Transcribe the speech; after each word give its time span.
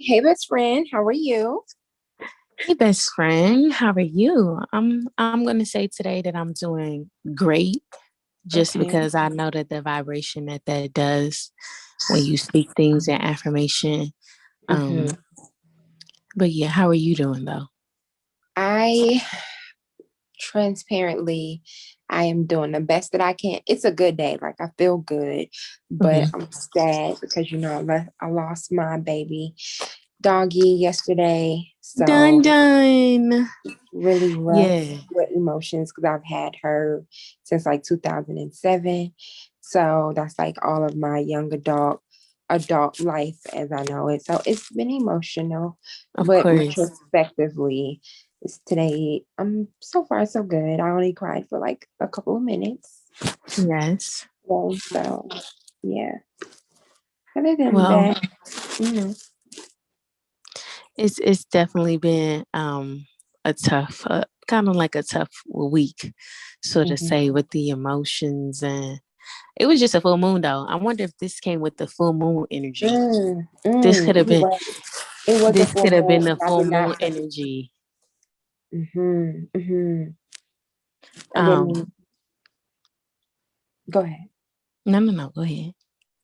Hey, 0.00 0.18
best 0.20 0.48
friend, 0.48 0.86
how 0.90 1.04
are 1.04 1.12
you? 1.12 1.62
Hey, 2.58 2.74
best 2.74 3.10
friend, 3.14 3.72
how 3.72 3.92
are 3.92 4.00
you? 4.00 4.58
I'm 4.72 5.08
I'm 5.18 5.44
gonna 5.44 5.64
say 5.64 5.88
today 5.88 6.20
that 6.22 6.36
I'm 6.36 6.52
doing 6.52 7.10
great, 7.34 7.82
just 8.46 8.76
Okay. 8.76 8.88
because 8.88 9.14
I 9.14 9.28
know 9.28 9.50
that 9.50 9.70
the 9.70 9.82
vibration 9.82 10.46
that 10.46 10.64
that 10.66 10.92
does 10.92 11.52
when 12.10 12.24
you 12.24 12.36
speak 12.38 12.70
things 12.76 13.08
in 13.08 13.20
affirmation. 13.20 14.12
Um, 14.68 15.06
Mhm. 15.06 15.18
but 16.36 16.50
yeah, 16.52 16.68
how 16.68 16.88
are 16.88 16.94
you 16.94 17.14
doing 17.14 17.44
though? 17.44 17.66
I 18.56 19.22
transparently, 20.40 21.62
I 22.10 22.24
am 22.24 22.46
doing 22.46 22.72
the 22.72 22.80
best 22.80 23.12
that 23.12 23.22
I 23.22 23.34
can. 23.34 23.60
It's 23.66 23.84
a 23.84 23.92
good 23.92 24.16
day. 24.18 24.38
Like 24.42 24.56
I 24.60 24.68
feel 24.78 24.98
good, 24.98 25.48
but 25.90 26.24
Mhm. 26.26 26.34
I'm 26.34 26.52
sad 26.52 27.18
because 27.20 27.52
you 27.52 27.58
know 27.58 27.86
I, 28.20 28.28
lost 28.30 28.72
my 28.72 28.98
baby 28.98 29.54
doggy 30.20 30.70
yesterday. 30.70 31.72
Done, 31.98 32.42
done. 32.42 33.48
really 33.92 34.34
rough 34.36 34.58
Yeah. 34.58 34.98
with 35.12 35.30
emotions 35.34 35.92
because 35.92 36.08
I've 36.08 36.24
had 36.24 36.56
her 36.62 37.04
since 37.44 37.66
like 37.66 37.82
2007. 37.84 39.14
So 39.60 40.12
that's 40.16 40.38
like 40.38 40.56
all 40.64 40.84
of 40.84 40.96
my 40.96 41.18
young 41.20 41.52
adult 41.54 42.02
adult 42.50 43.00
life 43.00 43.38
as 43.54 43.72
I 43.72 43.84
know 43.84 44.08
it. 44.08 44.24
So 44.24 44.40
it's 44.46 44.70
been 44.70 44.90
emotional, 44.90 45.78
Of 46.16 46.26
but 46.26 46.42
course. 46.42 46.68
retrospectively, 46.68 48.00
it's 48.42 48.60
today. 48.66 49.24
I'm 49.38 49.68
so 49.80 50.04
far 50.04 50.26
so 50.26 50.42
good. 50.42 50.80
I 50.80 50.90
only 50.90 51.12
cried 51.12 51.48
for 51.48 51.58
like 51.58 51.88
a 52.00 52.08
couple 52.08 52.36
of 52.36 52.42
minutes. 52.42 53.02
Yes. 53.56 54.26
So, 54.48 54.74
so 54.78 55.28
yeah. 55.82 56.18
Other 57.36 57.56
than 57.56 57.72
Well, 57.72 57.88
that, 57.88 58.18
mhm, 58.78 59.22
it's 60.96 61.18
it's 61.20 61.44
definitely 61.44 61.98
been 61.98 62.44
um 62.54 63.06
a 63.44 63.54
tough, 63.54 64.04
uh, 64.08 64.24
kind 64.48 64.68
of 64.68 64.76
like 64.76 64.94
a 64.96 65.02
tough 65.02 65.30
week, 65.48 66.12
so 66.62 66.84
to 66.84 66.94
mhm. 66.94 66.98
say, 66.98 67.30
with 67.30 67.50
the 67.50 67.70
emotions 67.70 68.62
and 68.62 69.00
it 69.56 69.66
was 69.66 69.80
just 69.80 69.94
a 69.94 70.00
full 70.00 70.18
moon 70.18 70.42
though. 70.42 70.66
I 70.68 70.76
wonder 70.76 71.04
if 71.04 71.16
this 71.18 71.40
came 71.40 71.60
with 71.60 71.76
the 71.76 71.86
full 71.86 72.12
moon 72.14 72.46
energy. 72.50 72.86
Mm, 72.86 73.48
This 73.82 74.00
mm, 74.00 74.04
could 74.04 74.16
have 74.16 74.28
been. 74.28 74.42
It 75.28 75.42
was 75.42 75.54
this 75.54 75.72
could 75.74 75.92
have 75.92 76.06
been 76.08 76.24
the 76.24 76.36
full 76.36 76.64
moon 76.64 76.96
energy. 77.00 77.72
Mm-hmm, 78.74 79.58
mm-hmm. 79.58 80.02
Um. 81.40 81.92
Go 83.90 84.00
ahead. 84.00 84.28
no, 84.86 84.98
no, 85.00 85.12
no. 85.12 85.28
Go 85.30 85.42
ahead. 85.42 85.72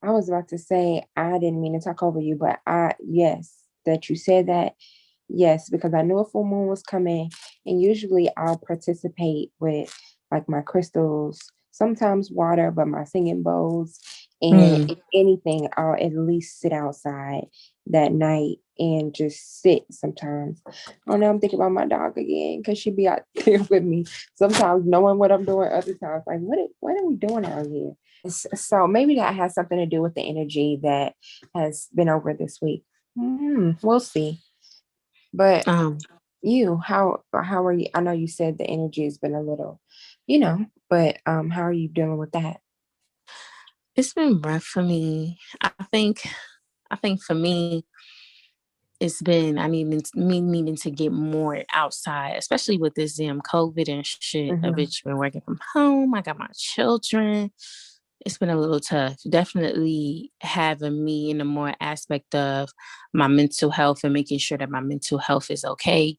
I 0.02 0.10
was 0.10 0.28
about 0.28 0.48
to 0.48 0.58
say 0.58 1.02
I 1.16 1.32
didn't 1.38 1.60
mean 1.60 1.78
to 1.78 1.84
talk 1.84 2.02
over 2.02 2.20
you, 2.20 2.36
but 2.36 2.60
I 2.66 2.94
yes, 3.04 3.54
that 3.84 4.08
you 4.08 4.16
said 4.16 4.46
that. 4.46 4.74
Yes, 5.28 5.68
because 5.68 5.92
I 5.92 6.02
knew 6.02 6.18
a 6.18 6.24
full 6.24 6.44
moon 6.44 6.68
was 6.68 6.82
coming, 6.82 7.30
and 7.64 7.82
usually 7.82 8.30
I'll 8.36 8.58
participate 8.58 9.50
with 9.58 9.92
like 10.30 10.48
my 10.48 10.60
crystals, 10.60 11.40
sometimes 11.72 12.30
water, 12.30 12.70
but 12.70 12.86
my 12.86 13.02
singing 13.02 13.42
bowls, 13.42 13.98
and 14.40 14.78
Mm, 14.78 14.90
if 14.90 14.98
anything, 15.14 15.68
I'll 15.76 15.94
at 15.94 16.14
least 16.14 16.60
sit 16.60 16.72
outside 16.72 17.46
that 17.86 18.12
night 18.12 18.58
and 18.78 19.14
just 19.14 19.60
sit 19.62 19.84
sometimes. 19.90 20.62
Oh 21.08 21.16
no, 21.16 21.28
I'm 21.28 21.40
thinking 21.40 21.58
about 21.58 21.72
my 21.72 21.86
dog 21.86 22.16
again 22.18 22.60
because 22.60 22.78
she'd 22.78 22.96
be 22.96 23.08
out 23.08 23.22
there 23.44 23.62
with 23.70 23.82
me. 23.82 24.04
Sometimes 24.34 24.84
knowing 24.86 25.18
what 25.18 25.32
I'm 25.32 25.44
doing, 25.44 25.70
other 25.72 25.94
times 25.94 26.24
like 26.26 26.40
what 26.40 26.58
are- 26.58 26.66
what 26.80 27.00
are 27.00 27.06
we 27.06 27.16
doing 27.16 27.44
out 27.44 27.66
here? 27.66 27.92
So 28.28 28.86
maybe 28.86 29.16
that 29.16 29.34
has 29.36 29.54
something 29.54 29.78
to 29.78 29.86
do 29.86 30.02
with 30.02 30.14
the 30.14 30.22
energy 30.22 30.80
that 30.82 31.14
has 31.54 31.88
been 31.94 32.08
over 32.08 32.34
this 32.34 32.58
week. 32.60 32.82
Mm, 33.16 33.78
we'll 33.82 34.00
see. 34.00 34.40
But 35.32 35.68
um, 35.68 35.98
you, 36.42 36.78
how 36.78 37.22
how 37.32 37.64
are 37.64 37.72
you? 37.72 37.86
I 37.94 38.00
know 38.00 38.12
you 38.12 38.26
said 38.26 38.58
the 38.58 38.64
energy 38.64 39.04
has 39.04 39.18
been 39.18 39.34
a 39.34 39.42
little, 39.42 39.80
you 40.26 40.38
know, 40.38 40.66
but 40.90 41.18
um, 41.26 41.50
how 41.50 41.62
are 41.62 41.72
you 41.72 41.88
dealing 41.88 42.18
with 42.18 42.32
that? 42.32 42.60
it's 43.96 44.12
been 44.12 44.40
rough 44.42 44.62
for 44.64 44.82
me. 44.82 45.38
I 45.60 45.70
think. 45.90 46.26
I 46.88 46.94
think 46.96 47.20
for 47.22 47.34
me, 47.34 47.84
it's 49.00 49.20
been 49.22 49.58
I 49.58 49.68
needing 49.68 50.02
me 50.14 50.40
needing 50.40 50.76
to 50.76 50.90
get 50.90 51.12
more 51.12 51.62
outside, 51.74 52.36
especially 52.38 52.78
with 52.78 52.94
this 52.94 53.16
damn 53.16 53.40
COVID 53.42 53.88
and 53.88 54.06
shit. 54.06 54.56
A 54.62 54.70
hmm 54.70 54.72
bitch 54.72 55.04
been 55.04 55.18
working 55.18 55.42
from 55.42 55.60
home. 55.74 56.14
I 56.14 56.22
got 56.22 56.38
my 56.38 56.48
children. 56.56 57.50
It's 58.24 58.38
been 58.38 58.50
a 58.50 58.58
little 58.58 58.80
tough. 58.80 59.18
Definitely 59.28 60.32
having 60.40 61.04
me 61.04 61.30
in 61.30 61.40
a 61.40 61.44
more 61.44 61.74
aspect 61.80 62.34
of 62.34 62.70
my 63.12 63.28
mental 63.28 63.70
health 63.70 64.02
and 64.02 64.12
making 64.14 64.38
sure 64.38 64.58
that 64.58 64.70
my 64.70 64.80
mental 64.80 65.18
health 65.18 65.50
is 65.50 65.64
okay. 65.64 66.16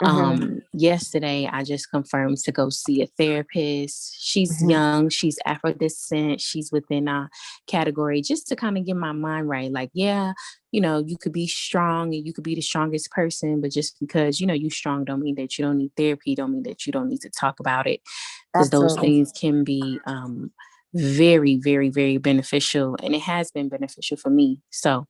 Hmm 0.00 0.38
Um, 0.38 0.62
yesterday 0.72 1.48
I 1.50 1.64
just 1.64 1.90
confirmed 1.90 2.38
to 2.38 2.52
go 2.52 2.70
see 2.70 3.02
a 3.02 3.06
therapist. 3.06 4.16
She's 4.20 4.60
hmm 4.60 4.70
young, 4.70 5.08
she's 5.08 5.38
Afro 5.44 5.72
descent, 5.72 6.40
she's 6.40 6.70
within 6.70 7.08
a 7.08 7.28
category, 7.66 8.22
just 8.22 8.46
to 8.48 8.56
kind 8.56 8.78
of 8.78 8.86
get 8.86 8.96
my 8.96 9.12
mind 9.12 9.48
right. 9.48 9.70
Like, 9.72 9.90
yeah, 9.92 10.34
you 10.70 10.80
know, 10.80 11.02
you 11.04 11.16
could 11.18 11.32
be 11.32 11.46
strong 11.48 12.14
and 12.14 12.24
you 12.26 12.32
could 12.32 12.44
be 12.44 12.54
the 12.54 12.60
strongest 12.60 13.10
person, 13.10 13.60
but 13.60 13.72
just 13.72 13.98
because 14.00 14.40
you 14.40 14.46
know 14.46 14.54
you 14.54 14.70
strong 14.70 15.04
don't 15.04 15.20
mean 15.20 15.34
that 15.36 15.58
you 15.58 15.64
don't 15.64 15.78
need 15.78 15.92
therapy, 15.96 16.34
don't 16.34 16.52
mean 16.52 16.62
that 16.64 16.86
you 16.86 16.92
don't 16.92 17.08
need 17.08 17.20
to 17.22 17.30
talk 17.30 17.58
about 17.60 17.86
it. 17.86 18.00
Because 18.52 18.70
those 18.70 18.96
things 18.96 19.32
can 19.32 19.64
be 19.64 19.98
um 20.06 20.52
very, 20.94 21.58
very, 21.62 21.90
very 21.90 22.18
beneficial. 22.18 22.96
And 23.02 23.14
it 23.14 23.22
has 23.22 23.50
been 23.50 23.68
beneficial 23.68 24.16
for 24.16 24.30
me. 24.30 24.60
So 24.70 25.06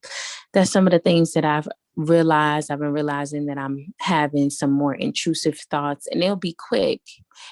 that's 0.53 0.71
some 0.71 0.87
of 0.87 0.93
the 0.93 0.99
things 0.99 1.33
that 1.33 1.45
I've 1.45 1.69
realized. 1.97 2.71
I've 2.71 2.79
been 2.79 2.93
realizing 2.93 3.47
that 3.47 3.59
I'm 3.59 3.93
having 4.01 4.51
some 4.51 4.71
more 4.71 4.95
intrusive 4.95 5.59
thoughts 5.71 6.07
and 6.07 6.23
they'll 6.23 6.37
be 6.37 6.57
quick. 6.69 7.01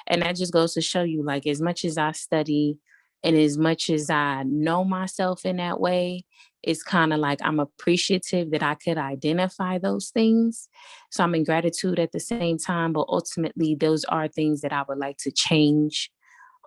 And 0.06 0.22
that 0.22 0.36
just 0.36 0.52
goes 0.52 0.74
to 0.74 0.80
show 0.80 1.02
you 1.02 1.22
like 1.24 1.46
as 1.46 1.60
much 1.60 1.84
as 1.84 1.98
I 1.98 2.12
study 2.12 2.78
and 3.22 3.36
as 3.36 3.58
much 3.58 3.90
as 3.90 4.08
I 4.10 4.44
know 4.44 4.84
myself 4.84 5.44
in 5.44 5.56
that 5.56 5.80
way, 5.80 6.24
it's 6.62 6.82
kind 6.82 7.12
of 7.12 7.20
like 7.20 7.38
I'm 7.42 7.60
appreciative 7.60 8.50
that 8.50 8.62
I 8.62 8.74
could 8.74 8.98
identify 8.98 9.78
those 9.78 10.10
things. 10.10 10.68
So 11.10 11.24
I'm 11.24 11.34
in 11.34 11.44
gratitude 11.44 11.98
at 11.98 12.12
the 12.12 12.20
same 12.20 12.58
time, 12.58 12.92
but 12.92 13.06
ultimately 13.08 13.74
those 13.74 14.04
are 14.04 14.28
things 14.28 14.60
that 14.60 14.72
I 14.72 14.84
would 14.88 14.98
like 14.98 15.16
to 15.18 15.30
change 15.30 16.10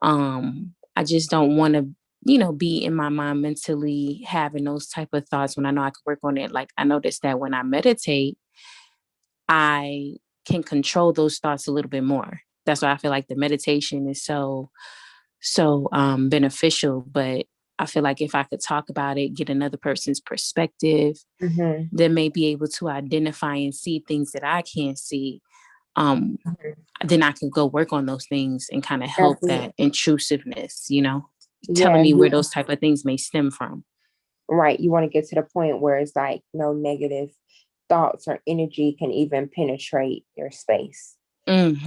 um 0.01 0.73
i 0.99 1.03
just 1.03 1.29
don't 1.29 1.55
want 1.55 1.73
to 1.73 1.87
you 2.25 2.37
know 2.37 2.51
be 2.51 2.83
in 2.83 2.93
my 2.93 3.07
mind 3.07 3.41
mentally 3.41 4.21
having 4.27 4.65
those 4.65 4.87
type 4.87 5.09
of 5.13 5.27
thoughts 5.29 5.55
when 5.55 5.65
i 5.65 5.71
know 5.71 5.81
i 5.81 5.89
could 5.89 6.05
work 6.05 6.19
on 6.23 6.37
it. 6.37 6.51
Like 6.51 6.69
i 6.77 6.83
noticed 6.83 7.21
that 7.23 7.39
when 7.39 7.53
i 7.53 7.63
meditate 7.63 8.37
i 9.47 10.15
can 10.45 10.61
control 10.61 11.13
those 11.13 11.37
thoughts 11.37 11.67
a 11.67 11.71
little 11.71 11.89
bit 11.89 12.03
more. 12.03 12.41
That's 12.65 12.81
why 12.81 12.91
i 12.91 12.97
feel 12.97 13.11
like 13.11 13.27
the 13.27 13.35
meditation 13.35 14.09
is 14.09 14.23
so 14.23 14.69
so 15.41 15.87
um 15.93 16.27
beneficial. 16.29 17.01
But 17.01 17.45
i 17.79 17.85
feel 17.85 18.03
like 18.03 18.19
if 18.19 18.35
i 18.35 18.43
could 18.43 18.61
talk 18.61 18.89
about 18.89 19.17
it 19.17 19.33
get 19.33 19.49
another 19.49 19.77
person's 19.77 20.19
perspective 20.19 21.15
hmm 21.39 21.83
then 21.93 22.13
may 22.13 22.27
be 22.27 22.47
able 22.47 22.67
to 22.67 22.89
identify 22.89 23.55
and 23.55 23.73
see 23.73 24.03
things 24.05 24.33
that 24.33 24.43
i 24.43 24.61
can't 24.61 24.99
see 24.99 25.41
um 25.99 26.37
hmm 26.45 26.71
then 27.05 27.23
I 27.23 27.31
can 27.31 27.49
go 27.49 27.65
work 27.65 27.93
on 27.93 28.07
those 28.07 28.25
things 28.27 28.67
and 28.71 28.83
kind 28.83 29.03
of 29.03 29.09
help 29.09 29.37
Absolutely. 29.37 29.67
that 29.67 29.73
intrusiveness, 29.77 30.87
you 30.89 31.01
know, 31.01 31.29
telling 31.75 31.97
Yeah, 31.97 32.03
me 32.03 32.13
where 32.13 32.29
those 32.29 32.49
type 32.49 32.67
of 32.69 32.79
things 32.79 33.05
may 33.05 33.15
stem 33.17 33.51
from. 33.51 33.85
right. 34.49 34.79
You 34.79 34.91
want 34.91 35.05
to 35.05 35.09
get 35.09 35.27
to 35.29 35.35
the 35.35 35.43
point 35.43 35.79
where 35.81 35.97
it's 35.97 36.15
like 36.15 36.41
no 36.53 36.73
negative 36.73 37.29
thoughts 37.87 38.27
or 38.27 38.41
energy 38.47 38.95
can 38.99 39.11
even 39.11 39.49
penetrate 39.49 40.25
your 40.35 40.51
space. 40.51 41.15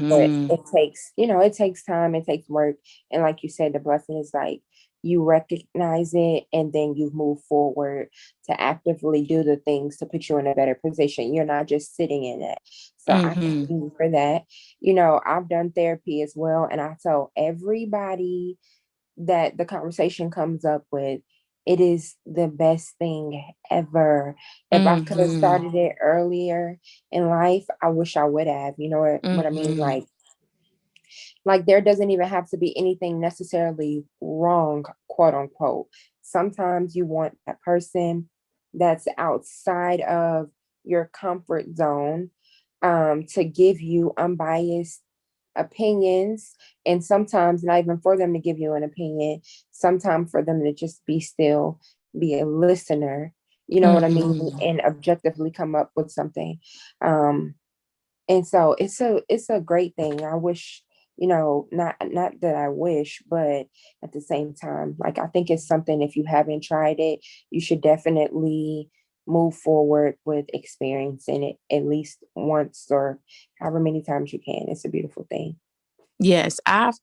but 0.00 0.30
hmm 0.30 0.46
it 0.50 0.60
takes 0.74 1.12
you 1.16 1.26
know 1.26 1.40
it 1.40 1.54
takes 1.54 1.84
time 1.84 2.14
it 2.14 2.26
takes 2.26 2.48
work 2.48 2.76
and 3.10 3.22
like 3.22 3.42
you 3.42 3.48
said 3.48 3.72
the 3.72 3.78
blessing 3.78 4.16
is 4.18 4.32
like 4.34 4.60
you 5.02 5.22
recognize 5.24 6.12
it 6.14 6.44
and 6.52 6.72
then 6.72 6.94
you 6.96 7.10
move 7.12 7.42
forward 7.48 8.08
to 8.48 8.60
actively 8.60 9.22
do 9.24 9.42
the 9.42 9.56
things 9.56 9.96
to 9.98 10.06
put 10.06 10.28
you 10.28 10.38
in 10.38 10.46
a 10.46 10.54
better 10.54 10.74
position. 10.74 11.34
You're 11.34 11.44
not 11.44 11.66
just 11.68 11.96
sitting 11.96 12.24
in 12.24 12.42
it. 12.42 12.58
So 12.96 13.12
i 13.24 13.34
thank 13.34 13.58
hmm 13.60 13.64
you 13.68 13.92
for 13.96 14.10
that. 14.10 14.42
You 14.80 14.94
know 14.94 15.20
i've 15.26 15.48
done 15.48 15.72
therapy 15.72 16.22
as 16.22 16.34
well 16.36 16.68
and 16.70 16.80
i 16.80 16.96
tell 17.02 17.32
everybody 17.36 18.58
that 19.18 19.56
the 19.56 19.64
conversation 19.64 20.30
comes 20.30 20.64
up 20.64 20.84
with 20.90 21.20
it 21.66 21.80
is 21.80 22.16
the 22.26 22.48
best 22.48 22.96
thing 22.98 23.44
ever. 23.70 24.36
If 24.70 24.86
i 24.86 24.96
could 24.98 25.18
have 25.18 25.30
started 25.30 25.74
it 25.74 25.96
earlier 26.00 26.78
in 27.12 27.28
life 27.28 27.66
i 27.82 27.88
wish 27.88 28.16
i 28.16 28.24
would 28.24 28.46
have 28.48 28.74
you 28.78 28.88
know 28.90 29.00
what, 29.00 29.24
what 29.30 29.46
i 29.46 29.50
mean? 29.50 29.76
Hmm 29.76 29.78
like 29.78 30.04
like 31.44 31.66
there 31.66 31.80
doesn't 31.80 32.10
even 32.10 32.26
have 32.28 32.48
to 32.50 32.56
be 32.56 32.76
anything 32.76 33.20
necessarily 33.20 34.04
wrong 34.20 34.84
quote 35.08 35.34
unquote 35.34 35.86
sometimes 36.22 36.94
you 36.94 37.04
want 37.06 37.36
a 37.48 37.54
person 37.64 38.28
that's 38.74 39.06
outside 39.18 40.00
of 40.00 40.48
your 40.84 41.10
comfort 41.12 41.66
zone 41.76 42.30
um, 42.82 43.24
to 43.26 43.44
give 43.44 43.80
you 43.80 44.12
unbiased 44.16 45.02
opinions 45.54 46.54
and 46.86 47.04
sometimes 47.04 47.62
not 47.62 47.78
even 47.78 47.98
for 48.00 48.16
them 48.16 48.32
to 48.32 48.38
give 48.38 48.58
you 48.58 48.72
an 48.72 48.82
opinion 48.82 49.40
sometimes 49.70 50.30
for 50.30 50.42
them 50.42 50.62
to 50.64 50.72
just 50.72 51.04
be 51.06 51.20
still 51.20 51.78
be 52.18 52.38
a 52.40 52.46
listener 52.46 53.32
you 53.68 53.80
know 53.80 53.92
what 53.92 54.04
I 54.04 54.08
mean, 54.08 54.34
Mhm. 54.38 54.62
and 54.68 54.80
objectively 54.82 55.50
come 55.50 55.74
up 55.74 55.92
with 55.96 56.10
something. 56.10 56.60
Um, 57.00 57.54
and 58.28 58.46
so 58.46 58.74
it's 58.78 59.00
a 59.00 59.22
it's 59.30 59.48
a 59.48 59.60
great 59.60 59.96
thing. 59.96 60.22
I 60.24 60.34
wish, 60.34 60.84
you 61.16 61.28
know, 61.28 61.68
not 61.70 61.96
not 62.04 62.40
that 62.40 62.56
I 62.56 62.68
wish, 62.68 63.22
but 63.28 63.66
at 64.02 64.12
the 64.12 64.20
same 64.20 64.54
time, 64.54 64.96
like 64.98 65.18
I 65.18 65.26
think 65.26 65.50
it's 65.50 65.66
something 65.66 66.02
if 66.02 66.16
you 66.16 66.24
haven't 66.26 66.62
tried 66.64 66.98
it, 66.98 67.20
you 67.50 67.60
should 67.60 67.80
definitely 67.80 68.90
move 69.26 69.54
forward 69.54 70.16
with 70.24 70.46
experiencing 70.52 71.44
it 71.44 71.56
at 71.74 71.86
least 71.86 72.24
once 72.34 72.86
or 72.90 73.20
however 73.60 73.78
many 73.78 74.02
times 74.02 74.32
you 74.32 74.40
can. 74.40 74.66
It's 74.68 74.84
a 74.84 74.88
beautiful 74.88 75.26
thing. 75.30 75.56
Yes, 76.18 76.58
I've 76.66 76.98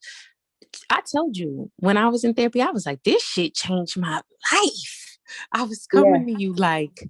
I 0.90 1.02
told 1.02 1.38
you 1.38 1.72
when 1.78 1.98
I 1.98 2.08
was 2.10 2.24
in 2.24 2.34
therapy, 2.34 2.62
I 2.62 2.72
was 2.72 2.86
like, 2.86 3.04
this 3.04 3.24
shit 3.24 3.56
changed 3.56 3.98
my 3.98 4.22
life. 4.52 5.18
I 5.52 5.64
was 5.64 5.88
Yeah. 5.92 6.02
coming 6.02 6.26
to 6.26 6.32
you 6.32 6.54
like, 6.54 7.08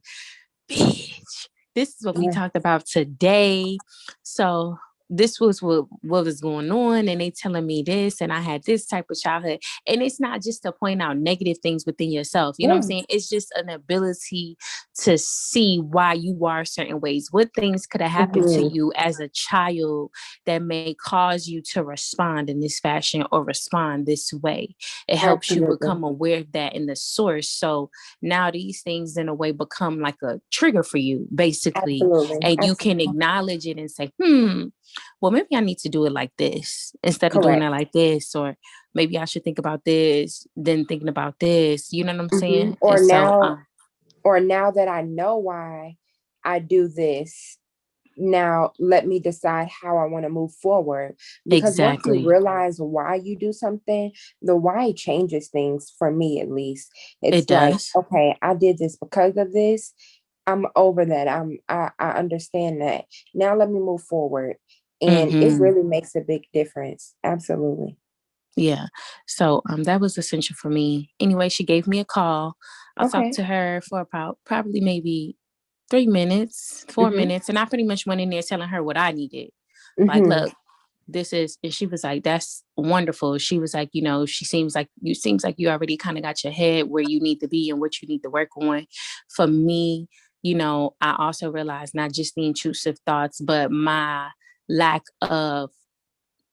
bitch, 0.70 1.48
this 1.76 1.90
is 1.90 2.06
what 2.06 2.18
we 2.18 2.30
talked 2.30 2.56
about 2.56 2.86
today. 2.86 3.78
So 4.24 4.78
this 5.10 5.40
was 5.40 5.62
what, 5.62 5.86
what 6.02 6.26
was 6.26 6.40
going 6.40 6.72
on, 6.72 7.08
and 7.08 7.20
they 7.22 7.32
telling 7.32 7.66
me 7.66 7.84
this, 7.84 8.22
and 8.22 8.32
I 8.32 8.42
had 8.42 8.64
this 8.64 8.86
type 8.86 9.06
of 9.10 9.18
childhood. 9.20 9.60
And 9.88 10.02
it's 10.04 10.20
not 10.20 10.42
just 10.42 10.64
to 10.64 10.72
point 10.72 11.02
out 11.02 11.18
negative 11.18 11.58
things 11.64 11.86
within 11.86 12.12
yourself. 12.12 12.56
You 12.60 12.68
know 12.68 12.74
what 12.74 12.78
I'm 12.78 12.84
saying? 12.84 13.06
It's 13.10 13.28
just 13.30 13.52
an 13.56 13.70
ability 13.70 14.58
to 15.02 15.18
see 15.18 15.78
why 15.80 16.14
you 16.14 16.46
are 16.46 16.66
certain 16.66 17.00
ways. 17.00 17.30
What 17.32 17.54
things 17.56 17.88
could 17.88 18.02
have 18.02 18.12
happened 18.12 18.48
to 18.50 18.62
Mhm. 18.62 18.74
you 18.74 18.94
as 18.96 19.20
a 19.20 19.30
child 19.30 20.12
that 20.46 20.62
may 20.62 20.94
cause 20.94 21.48
you 21.48 21.62
to 21.74 21.84
respond 21.84 22.50
in 22.50 22.60
this 22.60 22.80
fashion 22.80 23.24
or 23.32 23.44
respond 23.44 24.06
this 24.06 24.32
way. 24.34 24.76
It 25.08 25.18
helps 25.18 25.50
you 25.50 25.62
become 25.62 26.04
aware 26.04 26.40
of 26.40 26.52
that 26.52 26.76
in 26.76 26.86
the 26.86 26.96
source. 26.96 27.50
So 27.50 27.90
now 28.22 28.52
these 28.52 28.82
things, 28.82 29.18
in 29.18 29.30
a 29.30 29.34
way, 29.34 29.52
become 29.52 30.00
like 30.00 30.22
a 30.22 30.40
trigger 30.52 30.84
for 30.84 30.98
you, 30.98 31.28
basically. 31.34 32.02
Absolutely. 32.02 32.40
And 32.44 32.66
you 32.66 32.76
can 32.76 33.00
acknowledge 33.00 33.66
it 33.66 33.78
and 33.78 33.90
say, 33.90 34.12
hmm, 34.22 34.66
well, 35.22 35.32
maybe 35.32 35.56
I 35.56 35.60
need 35.60 35.80
to 35.80 35.90
do 35.90 36.06
it 36.06 36.12
like 36.12 36.32
this 36.38 36.96
instead 37.04 37.36
of 37.36 37.42
doing 37.42 37.62
it 37.62 37.70
like 37.70 37.92
this. 37.92 38.36
Or 38.36 38.56
maybe 38.94 39.18
I 39.18 39.26
should 39.26 39.44
think 39.44 39.60
about 39.60 39.86
this, 39.86 40.48
then 40.56 40.86
thinking 40.86 41.10
about 41.10 41.40
this. 41.40 41.92
You 41.94 42.04
know 42.04 42.14
what 42.14 42.22
I'm 42.22 42.30
Mhm. 42.32 42.40
saying? 42.40 42.78
Or 42.82 42.96
And 42.96 43.06
so, 43.06 43.16
now, 43.16 43.42
um, 43.42 43.66
or 44.24 44.40
now 44.40 44.72
that 44.72 44.88
I 44.88 45.02
know 45.02 45.38
why 45.38 45.98
I 46.44 46.60
do 46.60 46.88
this, 46.88 47.58
now 48.18 48.74
let 48.80 49.08
me 49.08 49.20
decide 49.20 49.70
how 49.70 49.98
I 49.98 50.06
want 50.06 50.24
to 50.26 50.30
move 50.30 50.54
forward. 50.54 51.16
Because 51.48 51.78
once 51.78 52.04
exactly. 52.04 52.20
you 52.20 52.30
realize 52.30 52.80
why 52.80 53.16
you 53.16 53.38
do 53.38 53.54
something, 53.54 54.12
the 54.42 54.56
why 54.56 54.92
changes 54.94 55.50
things 55.50 55.94
for 55.98 56.12
me 56.12 56.42
at 56.42 56.52
least. 56.52 56.92
It 57.32 57.34
It's 57.34 57.50
like, 57.50 57.74
does. 57.74 57.92
okay, 57.96 58.36
I 58.42 58.54
did 58.56 58.78
this 58.78 58.98
because 58.98 59.38
of 59.38 59.54
this. 59.54 59.94
I'm 60.48 60.66
over 60.76 61.06
that. 61.06 61.28
I'm 61.28 61.60
I, 61.70 61.92
I 62.00 62.12
understand 62.12 62.82
that. 62.82 63.06
Now 63.34 63.56
let 63.56 63.70
me 63.70 63.80
move 63.80 64.02
forward. 64.02 64.58
And 65.02 65.36
it 65.40 65.54
hmm 65.54 65.60
really 65.60 65.84
makes 65.84 66.16
a 66.16 66.22
big 66.22 66.44
difference. 66.54 67.16
Absolutely. 67.24 67.98
Yeah. 68.56 68.88
So 69.28 69.62
um 69.70 69.84
that 69.84 70.02
was 70.02 70.18
essential 70.18 70.56
for 70.60 70.70
me. 70.70 71.12
Anyway, 71.20 71.50
she 71.50 71.64
gave 71.64 71.88
me 71.88 72.00
a 72.00 72.06
call. 72.06 72.56
I 72.98 73.06
talked 73.06 73.34
to 73.34 73.44
her 73.44 73.82
for 73.88 74.02
about 74.02 74.40
probably 74.46 74.82
maybe 74.82 75.38
three 75.90 76.08
minutes, 76.08 76.86
4 76.90 77.10
hmm 77.10 77.12
minutes, 77.12 77.50
and 77.50 77.58
I 77.60 77.66
pretty 77.66 77.86
much 77.86 78.06
went 78.06 78.22
in 78.22 78.30
there 78.30 78.42
telling 78.44 78.70
her 78.70 78.84
what 78.84 78.98
I 78.98 79.12
needed. 79.12 79.52
Like, 80.08 80.26
hmm 80.26 80.28
look, 80.28 80.52
this 81.08 81.34
is 81.34 81.58
and 81.64 81.74
she 81.74 81.88
was 81.88 82.04
like, 82.04 82.24
That's 82.24 82.64
wonderful. 82.78 83.38
She 83.40 83.60
was 83.60 83.74
like, 83.76 83.90
you 83.94 84.04
know, 84.04 84.26
she 84.26 84.46
seems 84.46 84.76
like 84.76 84.90
you 85.02 85.16
seems 85.16 85.44
like 85.44 85.56
you 85.60 85.70
already 85.70 85.98
kind 85.98 86.18
of 86.18 86.24
got 86.24 86.44
your 86.44 86.54
head 86.54 86.88
where 86.90 87.04
you 87.04 87.22
need 87.22 87.40
to 87.42 87.48
be 87.50 87.70
and 87.70 87.80
what 87.82 88.02
you 88.02 88.08
need 88.10 88.24
to 88.24 88.30
work 88.32 88.50
on. 88.58 88.88
For 89.36 89.48
me, 89.48 90.08
you 90.44 90.56
know, 90.56 90.96
I 91.02 91.16
also 91.20 91.52
realized 91.52 91.96
not 91.96 92.14
just 92.14 92.36
the 92.36 92.46
intrusive 92.48 92.98
thoughts, 93.06 93.42
but 93.42 93.72
my 93.72 94.30
lack 94.70 95.04
of 95.22 95.72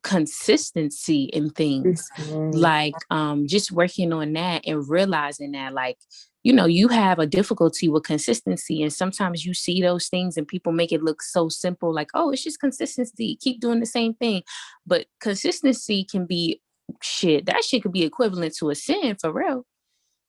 consistency 0.03 1.25
in 1.25 1.51
things. 1.51 2.09
Hmm 2.17 2.37
like 2.53 2.95
um 3.11 3.47
just 3.47 3.73
working 3.73 4.13
on 4.13 4.33
that 4.33 4.63
and 4.67 4.89
realizing 4.89 5.53
that 5.53 5.73
like 5.73 5.99
you 6.43 6.53
know 6.53 6.67
you 6.67 6.89
have 6.89 7.19
a 7.19 7.27
difficulty 7.27 7.89
with 7.89 8.05
consistency 8.05 8.83
and 8.83 8.93
sometimes 8.93 9.45
you 9.45 9.53
see 9.53 9.83
those 9.83 10.09
things 10.09 10.37
and 10.37 10.47
people 10.47 10.73
make 10.73 10.93
it 10.93 11.03
look 11.03 11.23
so 11.23 11.49
simple 11.49 11.93
like 11.93 12.09
oh 12.15 12.31
it's 12.31 12.45
just 12.45 12.61
consistency 12.61 13.37
keep 13.41 13.61
doing 13.61 13.81
the 13.81 13.87
same 13.87 14.15
thing. 14.15 14.43
But 14.87 15.07
consistency 15.21 16.05
can 16.05 16.27
be 16.27 16.61
shit 17.03 17.47
that 17.47 17.65
shit 17.65 17.83
could 17.83 17.93
be 17.93 18.05
equivalent 18.05 18.55
to 18.57 18.71
a 18.71 18.75
sin 18.75 19.17
for 19.21 19.33
real 19.33 19.67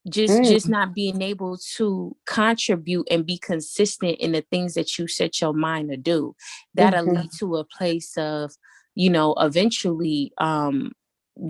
just 0.09 0.43
just 0.43 0.67
Mm, 0.67 0.69
not 0.69 0.93
being 0.93 1.21
able 1.21 1.57
to 1.75 2.15
contribute 2.25 3.07
and 3.11 3.25
be 3.25 3.37
consistent 3.37 4.17
in 4.19 4.31
the 4.31 4.41
things 4.41 4.73
that 4.75 4.97
you 4.97 5.07
set 5.07 5.41
your 5.41 5.53
mind 5.53 5.89
to 5.89 5.97
do 5.97 6.35
that'll 6.73 7.05
mhm. 7.05 7.21
lead 7.21 7.31
to 7.39 7.57
a 7.57 7.65
place 7.65 8.17
of 8.17 8.51
you 8.95 9.09
know 9.09 9.35
eventually 9.39 10.31
um 10.39 10.91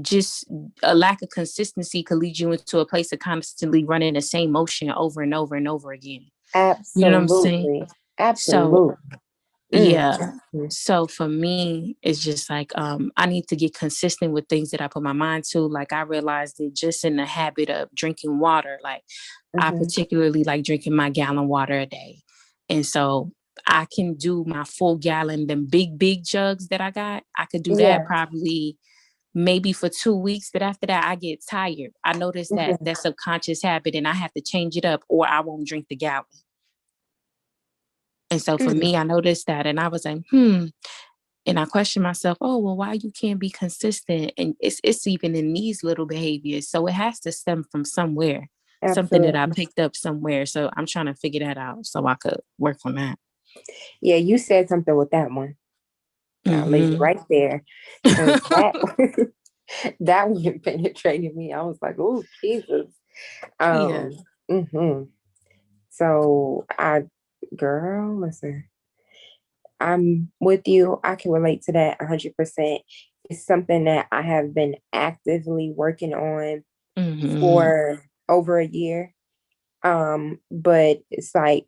just 0.02 0.46
a 0.84 0.96
lack 0.96 1.22
of 1.22 1.30
consistency 1.30 2.04
could 2.04 2.18
lead 2.18 2.38
you 2.40 2.52
into 2.52 2.80
a 2.80 2.86
place 2.86 3.12
of 3.14 3.20
constantly 3.20 3.84
running 3.86 4.16
the 4.16 4.22
same 4.22 4.52
motion 4.52 4.92
over 4.92 5.22
and 5.22 5.34
over 5.34 5.56
and 5.56 5.68
over 5.68 5.92
again 5.92 6.26
you 6.96 7.06
know 7.06 7.12
what 7.12 7.16
i'm 7.16 7.28
saying 7.28 7.70
Absolutely. 7.70 7.88
so 7.88 7.90
Absolutely. 8.20 8.96
Mm, 9.74 9.84
yeah 9.90 10.18
mhm. 10.56 10.72
so 10.72 11.08
for 11.08 11.28
me 11.28 11.98
it's 12.02 12.24
just 12.24 12.50
like 12.50 12.72
um 12.78 13.12
i 13.18 13.26
need 13.26 13.48
to 13.50 13.56
get 13.58 13.74
consistent 13.74 14.32
with 14.32 14.48
things 14.48 14.72
that 14.72 14.80
i 14.80 14.88
put 14.88 15.04
my 15.04 15.12
mind 15.12 15.44
to 15.44 15.60
like 15.60 15.92
i 15.92 16.02
realized 16.02 16.56
that 16.60 16.74
just 16.74 17.04
in 17.04 17.18
the 17.18 17.26
habit 17.26 17.70
of 17.70 17.90
drinking 17.94 18.40
water 18.40 18.80
like 18.84 19.04
I 19.60 19.72
Mhm. 19.72 19.80
particularly 19.80 20.44
like 20.46 20.64
drinking 20.64 20.96
my 20.96 21.10
gallon 21.10 21.48
water 21.48 21.74
a 21.80 21.86
day. 21.88 22.20
And 22.70 22.86
so 22.86 23.32
I 23.68 23.88
can 23.96 24.14
do 24.16 24.44
my 24.48 24.64
full 24.66 24.98
gallon, 24.98 25.48
them 25.48 25.66
big, 25.68 25.98
big 25.98 26.24
jugs 26.26 26.68
that 26.70 26.82
I 26.82 26.92
got. 26.92 27.24
I 27.38 27.46
could 27.48 27.64
do 27.64 27.76
that 27.78 28.06
probably 28.06 28.78
maybe 29.36 29.74
for 29.74 29.90
two 29.90 30.16
weeks, 30.16 30.50
but 30.54 30.62
after 30.64 30.88
that, 30.88 31.06
I 31.06 31.16
get 31.16 31.40
tired. 31.50 31.92
I 32.06 32.14
notice 32.14 32.52
that 32.54 32.78
Mhm. 32.80 32.86
that 32.86 32.98
subconscious 33.00 33.64
habit 33.64 33.96
and 33.96 34.08
I 34.08 34.14
have 34.14 34.34
to 34.34 34.42
change 34.42 34.78
it 34.78 34.86
up 34.86 35.04
or 35.10 35.28
I 35.28 35.42
won't 35.42 35.68
drink 35.68 35.88
the 35.90 35.96
gallon. 35.98 36.26
And 38.30 38.42
so 38.42 38.58
for 38.58 38.74
Mm, 38.74 38.80
me, 38.80 38.96
I 38.96 39.04
noticed 39.04 39.48
that 39.48 39.66
and 39.68 39.80
I 39.80 39.88
was 39.88 40.06
like, 40.06 40.22
hmm. 40.30 40.68
And 41.46 41.58
I 41.60 41.66
questioned 41.66 42.04
myself, 42.04 42.38
oh, 42.42 42.58
well, 42.58 42.76
why 42.76 42.94
you 42.94 43.12
can't 43.12 43.40
be 43.40 43.50
consistent? 43.50 44.34
And 44.38 44.56
it's 44.60 44.82
it's 44.84 45.08
even 45.08 45.36
in 45.36 45.54
these 45.54 45.84
little 45.84 46.06
behaviors. 46.06 46.70
So 46.70 46.88
it 46.88 46.94
has 46.94 47.22
to 47.22 47.32
stem 47.32 47.64
from 47.72 47.86
somewhere, 47.86 48.50
something 48.86 49.22
that 49.22 49.36
I 49.36 49.48
picked 49.48 49.80
up 49.80 49.96
somewhere. 49.96 50.46
So 50.46 50.70
I'm 50.76 50.86
trying 50.86 51.06
to 51.08 51.16
figure 51.16 51.46
that 51.46 51.58
out 51.58 51.86
so 51.86 52.06
I 52.06 52.16
could 52.16 52.42
work 52.60 52.80
on 52.86 52.96
that. 52.96 53.18
Yeah, 54.02 54.18
you 54.18 54.38
said 54.38 54.70
something 54.70 54.96
with 54.96 55.12
that 55.12 55.32
one. 55.32 55.56
I'll 56.48 56.68
leave 56.70 56.92
it 56.92 57.00
right 57.00 57.20
there. 57.30 57.64
that 58.04 58.76
that 60.00 60.30
one 60.30 60.60
penetrated 60.64 61.36
me. 61.36 61.54
I 61.54 61.62
was 61.64 61.78
like, 61.82 61.96
oh 62.00 62.24
Jesus. 62.44 62.92
yeah. 63.72 64.10
Um 64.50 64.66
hmm 64.72 65.04
so 65.90 66.66
I 66.78 67.04
girl, 67.56 68.20
listen, 68.20 68.66
I'm 69.80 70.32
with 70.40 70.68
you. 70.68 71.00
I 71.04 71.16
can 71.16 71.32
relate 71.32 71.62
to 71.64 71.72
that 71.74 72.02
hundred 72.02 72.36
percent. 72.36 72.82
It's 73.30 73.46
something 73.46 73.86
that 73.86 74.08
I 74.12 74.22
have 74.22 74.54
been 74.54 74.76
actively 74.94 75.74
working 75.76 76.14
on 76.14 76.64
hmm 76.98 77.40
for 77.40 78.04
over 78.30 78.60
a 78.60 78.68
year. 78.68 79.14
Um, 79.84 80.40
but 80.52 81.00
it's 81.12 81.34
like 81.36 81.68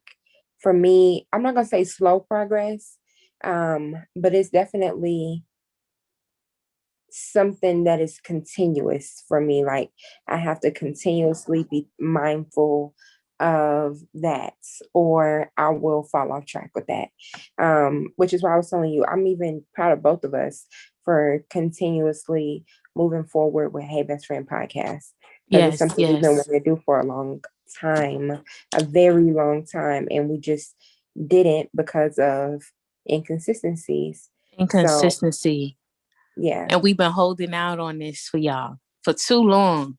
for 0.62 0.74
me, 0.74 1.27
I'm 1.33 1.43
not 1.43 1.55
gonna 1.55 1.65
say 1.65 1.83
slow 1.83 2.19
progress, 2.19 2.98
um, 3.43 3.95
but 4.15 4.33
it's 4.36 4.50
definitely 4.50 5.43
something 7.12 7.83
that 7.86 8.00
is 8.01 8.19
continuous 8.19 9.24
for 9.27 9.41
me. 9.41 9.63
Like 9.65 9.91
I 10.27 10.38
have 10.38 10.59
to 10.62 10.71
continuously 10.71 11.65
be 11.69 11.88
mindful 12.00 12.93
of 13.39 13.98
that, 14.15 14.53
or 14.93 15.51
I 15.58 15.69
will 15.69 16.03
fall 16.03 16.31
off 16.31 16.46
track 16.46 16.72
with 16.75 16.88
that. 16.88 17.10
Um, 17.58 18.10
which 18.15 18.34
is 18.34 18.41
why 18.43 18.53
I 18.53 18.58
was 18.58 18.69
telling 18.69 18.91
you, 18.91 19.05
I'm 19.05 19.27
even 19.27 19.63
proud 19.74 19.93
of 19.93 20.03
both 20.03 20.24
of 20.24 20.34
us 20.34 20.65
for 21.05 21.43
continuously 21.50 22.65
moving 22.96 23.24
forward 23.24 23.69
with 23.74 23.84
Hey 23.84 24.03
Best 24.03 24.25
Friend 24.25 24.48
podcast. 24.48 25.12
Because 25.50 25.74
it's 25.74 25.79
Yes, 25.79 25.79
something 25.79 26.08
we've 26.08 26.22
been 26.22 26.36
yes. 26.36 26.48
wanting 26.48 26.63
to 26.63 26.69
do 26.75 26.81
for 26.86 27.00
a 27.00 27.05
long 27.05 27.43
time, 27.79 28.43
a 28.75 28.84
very 28.84 29.31
long 29.31 29.65
time, 29.65 30.08
and 30.12 30.29
we 30.29 30.38
just 30.38 30.75
didn't 31.27 31.69
because 31.75 32.19
of 32.19 32.62
inconsistencies. 33.10 34.29
So 34.53 34.62
Inconsistency. 34.63 35.77
yeah, 36.38 36.67
And 36.69 36.81
we've 36.84 36.98
been 36.98 37.12
holding 37.12 37.53
out 37.53 37.79
on 37.79 38.00
this 38.00 38.27
for 38.27 38.38
y'all 38.38 38.75
for 39.03 39.13
too 39.13 39.41
long. 39.41 39.98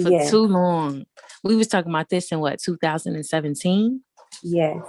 For 0.00 0.10
yeah, 0.10 0.28
too 0.30 0.46
long. 0.46 1.06
We 1.46 1.56
was 1.56 1.68
talking 1.68 1.90
about 1.90 2.08
this 2.08 2.32
in 2.32 2.40
what, 2.40 2.60
2017? 2.60 4.00
yes. 4.42 4.82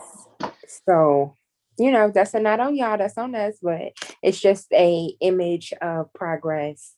So 0.87 1.35
you 1.79 1.91
know, 1.91 2.09
that's 2.11 2.33
not 2.33 2.59
on 2.59 2.75
y'all, 2.75 2.97
that's 2.97 3.17
on 3.19 3.35
us, 3.35 3.59
but 3.61 3.93
it's 4.23 4.39
just 4.41 4.67
a 4.73 5.13
image 5.21 5.73
of 5.81 6.11
progress 6.13 6.93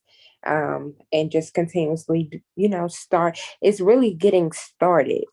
um 0.47 0.95
and 1.11 1.31
just 1.31 1.53
continuously 1.53 2.41
you 2.55 2.69
know 2.69 2.87
start 2.87 3.37
it's 3.61 3.81
really 3.81 4.13
getting 4.13 4.53
started 4.53 5.25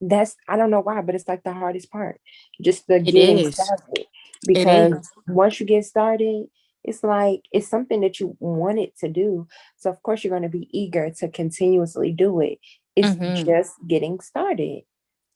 that's 0.00 0.36
I 0.48 0.56
don't 0.56 0.70
know 0.70 0.80
why, 0.80 1.00
but 1.02 1.14
it's 1.14 1.28
like 1.28 1.42
the 1.42 1.52
hardest 1.52 1.90
part. 1.90 2.20
Just 2.60 2.86
the 2.86 2.96
It 2.96 3.02
getting 3.02 3.38
is. 3.38 3.54
started. 3.54 4.06
Because 4.46 5.10
once 5.26 5.58
you 5.58 5.66
get 5.66 5.84
started, 5.84 6.46
it's 6.84 7.02
like 7.02 7.42
it's 7.52 7.68
something 7.68 8.00
that 8.02 8.20
you 8.20 8.36
wanted 8.38 8.96
to 9.00 9.08
do. 9.08 9.48
So 9.76 9.90
of 9.90 10.02
course 10.02 10.22
you're 10.22 10.30
going 10.30 10.48
to 10.50 10.56
be 10.58 10.68
eager 10.72 11.10
to 11.18 11.28
continuously 11.28 12.12
do 12.12 12.40
it. 12.40 12.58
It's 12.98 13.16
Mhm. 13.16 13.46
just 13.46 13.74
getting 13.86 14.20
started. 14.20 14.82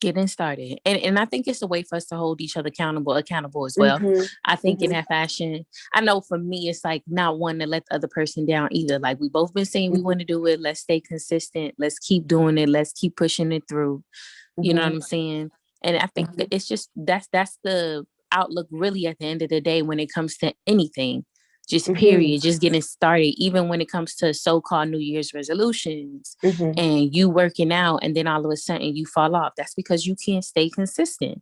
Getting 0.00 0.26
started. 0.26 0.80
And 0.84 0.98
and 0.98 1.16
I 1.18 1.26
think 1.26 1.46
it's 1.46 1.62
a 1.62 1.66
way 1.68 1.84
for 1.84 1.94
us 1.94 2.06
to 2.06 2.16
hold 2.16 2.40
each 2.40 2.56
other 2.56 2.68
accountable 2.68 3.14
accountable 3.14 3.66
as 3.66 3.76
well. 3.78 4.00
Mhm, 4.00 4.28
I 4.44 4.56
think 4.56 4.82
in 4.82 4.90
Mhm. 4.90 4.94
that 4.94 5.06
fashion, 5.06 5.64
I 5.94 6.00
know 6.00 6.20
for 6.20 6.38
me, 6.38 6.68
it's 6.68 6.84
like 6.84 7.04
not 7.06 7.38
wanting 7.38 7.60
to 7.60 7.66
let 7.66 7.84
the 7.88 7.94
other 7.96 8.08
person 8.08 8.44
down 8.44 8.68
either. 8.72 8.98
Like 8.98 9.20
we 9.20 9.28
both 9.28 9.54
been 9.54 9.64
saying 9.64 9.92
we 9.92 10.00
Mhm. 10.00 10.02
want 10.02 10.18
to 10.18 10.24
do 10.24 10.44
it. 10.46 10.60
Let's 10.60 10.80
stay 10.80 11.00
consistent. 11.00 11.74
Let's 11.78 12.00
keep 12.00 12.26
doing 12.26 12.58
it. 12.58 12.68
Let's 12.68 12.92
keep 12.92 13.16
pushing 13.16 13.52
it 13.52 13.62
through. 13.68 14.02
You 14.60 14.74
know 14.74 14.82
what 14.82 14.88
mhm, 14.88 14.94
I'm 14.94 15.00
saying? 15.02 15.50
And 15.82 15.96
I 15.98 16.06
think 16.08 16.36
that 16.36 16.48
mhm. 16.48 16.54
it's 16.54 16.66
just 16.68 16.90
that's 16.96 17.28
that's 17.32 17.58
the 17.64 18.04
outlook 18.32 18.66
really 18.72 19.06
at 19.06 19.18
the 19.20 19.26
end 19.26 19.42
of 19.42 19.50
the 19.50 19.60
day 19.60 19.82
when 19.82 20.00
it 20.00 20.12
comes 20.12 20.36
to 20.38 20.52
anything. 20.66 21.24
Just 21.72 21.88
Mhm, 21.88 21.98
period, 21.98 22.42
just 22.42 22.60
getting 22.60 22.82
started, 22.82 23.34
even 23.42 23.68
when 23.68 23.80
it 23.80 23.90
comes 23.90 24.14
to 24.16 24.34
so-called 24.34 24.90
New 24.90 24.98
Year's 24.98 25.32
resolutions 25.32 26.36
mhm, 26.44 26.78
and 26.78 27.16
you 27.16 27.30
working 27.30 27.72
out 27.72 28.00
and 28.02 28.14
then 28.14 28.26
all 28.26 28.44
of 28.44 28.52
a 28.52 28.58
sudden 28.58 28.94
you 28.94 29.06
fall 29.06 29.34
off. 29.34 29.54
That's 29.56 29.72
because 29.72 30.06
you 30.06 30.14
can't 30.14 30.44
stay 30.44 30.68
consistent. 30.68 31.40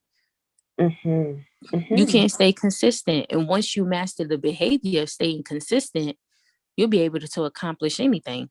mhm, 0.79 1.45
You 1.73 2.07
mhm. 2.07 2.13
can't 2.13 2.31
stay 2.31 2.53
consistent. 2.53 3.27
And 3.31 3.49
once 3.49 3.75
you 3.75 3.85
master 3.85 4.25
the 4.25 4.39
behavior 4.39 5.03
of 5.03 5.11
staying 5.11 5.43
consistent, 5.43 6.17
you'll 6.77 6.87
be 6.87 7.01
able 7.01 7.19
to, 7.19 7.27
to 7.27 7.43
accomplish 7.43 7.99
anything. 7.99 8.51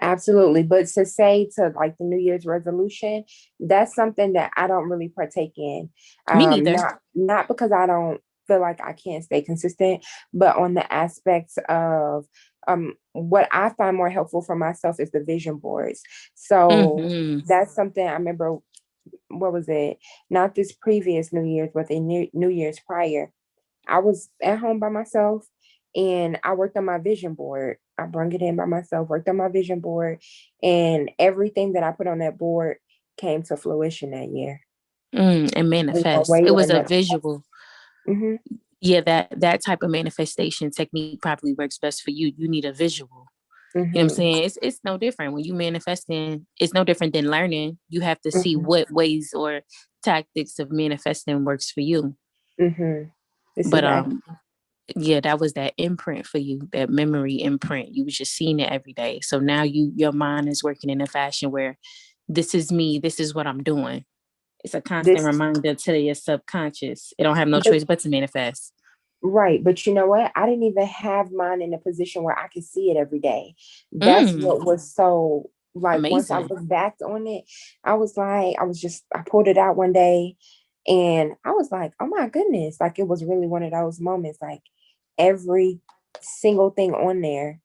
Absolutely. 0.00 0.62
But 0.62 0.88
to 0.88 1.06
say 1.06 1.48
to 1.56 1.72
like 1.74 1.96
the 1.98 2.04
New 2.04 2.18
Year's 2.18 2.44
resolution, 2.44 3.24
that's 3.58 3.94
something 3.94 4.34
that 4.34 4.50
I 4.58 4.66
don't 4.66 4.90
really 4.90 5.08
partake 5.08 5.54
in. 5.56 5.88
Me 6.34 6.44
Um, 6.44 6.50
neither. 6.50 6.74
not 6.74 6.98
not 7.14 7.48
because 7.48 7.72
I 7.72 7.86
don't 7.86 8.20
feel 8.48 8.60
like 8.60 8.80
I 8.82 8.94
can't 8.94 9.24
stay 9.24 9.42
consistent, 9.42 10.04
but 10.34 10.56
on 10.56 10.74
the 10.74 10.92
aspects 10.92 11.58
of 11.68 12.26
um 12.68 12.94
what 13.12 13.48
I 13.52 13.70
find 13.70 13.96
more 13.96 14.10
helpful 14.10 14.42
for 14.42 14.56
myself 14.56 15.00
is 15.00 15.12
the 15.12 15.24
vision 15.24 15.58
boards. 15.58 16.02
So 16.34 17.02
hmm 17.04 17.38
that's 17.48 17.74
something 17.74 18.06
I 18.06 18.14
remember 18.14 18.58
what 19.28 19.52
was 19.52 19.68
it? 19.68 19.98
Not 20.30 20.54
this 20.54 20.72
previous 20.72 21.32
New 21.32 21.44
Year's, 21.44 21.70
but 21.74 21.88
the 21.88 22.00
New 22.00 22.28
New 22.34 22.48
Year's 22.50 22.80
prior. 22.80 23.32
I 23.88 24.00
was 24.00 24.30
at 24.42 24.58
home 24.58 24.80
by 24.80 24.90
myself 24.90 25.46
and 25.96 26.38
I 26.44 26.54
worked 26.54 26.76
on 26.76 26.84
my 26.84 26.98
vision 26.98 27.34
board. 27.34 27.78
I 27.98 28.06
brung 28.06 28.32
it 28.32 28.42
in 28.42 28.56
by 28.56 28.66
myself, 28.66 29.08
worked 29.08 29.28
on 29.28 29.36
my 29.36 29.48
vision 29.48 29.80
board, 29.80 30.20
and 30.62 31.10
everything 31.18 31.72
that 31.74 31.82
I 31.82 31.92
put 31.92 32.06
on 32.06 32.18
that 32.20 32.38
board 32.38 32.78
came 33.16 33.42
to 33.44 33.56
fruition 33.56 34.12
that 34.12 34.28
year. 34.30 34.60
Mm, 35.14 35.52
and 35.56 35.70
in 35.92 36.06
one 36.10 36.24
manifest. 36.24 36.28
way 36.28 36.44
It 36.44 36.54
was 36.54 36.70
a 36.70 36.82
visual. 36.82 37.42
Hmm 38.08 38.36
Yeah, 38.80 39.00
that 39.02 39.28
that 39.40 39.60
type 39.64 39.82
of 39.82 39.90
manifestation 39.90 40.70
technique 40.70 41.20
probably 41.20 41.54
works 41.54 41.78
best 41.78 42.02
for 42.02 42.10
you. 42.10 42.32
You 42.36 42.48
need 42.48 42.64
a 42.64 42.72
visual. 42.72 43.26
You 43.92 44.00
know 44.00 44.04
what 44.04 44.04
I'm 44.04 44.08
hmm 44.10 44.14
saying? 44.16 44.44
It's 44.44 44.58
it's 44.62 44.80
no 44.84 44.98
different 44.98 45.34
when 45.34 45.44
you 45.44 45.54
manifesting. 45.54 46.46
It's 46.60 46.74
no 46.74 46.84
different 46.84 47.14
than 47.14 47.30
learning. 47.30 47.78
You 47.88 48.02
have 48.02 48.20
to 48.22 48.32
see 48.32 48.54
hmm 48.54 48.62
what 48.62 48.90
ways 48.90 49.32
or 49.34 49.62
tactics 50.04 50.58
of 50.58 50.70
manifesting 50.70 51.44
works 51.44 51.70
for 51.72 51.80
you. 51.80 52.16
hmm 52.58 53.02
But 53.64 53.84
um, 53.84 54.22
yeah, 54.96 55.20
that 55.20 55.40
was 55.40 55.54
that 55.54 55.74
imprint 55.76 56.26
for 56.26 56.38
you, 56.38 56.68
that 56.72 56.90
memory 56.90 57.40
imprint. 57.42 57.90
You 57.94 58.04
was 58.04 58.16
just 58.16 58.32
seeing 58.32 58.60
it 58.60 58.70
every 58.70 58.92
day. 58.92 59.20
So 59.22 59.38
now 59.40 59.62
you 59.62 59.92
your 59.96 60.12
mind 60.12 60.48
is 60.48 60.62
working 60.64 60.90
in 60.90 61.00
a 61.00 61.06
fashion 61.06 61.50
where 61.50 61.76
this 62.28 62.54
is 62.54 62.72
me, 62.72 62.98
this 62.98 63.20
is 63.20 63.34
what 63.34 63.46
I'm 63.46 63.62
doing. 63.62 64.04
It's 64.64 64.74
a 64.74 64.80
constant 64.80 65.24
This 65.24 65.24
reminder 65.24 65.74
to 65.74 65.98
your 65.98 66.14
subconscious. 66.14 67.12
It 67.18 67.24
don't 67.24 67.36
have 67.36 67.48
no 67.48 67.60
choice 67.60 67.84
but 67.84 68.00
to 68.00 68.08
manifest. 68.08 68.72
right, 69.22 69.62
but 69.62 69.86
you 69.86 69.94
know 69.94 70.06
what? 70.06 70.32
I 70.36 70.46
didn't 70.46 70.64
even 70.64 70.86
have 70.86 71.32
mine 71.32 71.62
in 71.62 71.74
a 71.74 71.78
position 71.78 72.22
where 72.22 72.38
I 72.38 72.48
could 72.48 72.64
see 72.64 72.90
it 72.90 72.96
every 72.96 73.20
day. 73.20 73.54
That's 73.92 74.36
Mm, 74.36 74.42
what 74.44 74.64
was 74.64 74.94
so 74.94 75.50
like 75.74 76.08
once 76.10 76.30
I 76.30 76.38
amazing. 76.38 76.48
was 76.48 76.64
backed 76.64 77.02
on 77.02 77.26
it, 77.26 77.44
I 77.84 77.94
was 77.94 78.16
like, 78.16 78.56
I 78.58 78.64
was 78.64 78.80
just 78.80 79.04
I 79.14 79.22
pulled 79.22 79.48
it 79.48 79.58
out 79.58 79.76
one 79.76 79.92
day 79.92 80.36
and 80.86 81.32
I 81.44 81.52
was 81.52 81.70
like, 81.70 81.92
oh 82.00 82.06
my 82.06 82.28
goodness. 82.28 82.78
Like 82.80 82.98
it 82.98 83.08
was 83.08 83.24
really 83.24 83.46
one 83.46 83.62
of 83.62 83.72
those 83.72 84.00
moments, 84.00 84.38
like 84.42 84.62
every 85.18 85.80
single 86.20 86.70
thing 86.70 86.94
on 86.94 87.20
there 87.20 87.60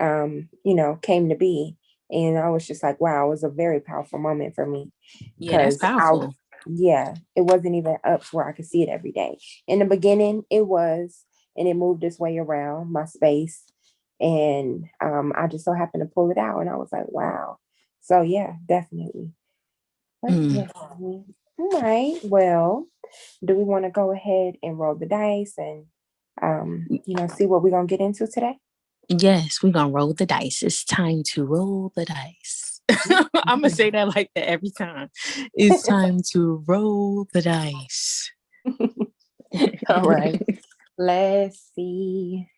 um, 0.00 0.48
you 0.64 0.74
know, 0.74 0.96
came 0.96 1.28
to 1.28 1.36
be. 1.36 1.76
And 2.10 2.38
I 2.38 2.50
was 2.50 2.66
just 2.66 2.82
like, 2.82 3.00
wow, 3.00 3.26
it 3.26 3.30
was 3.30 3.44
a 3.44 3.48
very 3.48 3.80
powerful 3.80 4.18
moment 4.18 4.54
for 4.54 4.66
me 4.66 4.90
Yeah, 5.38 5.58
that's 5.58 5.78
powerful. 5.78 6.34
yeah, 6.66 7.14
it 7.36 7.42
wasn't 7.42 7.74
even 7.76 7.96
up 8.04 8.22
to 8.22 8.36
where 8.36 8.48
I 8.48 8.52
could 8.52 8.66
see 8.66 8.82
it 8.82 8.88
every 8.88 9.12
day. 9.12 9.38
In 9.66 9.78
the 9.80 9.84
beginning, 9.84 10.44
it 10.50 10.66
was, 10.66 11.24
and 11.56 11.66
it 11.68 11.74
moved 11.74 12.04
its 12.04 12.18
way 12.18 12.38
around 12.38 12.92
my 12.92 13.04
space. 13.06 13.64
And 14.20 14.84
um, 15.02 15.32
I 15.36 15.46
just 15.46 15.64
so 15.64 15.72
happened 15.72 16.02
to 16.02 16.14
pull 16.14 16.30
it 16.30 16.38
out, 16.38 16.60
and 16.60 16.68
I 16.70 16.76
was 16.76 16.90
like, 16.92 17.08
wow. 17.08 17.58
So 18.00 18.22
yeah, 18.22 18.54
definitely. 18.66 19.32
Mm. 20.24 20.68
All 21.58 21.80
right. 21.80 22.18
Well, 22.22 22.86
do 23.44 23.54
we 23.54 23.64
want 23.64 23.84
to 23.84 23.90
go 23.90 24.12
ahead 24.12 24.54
and 24.62 24.78
roll 24.78 24.94
the 24.94 25.06
dice 25.06 25.54
and 25.58 25.86
um, 26.42 26.88
you 27.06 27.14
know, 27.16 27.26
see 27.28 27.46
what 27.46 27.62
we're 27.62 27.70
gonna 27.70 27.86
get 27.86 28.00
into 28.00 28.26
today? 28.26 28.56
Yes, 29.10 29.62
we're 29.62 29.72
gonna 29.72 29.92
roll 29.92 30.14
the 30.14 30.26
dice. 30.26 30.62
It's 30.64 30.84
time 30.84 31.24
to 31.34 31.44
roll 31.44 31.92
the 31.96 32.06
dice. 32.06 32.82
I'm 33.48 33.60
gonna 33.60 33.70
say 33.70 33.90
that 33.90 34.16
like 34.16 34.30
that 34.36 34.48
every 34.48 34.70
time. 34.70 35.10
It's 35.54 35.82
time 35.82 36.20
to 36.32 36.64
roll 36.68 37.28
the 37.32 37.42
dice. 37.42 38.32
All 39.88 40.06
right. 40.06 40.42
Let's 40.98 41.72
see. 41.76 42.48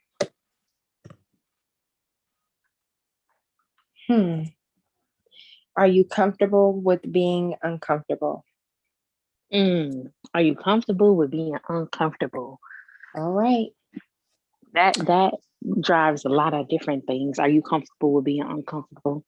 Hmm. 4.08 4.44
Are 5.76 5.86
you 5.88 6.04
comfortable 6.04 6.74
with 6.80 7.00
being 7.12 7.56
uncomfortable? 7.62 8.44
Mm. 9.54 10.12
Are 10.34 10.42
you 10.42 10.54
comfortable 10.56 11.16
with 11.16 11.30
being 11.32 11.56
uncomfortable? 11.68 12.60
All 13.16 13.32
right. 13.32 13.68
That 14.72 14.94
that 15.06 15.34
drives 15.80 16.24
a 16.24 16.28
lot 16.28 16.54
of 16.54 16.68
different 16.68 17.06
things. 17.06 17.38
Are 17.38 17.48
you 17.48 17.62
comfortable 17.62 18.14
with 18.14 18.24
being 18.24 18.42
uncomfortable? 18.42 19.24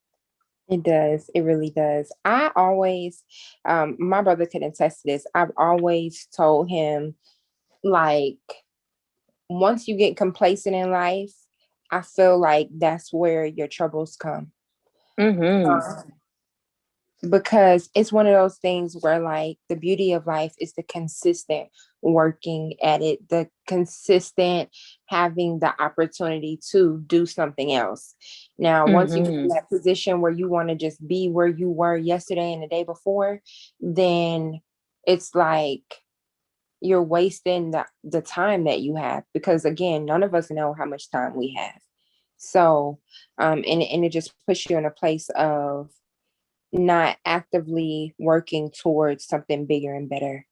It 0.68 0.82
does. 0.82 1.30
It 1.34 1.42
really 1.42 1.70
does. 1.70 2.10
I 2.24 2.50
always, 2.56 3.22
um, 3.66 3.96
my 3.98 4.22
brother 4.22 4.46
could 4.46 4.62
attest 4.62 5.02
to 5.02 5.08
this. 5.08 5.26
I've 5.34 5.52
always 5.58 6.26
told 6.34 6.70
him, 6.70 7.14
like, 7.82 8.38
once 9.50 9.86
you 9.86 9.96
get 9.96 10.16
complacent 10.16 10.74
in 10.74 10.90
life, 10.90 11.34
I 11.90 12.00
feel 12.00 12.38
like 12.38 12.68
that's 12.72 13.12
where 13.12 13.44
your 13.44 13.68
troubles 13.68 14.16
come. 14.16 14.52
Mm-hmm. 15.20 15.70
Um, 15.70 16.12
because 17.30 17.90
it's 17.94 18.12
one 18.12 18.26
of 18.26 18.34
those 18.34 18.58
things 18.58 18.96
where 19.00 19.20
like 19.20 19.58
the 19.68 19.76
beauty 19.76 20.12
of 20.12 20.26
life 20.26 20.54
is 20.58 20.72
the 20.74 20.82
consistent 20.82 21.68
working 22.02 22.74
at 22.82 23.02
it 23.02 23.28
the 23.30 23.48
consistent 23.66 24.68
having 25.06 25.58
the 25.58 25.82
opportunity 25.82 26.58
to 26.70 27.02
do 27.06 27.26
something 27.26 27.72
else 27.72 28.14
now 28.58 28.86
once 28.86 29.16
you 29.16 29.22
get 29.22 29.34
in 29.42 29.48
Mm-hmm. 29.48 29.48
that 29.48 29.68
position 29.68 30.20
where 30.20 30.32
you 30.32 30.48
want 30.48 30.68
to 30.68 30.74
just 30.74 31.06
be 31.06 31.28
where 31.28 31.46
you 31.46 31.68
were 31.70 31.96
yesterday 31.96 32.52
and 32.52 32.62
the 32.62 32.68
day 32.68 32.84
before 32.84 33.40
then 33.80 34.60
it's 35.06 35.34
like 35.34 35.82
you're 36.80 37.02
wasting 37.02 37.70
the, 37.70 37.86
the 38.02 38.20
time 38.20 38.64
that 38.64 38.80
you 38.80 38.96
have 38.96 39.24
because 39.32 39.64
again 39.64 40.04
none 40.04 40.22
of 40.22 40.34
us 40.34 40.50
know 40.50 40.74
how 40.74 40.84
much 40.84 41.10
time 41.10 41.34
we 41.34 41.54
have 41.56 41.80
so 42.36 42.98
um 43.38 43.64
and, 43.66 43.82
and 43.82 44.04
it 44.04 44.10
just 44.10 44.34
puts 44.46 44.68
you 44.68 44.76
in 44.76 44.84
a 44.84 44.90
place 44.90 45.30
of 45.30 45.90
not 46.74 47.18
actively 47.26 48.14
working 48.18 48.70
towards 48.82 49.26
something 49.26 49.66
bigger 49.66 49.94
and 49.94 50.08
better. 50.10 50.46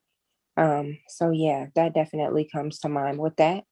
Um, 0.57 0.99
so 1.09 1.31
yeah, 1.31 1.67
that 1.77 1.95
definitely 1.95 2.49
comes 2.53 2.81
to 2.81 2.89
mind 2.89 3.19
with 3.19 3.37
that. 3.37 3.65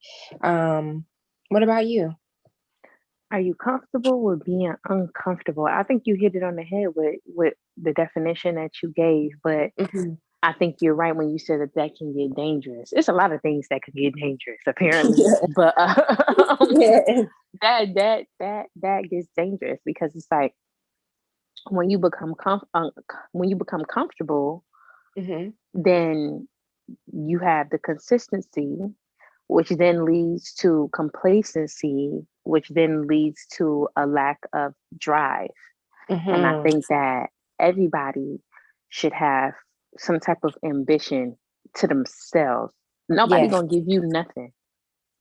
Um, 0.42 1.06
what 1.50 1.62
about 1.62 1.86
you? 1.86 2.14
Are 3.32 3.40
you 3.40 3.54
comfortable 3.54 4.22
with 4.22 4.44
being 4.44 4.74
uncomfortable? 4.88 5.66
I 5.66 5.84
think 5.84 6.02
you 6.06 6.16
hit 6.16 6.34
it 6.34 6.42
on 6.42 6.56
the 6.56 6.64
head 6.64 6.88
with 6.96 7.16
with 7.26 7.54
the 7.80 7.92
definition 7.92 8.56
that 8.56 8.72
you 8.82 8.90
gave, 8.90 9.32
but 9.44 9.70
Mhm. 9.78 10.18
I 10.42 10.52
think 10.54 10.76
you're 10.80 10.94
right 10.94 11.14
when 11.16 11.30
you 11.30 11.38
said 11.38 11.60
that 11.60 11.74
that 11.74 11.96
can 11.96 12.14
get 12.16 12.34
dangerous. 12.36 12.92
It's 12.92 13.08
a 13.08 13.12
lot 13.12 13.32
of 13.32 13.42
things 13.42 13.66
that 13.70 13.82
can 13.82 13.94
get 13.94 14.14
dangerous, 14.16 14.60
apparently, 14.66 15.22
yeah. 15.24 15.46
but 15.54 15.74
uh, 15.76 16.56
yeah. 16.70 17.00
that 17.62 17.94
that 17.94 18.26
that 18.40 18.66
that 18.82 19.02
gets 19.10 19.28
dangerous 19.36 19.80
because 19.84 20.14
it's 20.16 20.28
like 20.30 20.54
when 21.68 21.90
you 21.90 21.98
become 21.98 22.34
comf- 22.34 22.66
un- 22.74 22.92
when 23.32 23.48
you 23.48 23.56
become 23.56 23.84
comfortable, 23.84 24.64
Mhm. 25.18 25.54
then 25.74 26.48
you 27.12 27.38
have 27.38 27.70
the 27.70 27.78
consistency, 27.78 28.78
which 29.48 29.68
then 29.70 30.04
leads 30.04 30.54
to 30.54 30.88
complacency, 30.92 32.26
which 32.44 32.68
then 32.70 33.06
leads 33.06 33.46
to 33.54 33.88
a 33.96 34.06
lack 34.06 34.38
of 34.54 34.74
drive. 34.98 35.50
And 36.30 36.46
I 36.46 36.54
Mhm. 36.54 36.62
think 36.62 36.86
that 36.88 37.30
everybody 37.58 38.40
should 38.88 39.12
have 39.12 39.54
some 39.98 40.20
type 40.20 40.44
of 40.44 40.54
ambition 40.64 41.36
to 41.76 41.86
themselves. 41.86 42.74
Nobody 43.08 43.46
Yes. 43.46 43.50
gonna 43.50 43.68
give 43.68 43.84
you 43.86 44.02
nothing. 44.02 44.52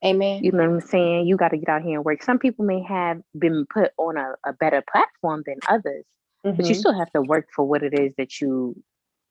Amen. 0.04 0.42
You 0.42 0.52
know 0.52 0.58
what 0.58 0.74
I'm 0.74 0.80
saying? 0.80 1.26
You 1.26 1.36
got 1.36 1.48
to 1.50 1.58
get 1.58 1.68
out 1.68 1.82
here 1.82 1.96
and 1.96 2.04
work. 2.04 2.22
Some 2.22 2.38
people 2.38 2.64
may 2.64 2.82
have 2.82 3.20
been 3.38 3.66
put 3.72 3.92
on 3.98 4.16
a, 4.16 4.34
a 4.46 4.52
better 4.54 4.82
platform 4.90 5.42
than 5.46 5.56
others, 5.68 6.04
but 6.56 6.68
you 6.68 6.74
Mhm. 6.74 6.78
still 6.78 6.94
have 6.98 7.10
to 7.12 7.22
work 7.22 7.48
for 7.54 7.64
what 7.64 7.82
it 7.82 7.94
is 7.98 8.14
that 8.16 8.40
you 8.40 8.82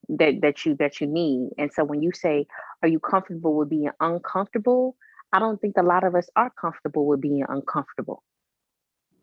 that 0.09 0.41
that 0.41 0.65
you 0.65 0.75
that 0.75 0.99
you 1.01 1.07
need. 1.07 1.51
And 1.57 1.71
so 1.71 1.83
when 1.83 2.01
you 2.01 2.11
say, 2.13 2.47
"Are 2.81 2.89
you 2.89 2.99
comfortable 2.99 3.55
with 3.55 3.69
being 3.69 3.91
uncomfortable?" 3.99 4.95
I 5.33 5.39
don't 5.39 5.61
think 5.61 5.77
a 5.77 5.83
lot 5.83 6.03
of 6.03 6.15
us 6.15 6.29
are 6.35 6.49
comfortable 6.51 7.05
with 7.05 7.21
being 7.21 7.45
uncomfortable. 7.47 8.23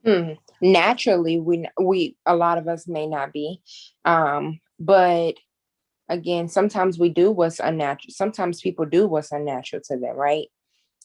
Hmm. 0.04 0.32
Naturally, 0.60 1.40
we 1.40 1.66
we 1.80 2.16
a 2.26 2.36
lot 2.36 2.58
of 2.58 2.68
us 2.68 2.86
may 2.86 3.06
not 3.06 3.32
be, 3.32 3.60
um, 4.04 4.60
but 4.78 5.34
again, 6.08 6.48
sometimes 6.48 6.98
we 6.98 7.08
do 7.10 7.30
what's 7.32 7.60
unnatural. 7.60 8.12
Sometimes 8.12 8.60
people 8.60 8.84
do 8.86 9.08
what's 9.08 9.32
unnatural 9.32 9.82
to 9.86 9.96
them, 9.98 10.16
right? 10.16 10.48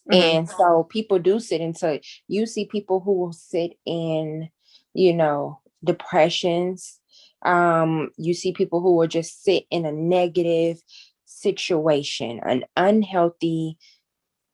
Mhm. 0.10 0.16
And 0.16 0.50
so 0.50 0.86
people 0.90 1.20
do 1.20 1.40
sit 1.40 1.62
into. 1.62 2.02
You 2.28 2.46
see 2.46 2.66
people 2.66 3.00
who 3.02 3.14
will 3.14 3.34
sit 3.34 3.78
in, 3.86 4.50
you 4.94 5.14
know, 5.14 5.60
depressions. 5.84 7.00
Um, 7.44 8.12
you 8.18 8.34
see 8.34 8.54
people 8.54 8.82
who 8.82 8.96
will 8.96 9.08
just 9.08 9.44
sit 9.44 9.66
in 9.72 9.86
a 9.86 9.92
negative 9.92 10.82
situation, 11.26 12.40
an 12.44 12.66
unhealthy 12.76 13.78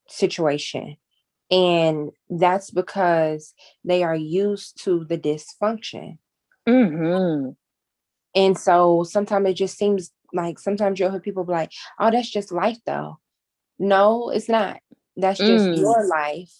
situation. 0.07 0.97
And 1.49 2.11
that's 2.29 2.71
because 2.71 3.53
they 3.83 4.03
are 4.03 4.15
used 4.15 4.83
to 4.83 5.05
the 5.05 5.17
dysfunction. 5.17 6.17
Mm-hmm. 6.67 7.51
And 8.35 8.57
so 8.57 9.03
sometimes 9.03 9.49
it 9.49 9.53
just 9.53 9.77
seems 9.77 10.11
like 10.33 10.59
sometimes 10.59 10.99
you'll 10.99 11.11
hear 11.11 11.19
people 11.19 11.45
be 11.45 11.53
like, 11.53 11.71
oh, 11.99 12.11
that's 12.11 12.29
just 12.29 12.51
life 12.51 12.77
though. 12.85 13.19
No, 13.79 14.29
it's 14.29 14.49
not. 14.49 14.79
That's 15.15 15.39
just 15.39 15.65
Mm. 15.69 15.77
your 15.77 16.07
life 16.07 16.53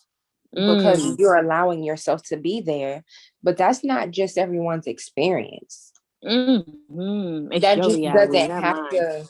because 0.53 1.03
Mm. 1.03 1.19
you're 1.19 1.35
allowing 1.35 1.83
yourself 1.83 2.23
to 2.23 2.37
be 2.37 2.61
there. 2.61 3.03
But 3.43 3.57
that's 3.57 3.83
not 3.83 4.11
just 4.11 4.37
everyone's 4.37 4.87
experience. 4.87 5.91
Mhm. 6.23 7.61
That 7.61 7.77
just 7.83 8.01
doesn't 8.01 8.49
have 8.51 8.77
mine. 8.77 8.89
to 8.91 9.29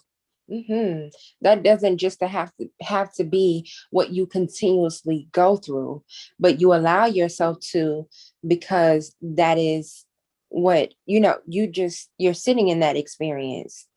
Mhm. 0.50 1.12
that 1.42 1.62
doesn't 1.62 1.98
just 1.98 2.20
to 2.20 2.28
have 2.28 2.56
to 2.56 2.70
have 2.82 3.14
to 3.16 3.26
be 3.26 3.70
what 3.92 4.12
you 4.12 4.26
continuously 4.26 5.28
go 5.34 5.58
through 5.58 6.02
but 6.40 6.62
you 6.62 6.74
allow 6.74 7.06
yourself 7.06 7.60
to 7.60 8.08
because 8.48 9.14
that 9.22 9.58
is 9.58 10.06
what 10.48 10.94
you 11.06 11.20
know 11.20 11.38
you 11.48 11.68
just 11.68 12.10
you're 12.18 12.34
sitting 12.34 12.70
in 12.70 12.80
that 12.80 12.96
experience 12.96 13.88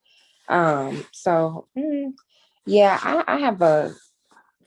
um 0.49 1.07
so 1.12 1.69
mm, 1.79 2.12
yeah 2.67 2.99
I, 3.00 3.23
I 3.29 3.39
have 3.39 3.62
a 3.62 3.95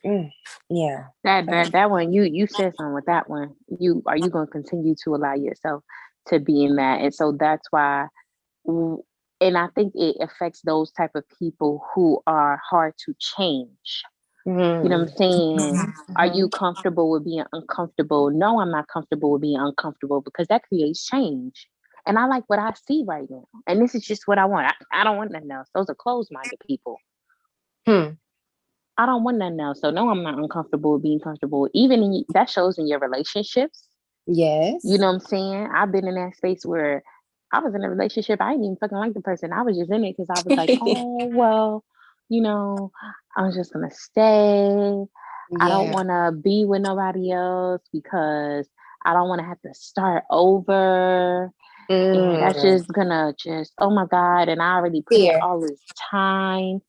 mm, 0.05 0.31
yeah 0.69 1.05
That 1.23 1.49
that 1.51 1.73
that 1.73 1.91
one, 1.91 2.13
you 2.13 2.23
you 2.23 2.47
said 2.47 2.75
something 2.75 2.95
with 2.95 3.05
that 3.07 3.29
one. 3.29 3.55
You 3.79 4.03
are 4.07 4.17
you 4.17 4.31
going 4.31 4.47
to 4.47 4.51
continue 4.51 4.95
to 5.05 5.15
allow 5.15 5.35
yourself 5.35 5.83
to 6.29 6.39
be 6.39 6.65
in 6.65 6.77
that, 6.77 7.01
and 7.01 7.13
so 7.13 7.33
that's 7.39 7.67
why. 7.71 8.07
And 9.41 9.57
I 9.57 9.67
think 9.75 9.93
it 9.95 10.17
affects 10.21 10.61
those 10.63 10.91
type 10.91 11.11
of 11.15 11.25
people 11.39 11.83
who 11.93 12.21
are 12.27 12.59
hard 12.69 12.93
to 13.05 13.15
change. 13.19 14.03
You 14.81 14.89
know 14.89 14.97
what 14.97 15.03
I'm 15.03 15.09
Mhm. 15.09 15.17
saying? 15.17 15.83
Are 16.17 16.27
you 16.27 16.49
comfortable 16.49 17.11
with 17.11 17.25
being 17.25 17.45
uncomfortable? 17.53 18.29
No, 18.31 18.59
I'm 18.61 18.71
not 18.71 18.87
comfortable 18.87 19.31
with 19.31 19.41
being 19.41 19.59
uncomfortable 19.59 20.21
because 20.21 20.47
that 20.49 20.63
creates 20.63 21.05
change. 21.05 21.67
And 22.07 22.17
I 22.19 22.25
like 22.27 22.43
what 22.47 22.59
I 22.59 22.73
see 22.87 23.03
right 23.07 23.27
now. 23.29 23.45
And 23.67 23.81
this 23.81 23.95
is 23.95 24.03
just 24.05 24.27
what 24.27 24.39
I 24.39 24.45
want. 24.45 24.67
I, 24.93 25.01
I 25.01 25.03
don't 25.05 25.17
want 25.17 25.31
nothing 25.31 25.51
else. 25.51 25.69
Those 25.75 25.89
are 25.89 25.95
closed 25.95 26.31
minded 26.31 26.59
people. 26.67 27.01
Hmm. 27.87 28.11
I 28.97 29.05
don't 29.05 29.23
want 29.23 29.37
nothing 29.37 29.59
else. 29.59 29.81
So 29.81 29.89
no, 29.89 30.09
I'm 30.09 30.23
not 30.23 30.37
uncomfortable 30.37 30.99
being 30.99 31.19
comfortable. 31.19 31.67
Even 31.73 32.03
in 32.03 32.25
that 32.33 32.49
shows 32.49 32.77
in 32.77 32.87
your 32.87 32.99
relationships. 32.99 33.87
yes 34.27 34.81
You 34.83 34.97
know 34.97 35.07
what 35.07 35.13
I'm 35.13 35.19
saying? 35.19 35.69
I've 35.75 35.91
been 35.91 36.07
in 36.07 36.15
that 36.15 36.35
space 36.35 36.65
where 36.65 37.03
I 37.51 37.59
was 37.59 37.73
in 37.75 37.83
a 37.83 37.89
relationship. 37.89 38.41
I 38.41 38.51
didn't 38.51 38.65
even 38.65 38.77
fucking 38.77 38.97
like 38.97 39.13
the 39.13 39.21
person. 39.21 39.51
I 39.53 39.61
was 39.63 39.77
just 39.77 39.91
in 39.91 40.03
it 40.03 40.15
because 40.17 40.29
I 40.29 40.39
was 40.41 40.53
like, 40.57 40.69
oh 40.81 41.25
well, 41.33 41.83
you 42.29 42.41
know, 42.41 42.91
I 43.35 43.43
was 43.43 43.55
just 43.55 43.73
gonna 43.73 43.91
stay. 43.91 45.05
I 45.59 45.69
don't 45.69 45.91
want 45.91 46.09
to 46.09 46.31
be 46.41 46.65
with 46.65 46.81
nobody 46.81 47.31
else 47.31 47.81
because 47.91 48.67
I 49.05 49.13
don't 49.13 49.27
want 49.29 49.39
to 49.39 49.45
have 49.47 49.61
to 49.61 49.73
start 49.73 50.23
over. 50.29 51.51
And 51.89 52.41
that's 52.41 52.59
Mm. 52.59 52.61
just 52.61 52.87
gonna 52.93 53.33
just 53.37 53.73
oh 53.79 53.89
my 53.89 54.05
god. 54.05 54.49
And 54.49 54.61
I 54.61 54.75
already 54.75 55.01
put 55.01 55.17
all 55.41 55.59
this 55.61 55.81
time, 56.11 56.81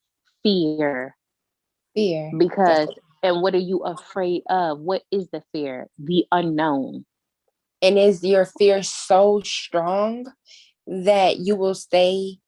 fear 0.43 1.17
fear 1.95 2.35
because 2.39 2.91
and 3.23 3.43
what 3.43 3.55
are 3.55 3.59
you 3.59 3.81
afraid 3.81 4.43
of? 4.51 4.81
What 4.81 5.03
is 5.13 5.29
the 5.33 5.43
fear? 5.53 5.89
The 5.99 6.27
unknown. 6.33 7.05
and 7.83 7.99
is 7.99 8.23
your 8.25 8.45
fear 8.45 8.83
so 8.83 9.41
strong 9.45 10.27
that 10.87 11.39
you 11.39 11.57
will 11.57 11.75
stay 11.75 12.39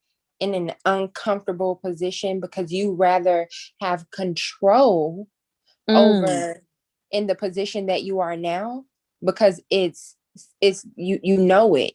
in 0.41 0.55
an 0.55 0.73
uncomfortable 0.85 1.77
position 1.77 2.41
because 2.41 2.73
you 2.73 2.93
rather 2.93 3.49
have 3.81 4.11
control 4.11 5.29
Mm, 5.89 5.97
over 5.97 6.63
in 7.13 7.27
the 7.29 7.35
position 7.35 7.87
that 7.87 8.03
you 8.05 8.21
are 8.21 8.37
now 8.37 8.85
because 9.25 9.61
it's 9.71 10.17
it's 10.61 10.87
you 10.97 11.21
you 11.23 11.39
know 11.39 11.75
it 11.77 11.95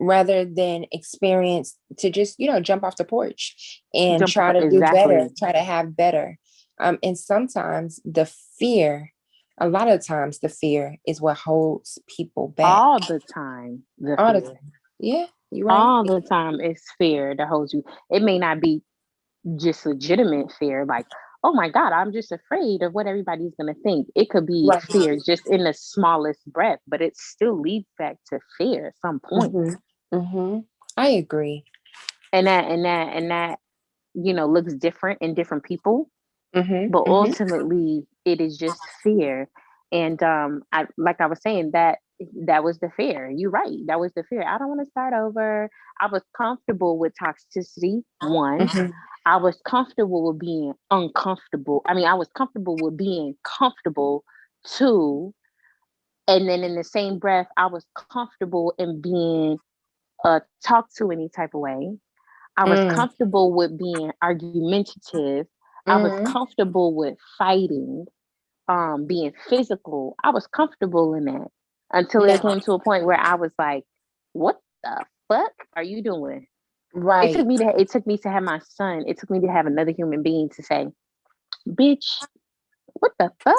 rather 0.00 0.44
than 0.44 0.86
experience 0.92 1.76
to 1.98 2.10
just 2.10 2.38
you 2.40 2.48
know 2.50 2.60
jump 2.60 2.84
off 2.84 2.96
the 2.96 3.04
porch 3.04 3.82
and 3.94 4.18
Jump 4.18 4.28
try 4.28 4.52
to 4.52 4.62
do 4.62 4.82
better 4.82 5.28
try 5.38 5.52
to 5.52 5.60
have 5.60 5.96
better 5.96 6.38
um 6.82 6.98
and 7.02 7.18
sometimes 7.18 8.00
the 8.04 8.26
fear 8.58 9.12
a 9.60 9.68
lot 9.68 9.88
of 9.88 10.06
times 10.06 10.40
the 10.40 10.50
fear 10.50 10.96
is 11.06 11.20
what 11.20 11.38
holds 11.38 11.98
people 12.16 12.48
back 12.48 12.68
all 12.68 13.00
the 13.00 13.20
time. 13.34 13.84
The 13.98 14.16
All 14.18 14.32
the 14.34 14.40
fear. 14.42 14.60
yeah 15.00 15.26
you're 15.52 15.66
right 15.66 15.76
all 15.76 16.04
the 16.04 16.22
time 16.22 16.60
it's 16.60 16.84
fear 16.98 17.34
that 17.36 17.48
holds 17.48 17.74
you. 17.74 17.84
It 18.10 18.22
may 18.22 18.38
not 18.38 18.60
be 18.60 18.82
just 19.56 19.86
legitimate 19.86 20.52
fear, 20.58 20.84
like, 20.86 21.06
oh 21.44 21.52
my 21.54 21.68
God, 21.68 21.92
I'm 21.92 22.12
just 22.12 22.32
afraid 22.32 22.82
of 22.82 22.94
what 22.94 23.06
everybody's 23.06 23.54
gonna 23.58 23.74
think. 23.82 24.08
It 24.14 24.30
could 24.30 24.46
be 24.46 24.68
Right. 24.68 24.82
fear 24.92 25.18
just 25.26 25.46
in 25.48 25.64
the 25.64 25.74
smallest 25.74 26.40
breath, 26.46 26.80
but 26.86 27.02
it 27.02 27.16
still 27.16 27.60
leads 27.60 27.88
back 27.98 28.18
to 28.28 28.40
fear 28.58 28.88
at 28.88 28.98
some 29.00 29.20
point. 29.20 29.54
Mhm. 29.54 29.76
Mhm. 30.14 30.66
i 30.96 31.08
agree 31.08 31.64
And 32.32 32.46
that 32.46 32.66
and 32.70 32.84
that 32.84 33.16
and 33.16 33.30
that, 33.30 33.58
you 34.14 34.34
know, 34.34 34.46
looks 34.46 34.74
different 34.74 35.20
in 35.22 35.34
different 35.34 35.64
people. 35.64 36.10
Mhm, 36.54 36.88
but 36.88 37.04
mhm. 37.06 37.36
ultimately 37.36 38.06
it 38.24 38.40
is 38.40 38.56
just 38.58 38.86
fear 39.02 39.48
and 39.92 40.22
um 40.22 40.62
i 40.72 40.84
like 40.98 41.20
i 41.20 41.26
was 41.26 41.40
saying 41.42 41.70
that 41.72 41.98
that 42.46 42.62
was 42.64 42.78
the 42.80 42.90
fear 42.96 43.30
you're 43.34 43.50
right 43.50 43.78
that 43.86 44.00
was 44.00 44.12
the 44.14 44.22
fear 44.28 44.44
i 44.46 44.58
don't 44.58 44.68
want 44.68 44.80
to 44.80 44.90
start 44.90 45.12
over 45.14 45.68
i 46.00 46.06
was 46.06 46.22
comfortable 46.36 46.98
with 46.98 47.12
toxicity 47.22 48.02
one 48.20 48.70
Mhm. 48.70 48.92
i 49.26 49.36
was 49.36 49.60
comfortable 49.66 50.26
with 50.28 50.38
being 50.38 50.72
uncomfortable 50.90 51.82
i 51.86 51.94
mean 51.94 52.06
i 52.06 52.14
was 52.14 52.28
comfortable 52.36 52.78
with 52.78 52.96
being 52.96 53.34
comfortable 53.44 54.24
two 54.66 55.34
and 56.28 56.48
then 56.48 56.64
in 56.64 56.74
the 56.76 56.84
same 56.84 57.18
breath 57.18 57.48
i 57.56 57.66
was 57.66 57.86
comfortable 57.96 58.74
in 58.78 59.00
being 59.00 59.58
uh 60.24 60.40
talked 60.64 60.94
to 60.96 61.10
any 61.10 61.28
type 61.28 61.50
of 61.54 61.60
way 61.60 61.96
i 62.56 62.64
was 62.64 62.84
Mm. 62.84 62.84
comfortable 62.84 63.54
with 63.54 63.78
being 63.78 64.10
argumentative 64.22 65.46
I 65.88 65.98
was 65.98 66.12
Mhm. 66.12 66.24
comfortable 66.24 66.94
with 66.94 67.18
fighting, 67.38 68.06
um, 68.68 69.06
being 69.06 69.32
physical. 69.48 70.16
I 70.24 70.30
was 70.30 70.46
comfortable 70.48 71.14
in 71.14 71.26
that 71.26 71.48
until 71.92 72.24
it 72.24 72.42
came 72.42 72.60
to 72.62 72.72
a 72.74 72.80
point 72.80 73.04
where 73.06 73.18
I 73.20 73.36
was 73.36 73.52
like, 73.58 73.84
"What 74.32 74.60
the 74.84 75.06
fuck 75.28 75.52
are 75.76 75.82
you 75.84 76.02
doing?" 76.02 76.48
Right. 76.94 77.30
It 77.30 77.34
took 77.34 77.46
me 77.46 77.58
to 77.58 77.80
it 77.80 77.90
took 77.90 78.06
me 78.06 78.18
to 78.18 78.30
have 78.30 78.42
my 78.44 78.60
son. 78.60 79.04
It 79.06 79.18
took 79.18 79.30
me 79.30 79.40
to 79.40 79.48
have 79.48 79.66
another 79.66 79.92
human 79.92 80.22
being 80.22 80.50
to 80.50 80.62
say, 80.62 80.88
"Bitch, 81.68 82.26
what 83.00 83.12
the 83.18 83.30
fuck? 83.40 83.56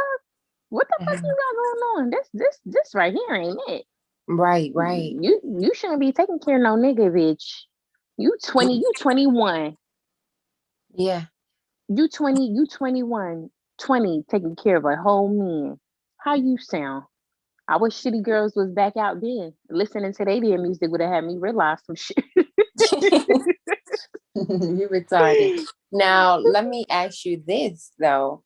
What 0.69 0.87
the 0.89 0.99
fuck 1.05 1.19
you 1.23 1.35
got 1.37 1.55
going 1.55 2.05
on? 2.05 2.11
This 2.11 2.29
this 2.33 2.59
this 2.65 2.95
right 2.95 3.13
here 3.13 3.35
ain't 3.35 3.59
it. 3.69 3.85
right 4.27 4.71
right 4.75 5.15
You 5.21 5.41
you 5.43 5.73
shouldn't 5.75 6.01
be 6.01 6.13
taking 6.13 6.39
care 6.39 6.57
of 6.57 6.63
no 6.63 6.75
nigga, 6.75 7.11
bitch. 7.11 7.63
You 8.17 8.37
twenty, 8.43 8.75
you 8.77 8.93
twenty 8.97 9.27
one. 9.27 9.77
yeah 10.95 11.25
you 11.97 12.07
20, 12.07 12.47
you 12.47 12.67
21, 12.67 13.49
20, 13.79 14.23
taking 14.29 14.55
care 14.55 14.77
of 14.77 14.85
a 14.85 14.95
whole 14.95 15.29
man. 15.29 15.79
How 16.17 16.35
you 16.35 16.57
sound? 16.57 17.03
I 17.67 17.77
wish 17.77 17.95
City 17.95 18.21
Girls 18.21 18.55
was 18.55 18.71
back 18.71 18.97
out 18.97 19.21
then. 19.21 19.53
Listening 19.69 20.13
to 20.13 20.25
their 20.25 20.39
damn 20.39 20.63
music 20.63 20.91
would 20.91 21.01
have 21.01 21.11
had 21.11 21.23
me 21.23 21.37
realize 21.37 21.79
some 21.85 21.95
shit. 21.95 22.23
you 22.35 22.45
retarded. 24.91 25.61
Now, 25.91 26.37
let 26.37 26.65
me 26.65 26.85
ask 26.89 27.25
you 27.25 27.41
this 27.45 27.91
though. 27.99 28.43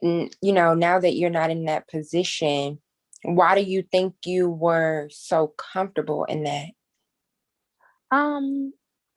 You 0.00 0.30
know, 0.40 0.74
now 0.74 1.00
that 1.00 1.16
you're 1.16 1.30
not 1.30 1.50
in 1.50 1.64
that 1.64 1.88
position, 1.88 2.78
why 3.24 3.54
do 3.54 3.62
you 3.62 3.82
think 3.90 4.14
you 4.24 4.48
were 4.48 5.08
so 5.10 5.52
comfortable 5.56 6.24
in 6.24 6.44
that? 6.44 6.68
um, 8.12 8.72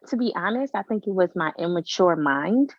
to 0.07 0.17
be 0.17 0.33
honest, 0.35 0.73
I 0.73 0.83
think 0.83 1.05
it 1.05 1.13
was 1.13 1.29
my 1.35 1.51
immature 1.59 2.15
mind. 2.15 2.73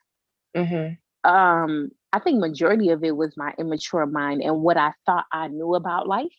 Mm-hmm. 0.57 1.31
Um, 1.31 1.91
I 2.13 2.19
think 2.19 2.39
majority 2.41 2.91
of 2.91 3.05
it 3.05 3.17
was 3.17 3.37
my 3.37 3.53
immature 3.59 4.07
mind 4.07 4.43
and 4.43 4.63
what 4.63 4.77
I 4.77 4.93
thought 5.05 5.27
I 5.33 5.49
knew 5.49 5.75
about 5.75 6.09
life. 6.09 6.33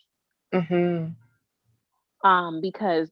Mm-hmm. 0.54 2.28
Um, 2.28 2.62
because 2.62 3.12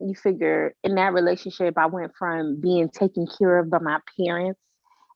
you 0.00 0.14
figure 0.14 0.74
in 0.82 0.96
that 0.96 1.12
relationship, 1.12 1.78
I 1.78 1.86
went 1.86 2.12
from 2.18 2.60
being 2.60 2.88
taken 2.88 3.26
care 3.26 3.58
of 3.58 3.70
by 3.70 3.78
my 3.78 4.00
parents 4.18 4.60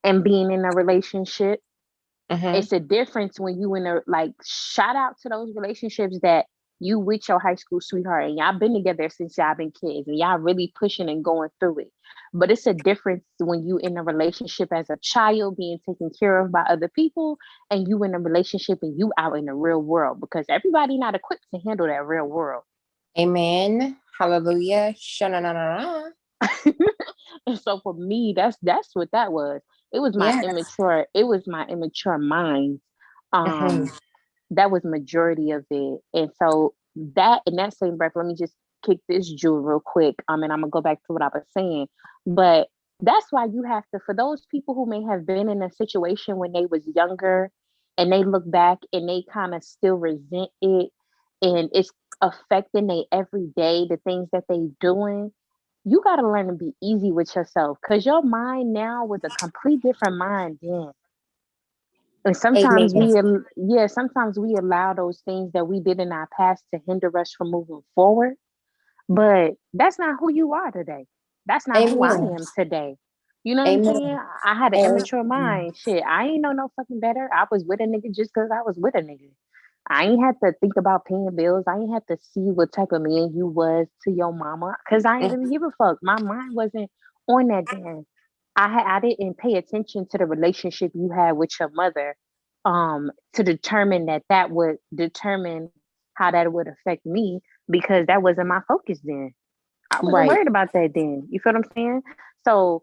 and 0.04 0.24
being 0.24 0.50
in 0.50 0.64
a 0.64 0.70
relationship. 0.70 1.60
Mm-hmm. 2.30 2.54
It's 2.54 2.72
a 2.72 2.80
difference 2.80 3.40
when 3.40 3.60
you 3.60 3.74
in 3.74 3.86
a 3.86 4.00
like 4.06 4.32
shout 4.44 4.96
out 4.96 5.16
to 5.22 5.28
those 5.28 5.52
relationships 5.54 6.18
that 6.22 6.46
you 6.80 6.98
with 6.98 7.28
your 7.28 7.38
high 7.40 7.54
school 7.54 7.80
sweetheart 7.80 8.24
and 8.24 8.38
y'all 8.38 8.58
been 8.58 8.74
together 8.74 9.08
since 9.08 9.36
y'all 9.38 9.54
been 9.54 9.70
kids 9.72 10.06
and 10.08 10.18
y'all 10.18 10.38
really 10.38 10.72
pushing 10.78 11.08
and 11.08 11.24
going 11.24 11.50
through 11.60 11.78
it. 11.80 11.92
But 12.32 12.50
it's 12.50 12.66
a 12.66 12.74
difference 12.74 13.24
when 13.38 13.66
you 13.66 13.78
in 13.78 13.96
a 13.96 14.02
relationship 14.02 14.72
as 14.72 14.88
a 14.90 14.96
child 15.02 15.56
being 15.56 15.78
taken 15.88 16.10
care 16.18 16.40
of 16.40 16.52
by 16.52 16.62
other 16.62 16.88
people 16.88 17.38
and 17.70 17.86
you 17.88 18.02
in 18.04 18.14
a 18.14 18.18
relationship 18.18 18.78
and 18.82 18.98
you 18.98 19.12
out 19.18 19.36
in 19.36 19.46
the 19.46 19.54
real 19.54 19.82
world 19.82 20.20
because 20.20 20.46
everybody 20.48 20.98
not 20.98 21.14
equipped 21.14 21.46
to 21.54 21.60
handle 21.66 21.86
that 21.86 22.06
real 22.06 22.26
world. 22.26 22.62
Amen. 23.18 23.96
Hallelujah. 24.18 24.94
Sha-na-na-na-na. 24.98 26.10
and 27.46 27.58
so 27.62 27.80
for 27.82 27.94
me, 27.94 28.32
that's 28.36 28.56
that's 28.62 28.90
what 28.94 29.10
that 29.12 29.32
was. 29.32 29.60
It 29.92 30.00
was 30.00 30.16
my 30.16 30.34
Yes. 30.34 30.42
immature, 30.42 31.06
it 31.14 31.24
was 31.24 31.46
my 31.46 31.66
immature 31.66 32.18
mind. 32.18 32.80
Um 33.32 33.88
Mhm. 33.88 33.92
That 34.50 34.70
was 34.70 34.84
majority 34.84 35.50
of 35.50 35.64
it. 35.70 36.00
And 36.14 36.30
so 36.40 36.74
that 37.14 37.42
in 37.46 37.56
that 37.56 37.74
same 37.74 37.96
breath, 37.96 38.12
let 38.14 38.26
me 38.26 38.34
just 38.34 38.54
kick 38.84 38.98
this 39.08 39.30
jewel 39.30 39.60
real 39.60 39.80
quick. 39.80 40.16
Um, 40.28 40.42
and 40.42 40.52
I'm 40.52 40.60
gonna 40.60 40.70
go 40.70 40.80
back 40.80 40.98
to 41.04 41.12
what 41.12 41.22
I 41.22 41.28
was 41.28 41.44
saying. 41.56 41.88
But 42.26 42.68
that's 43.00 43.26
why 43.30 43.46
you 43.46 43.62
have 43.62 43.84
to, 43.94 44.00
for 44.04 44.14
those 44.14 44.44
people 44.50 44.74
who 44.74 44.86
may 44.86 45.02
have 45.04 45.26
been 45.26 45.48
in 45.48 45.62
a 45.62 45.70
situation 45.72 46.36
when 46.36 46.52
they 46.52 46.66
was 46.66 46.86
younger 46.94 47.50
and 47.96 48.12
they 48.12 48.24
look 48.24 48.48
back 48.50 48.78
and 48.92 49.08
they 49.08 49.24
kind 49.32 49.54
of 49.54 49.62
still 49.62 49.94
resent 49.94 50.50
it 50.60 50.90
and 51.40 51.70
it's 51.72 51.90
affecting 52.20 52.86
they 52.88 53.04
every 53.12 53.46
day, 53.56 53.86
the 53.88 53.98
things 54.04 54.28
that 54.32 54.44
they 54.48 54.68
doing, 54.80 55.32
you 55.84 56.00
gotta 56.02 56.26
learn 56.26 56.48
to 56.48 56.52
be 56.54 56.72
easy 56.82 57.12
with 57.12 57.34
yourself 57.36 57.78
because 57.80 58.04
your 58.04 58.22
mind 58.22 58.72
now 58.72 59.04
was 59.04 59.20
a 59.24 59.28
complete 59.28 59.80
different 59.80 60.16
mind 60.16 60.58
then. 60.60 60.90
And 62.24 62.36
sometimes 62.36 62.94
Amen. 62.94 62.94
we, 62.94 63.14
yeah, 63.56 63.86
sometimes 63.86 64.38
we 64.38 64.54
allow 64.56 64.94
those 64.94 65.20
things 65.24 65.52
that 65.52 65.66
we 65.66 65.80
did 65.80 66.00
in 66.00 66.12
our 66.12 66.28
past 66.36 66.64
to 66.74 66.80
hinder 66.86 67.16
us 67.18 67.32
from 67.36 67.50
moving 67.50 67.82
forward. 67.94 68.34
But 69.08 69.52
that's 69.72 69.98
not 69.98 70.16
who 70.20 70.32
you 70.32 70.52
are 70.54 70.70
today. 70.70 71.06
That's 71.46 71.66
not 71.68 71.84
who 71.84 72.02
I 72.02 72.16
am 72.16 72.44
today. 72.56 72.96
You 73.44 73.54
know 73.54 73.64
what 73.64 73.72
I'm 73.72 73.82
saying? 73.84 74.18
I 74.44 74.54
had 74.54 74.74
an 74.74 74.80
Amen. 74.80 74.84
immature 74.84 75.24
mind. 75.24 75.76
Shit, 75.76 76.02
I 76.06 76.26
ain't 76.26 76.42
know 76.42 76.52
no 76.52 76.70
fucking 76.76 77.00
better. 77.00 77.30
I 77.32 77.46
was 77.50 77.64
with 77.64 77.80
a 77.80 77.84
nigga 77.84 78.14
just 78.14 78.32
because 78.34 78.50
I 78.52 78.62
was 78.62 78.76
with 78.78 78.94
a 78.96 79.00
nigga. 79.00 79.30
I 79.88 80.04
ain't 80.04 80.22
had 80.22 80.34
to 80.44 80.52
think 80.60 80.76
about 80.76 81.06
paying 81.06 81.30
bills. 81.34 81.64
I 81.66 81.76
ain't 81.76 81.92
had 81.92 82.06
to 82.08 82.18
see 82.32 82.40
what 82.40 82.72
type 82.72 82.92
of 82.92 83.02
man 83.02 83.32
you 83.34 83.46
was 83.46 83.86
to 84.04 84.10
your 84.10 84.32
mama 84.32 84.76
because 84.84 85.06
I 85.06 85.20
ain't 85.20 85.30
really 85.30 85.50
give 85.50 85.62
a 85.62 85.70
fuck. 85.78 85.98
My 86.02 86.18
mind 86.20 86.54
wasn't 86.54 86.90
on 87.28 87.48
that 87.48 87.66
then. 87.70 88.04
I 88.58 88.98
I 88.98 89.00
didn't 89.00 89.38
pay 89.38 89.56
attention 89.56 90.08
to 90.12 90.18
the 90.18 90.26
relationship 90.26 90.92
you 90.94 91.10
had 91.16 91.34
with 91.34 91.50
your 91.60 91.70
mother 91.70 92.16
um 92.66 93.12
to 93.34 93.44
determine 93.44 94.06
that 94.08 94.24
that 94.30 94.52
would 94.52 94.78
determine 94.94 95.70
how 96.16 96.32
that 96.32 96.52
would 96.52 96.68
affect 96.68 97.06
me 97.06 97.40
because 97.70 98.06
that 98.08 98.22
wasn't 98.22 98.48
my 98.48 98.60
focus 98.68 99.00
then. 99.04 99.34
I 99.92 100.00
wasn't 100.02 100.26
Right. 100.26 100.28
worried 100.28 100.48
about 100.48 100.72
that 100.74 100.92
then. 100.94 101.28
You 101.30 101.40
feel 101.40 101.54
what 101.54 101.64
I'm 101.66 101.72
saying? 101.74 102.02
So 102.46 102.82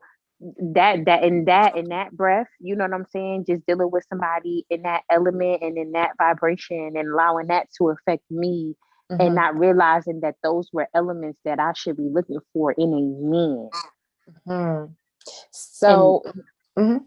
that 0.76 1.06
that 1.08 1.24
in 1.26 1.46
that 1.46 1.78
in 1.78 1.90
that 1.90 2.14
breath, 2.18 2.48
you 2.62 2.76
know 2.78 2.86
what 2.86 2.94
I'm 2.96 3.06
saying? 3.12 3.46
Just 3.48 3.66
dealing 3.68 3.92
with 3.92 4.06
somebody 4.10 4.66
in 4.70 4.84
that 4.84 5.04
element 5.12 5.64
and 5.64 5.78
in 5.78 5.94
that 5.94 6.12
vibration 6.20 6.94
and 6.98 7.10
allowing 7.14 7.48
that 7.48 7.68
to 7.80 7.92
affect 7.92 8.24
me 8.32 8.76
Mhm. 9.12 9.20
and 9.20 9.36
not 9.36 9.58
realizing 9.58 10.22
that 10.22 10.36
those 10.44 10.70
were 10.74 10.90
elements 10.96 11.40
that 11.46 11.60
I 11.60 11.74
should 11.76 11.98
be 11.98 12.10
looking 12.12 12.40
for 12.54 12.74
in 12.74 12.94
a 12.94 13.02
man. 13.32 13.72
Mhm. 14.48 14.96
So, 15.52 16.24
mhm. 16.78 17.06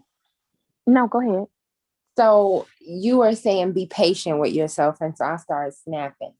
No, 0.87 1.07
go 1.07 1.21
ahead. 1.21 1.47
so 2.17 2.67
you 2.81 3.17
were 3.19 3.35
saying 3.35 3.71
be 3.73 3.85
patient 3.85 4.39
with 4.39 4.53
yourself, 4.53 4.97
and 5.01 5.15
so 5.17 5.25
I 5.25 5.37
started 5.37 5.73
snapping. 5.75 6.33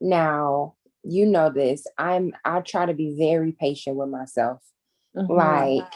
Now 0.00 0.74
you 1.02 1.24
know 1.26 1.50
this. 1.50 1.86
I'm. 1.98 2.32
I 2.44 2.60
try 2.60 2.86
to 2.86 2.94
be 2.94 3.16
very 3.18 3.52
patient 3.52 3.96
with 3.96 4.08
myself. 4.08 4.60
Mhm. 5.16 5.30
like 5.30 5.92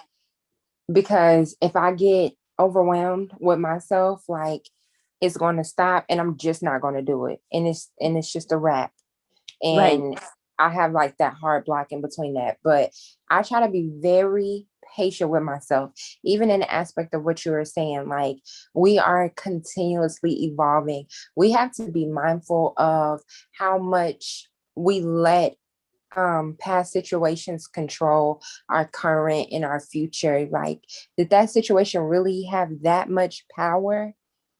because 0.91 1.55
if 1.61 1.77
i 1.77 1.93
get 1.93 2.33
overwhelmed 2.59 3.33
with 3.39 3.59
myself 3.59 4.23
like 4.29 4.67
it's 5.21 5.37
going 5.37 5.57
to 5.57 5.65
stop 5.65 6.05
and 6.09 6.21
i'm 6.21 6.37
just 6.39 6.63
not 6.63 6.81
going 6.81 6.95
to 6.95 7.03
do 7.03 7.27
it 7.27 7.41
and 7.53 7.67
it's 7.67 7.91
and 8.01 8.17
it's 8.17 8.33
just 8.33 8.51
a 8.53 8.57
wrap 8.57 8.93
Right. 9.63 9.99
and 9.99 10.19
i 10.59 10.71
have 10.71 10.93
like 10.93 11.19
that 11.19 11.35
hard 11.35 11.65
block 11.67 11.93
in 11.93 12.01
between 12.01 12.35
that 12.35 12.57
but 12.65 12.93
i 13.29 13.43
try 13.43 13.61
to 13.67 13.71
be 13.71 13.91
very 14.01 14.67
patient 15.01 15.31
with 15.31 15.43
myself 15.43 15.91
even 16.25 16.51
in 16.51 16.61
the 16.61 16.73
aspect 16.73 17.15
of 17.15 17.25
what 17.25 17.45
you 17.45 17.53
were 17.53 17.65
saying 17.65 18.09
like 18.09 18.37
we 18.75 18.99
are 18.99 19.31
continuously 19.31 20.45
evolving. 20.45 21.07
We 21.37 21.53
have 21.53 21.73
to 21.73 21.91
be 21.91 22.07
mindful 22.07 22.75
of 22.77 23.21
how 23.53 23.79
much 23.79 24.49
we 24.77 25.01
let 25.01 25.57
um 26.17 26.57
past 26.59 26.93
situations 26.93 27.69
control 27.69 28.43
our 28.69 28.85
current 28.87 29.49
and 29.53 29.65
our 29.65 29.79
future 29.79 30.49
like 30.51 30.81
did 31.17 31.31
that 31.31 31.51
situation 31.51 32.03
really 32.03 32.43
have 32.45 32.83
that 32.83 33.09
much 33.09 33.45
power? 33.55 34.15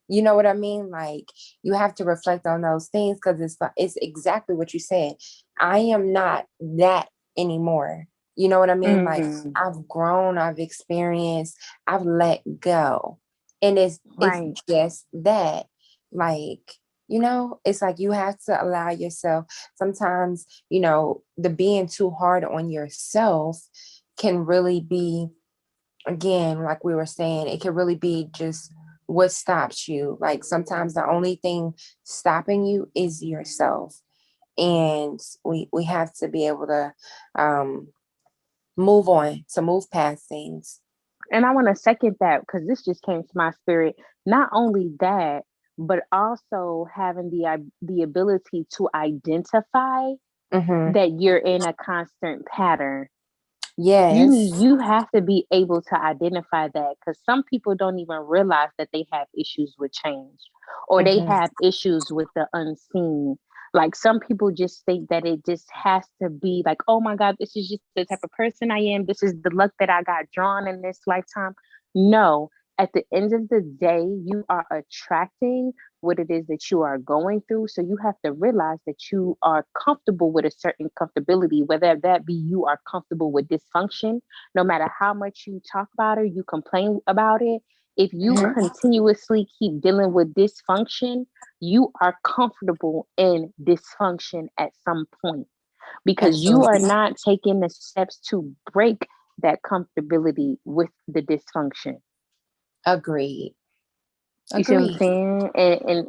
You 0.09 0.23
know 0.23 0.35
what 0.35 0.47
i 0.47 0.55
mean? 0.55 0.91
Like 0.91 1.27
you 1.63 1.75
have 1.75 1.95
to 1.97 2.05
reflect 2.05 2.47
on 2.47 2.63
those 2.63 2.89
things 2.89 3.17
because 3.17 3.41
it's 3.41 3.57
it's 3.77 3.97
exactly 3.97 4.55
what 4.55 4.75
you 4.75 4.81
said. 4.81 5.15
I 5.59 5.79
am 5.79 6.13
not 6.13 6.47
that 6.61 7.09
anymore 7.37 8.07
you 8.41 8.49
know 8.49 8.59
what 8.59 8.71
i 8.71 8.75
mean 8.75 9.05
like 9.05 9.25
Mhm. 9.25 9.53
i've 9.57 9.87
grown 9.89 10.39
i've 10.39 10.59
experienced 10.59 11.57
i've 11.87 12.05
let 12.07 12.43
go 12.61 13.19
and 13.63 13.79
it's 13.79 14.01
Right. 14.17 14.55
it's 14.55 14.63
just 14.69 15.07
that 15.13 15.67
like 16.13 16.75
you 17.09 17.19
know 17.21 17.61
it's 17.65 17.83
like 17.83 17.99
you 17.99 18.13
have 18.13 18.39
to 18.47 18.63
allow 18.63 18.91
yourself 18.91 19.45
sometimes 19.75 20.47
you 20.71 20.81
know 20.81 21.23
the 21.37 21.51
being 21.51 21.87
too 21.87 22.11
hard 22.11 22.45
on 22.45 22.71
yourself 22.71 23.59
can 24.17 24.45
really 24.47 24.81
be 24.81 25.29
again 26.07 26.63
like 26.63 26.85
we 26.85 26.95
were 26.95 27.07
saying 27.07 27.49
it 27.49 27.61
can 27.61 27.75
really 27.75 27.95
be 27.95 28.29
just 28.33 28.73
what 29.07 29.33
stops 29.33 29.89
you 29.89 30.17
like 30.21 30.45
sometimes 30.45 30.95
the 30.95 31.07
only 31.07 31.37
thing 31.37 31.75
stopping 32.05 32.65
you 32.65 32.91
is 32.95 33.23
yourself 33.23 34.01
and 34.59 35.21
we 35.45 35.69
we 35.73 35.85
have 35.85 36.13
to 36.15 36.29
be 36.29 36.47
able 36.47 36.67
to 36.67 36.93
um 37.37 37.89
move 38.77 39.09
on 39.09 39.45
to 39.55 39.63
move 39.63 39.91
past 39.91 40.29
things 40.29 40.81
And 41.33 41.45
I 41.47 41.53
want 41.53 41.69
to 41.69 41.77
second 41.77 42.17
that 42.21 42.41
because 42.41 42.67
this 42.67 42.85
just 42.85 43.03
came 43.03 43.23
to 43.23 43.33
my 43.35 43.51
spirit. 43.53 43.97
Not 44.27 44.49
only 44.53 44.93
that, 45.01 45.43
but 45.79 46.01
also 46.13 46.87
having 46.95 47.31
the 47.31 47.65
the 47.83 48.03
ability 48.03 48.67
to 48.77 48.89
identify 48.95 50.13
Mhm. 50.53 50.93
that 50.95 51.13
you're 51.21 51.39
in 51.39 51.63
a 51.63 51.73
constant 51.73 52.47
pattern. 52.47 53.07
yes 53.77 54.17
You 54.17 54.67
you 54.67 54.79
have 54.79 55.11
to 55.13 55.21
be 55.23 55.47
able 55.53 55.83
to 55.83 56.03
identify 56.03 56.69
that 56.69 56.97
because 57.01 57.19
some 57.25 57.43
people 57.45 57.75
don't 57.75 57.99
even 57.99 58.19
realize 58.27 58.71
that 58.79 58.89
they 58.93 59.07
have 59.13 59.27
issues 59.39 59.75
with 59.79 59.93
change 59.93 60.41
or 60.89 61.03
they 61.05 61.21
Mhm. 61.21 61.29
have 61.29 61.51
issues 61.63 62.11
with 62.11 62.29
the 62.35 62.47
unseen. 62.53 63.39
Like 63.73 63.95
some 63.95 64.19
people 64.21 64.51
just 64.51 64.85
think 64.85 65.09
that 65.11 65.25
it 65.25 65.45
just 65.47 65.69
has 65.73 66.05
to 66.23 66.29
be 66.29 66.63
like, 66.67 66.79
oh 66.89 67.01
my 67.01 67.15
God, 67.15 67.37
this 67.39 67.57
is 67.57 67.69
just 67.69 67.83
the 67.95 68.05
type 68.05 68.19
of 68.25 68.31
person 68.33 68.71
I 68.71 68.79
am. 68.79 69.07
This 69.07 69.23
is 69.23 69.35
the 69.43 69.51
luck 69.51 69.73
that 69.79 69.91
I 69.91 70.03
got 70.03 70.31
drawn 70.33 70.67
in 70.67 70.83
this 70.83 71.01
lifetime. 71.07 71.55
No, 71.95 72.51
at 72.81 72.93
the 72.95 73.05
end 73.13 73.35
of 73.35 73.49
the 73.49 73.61
day, 73.61 74.01
you 74.01 74.43
are 74.49 74.67
attracting 74.73 75.73
what 76.01 76.19
it 76.19 76.31
is 76.31 76.47
that 76.47 76.71
you 76.71 76.81
are 76.81 76.97
going 76.97 77.43
through. 77.47 77.69
So 77.69 77.83
you 77.83 77.99
have 78.03 78.15
to 78.25 78.33
realize 78.33 78.79
that 78.87 79.13
you 79.13 79.37
are 79.43 79.67
comfortable 79.79 80.33
with 80.33 80.47
a 80.47 80.51
certain 80.51 80.89
comfortability, 80.99 81.67
whether 81.67 81.95
that 82.03 82.25
be 82.25 82.33
you 82.33 82.65
are 82.65 82.81
comfortable 82.91 83.31
with 83.31 83.49
dysfunction, 83.49 84.21
no 84.55 84.65
matter 84.65 84.89
how 84.99 85.13
much 85.13 85.45
you 85.47 85.61
talk 85.71 85.89
about 85.93 86.19
it, 86.19 86.33
you 86.35 86.43
complain 86.43 87.01
about 87.07 87.43
it. 87.43 87.61
If 88.01 88.15
you 88.15 88.33
Mhm. 88.35 88.55
continuously 88.55 89.47
keep 89.59 89.83
dealing 89.83 90.15
with 90.15 90.33
dysfunction, 90.33 91.27
you 91.61 91.93
are 92.01 92.17
comfortable 92.25 93.09
in 93.19 93.53
dysfunction 93.63 94.49
at 94.59 94.73
some 94.85 95.07
point 95.23 95.47
because 96.07 96.43
you 96.43 96.65
are 96.65 96.79
not 96.79 97.17
taking 97.17 97.61
the 97.61 97.69
steps 97.69 98.19
to 98.31 98.55
break 98.73 99.07
that 99.43 99.61
comfortability 99.63 100.57
with 100.65 100.89
the 101.09 101.21
dysfunction. 101.21 102.01
agreed 102.87 103.55
You 104.57 104.65
see 104.65 104.77
what 104.77 104.85
I'm 104.85 104.99
saying? 104.99 105.51
And, 105.55 105.81
and 105.83 106.09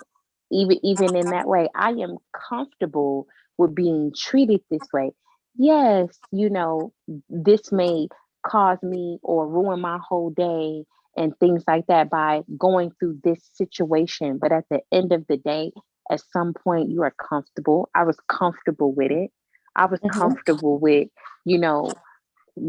even 0.52 0.80
even 0.86 1.16
in 1.18 1.30
that 1.32 1.48
way, 1.48 1.68
I 1.76 1.90
am 1.92 2.18
comfortable 2.50 3.28
with 3.58 3.76
being 3.76 4.14
treated 4.18 4.62
this 4.72 4.88
way. 4.94 5.12
Yes, 5.58 6.18
you 6.32 6.50
know, 6.50 6.94
this 7.30 7.72
may 7.74 8.08
cause 8.46 8.82
me 8.82 9.20
or 9.24 9.46
ruin 9.48 9.82
my 9.82 10.00
whole 10.08 10.30
day 10.32 10.86
and 11.18 11.38
things 11.40 11.64
like 11.68 11.88
that 11.88 12.10
by 12.10 12.42
going 12.58 12.92
through 13.00 13.20
this 13.24 13.40
situation. 13.54 14.38
But 14.38 14.52
at 14.52 14.66
the 14.70 14.82
end 14.92 15.12
of 15.12 15.26
the 15.28 15.38
day, 15.38 15.72
at 16.10 16.22
some 16.34 16.54
point 16.54 16.90
you 16.90 17.04
are 17.04 17.16
comfortable. 17.30 17.90
I 17.96 18.04
was 18.04 18.18
comfortable 18.28 18.94
with 18.94 19.12
it. 19.12 19.32
I 19.76 19.86
was 19.86 20.00
Mhm. 20.04 20.12
comfortable 20.12 20.80
with, 20.80 21.08
you 21.46 21.58
know, 21.58 21.94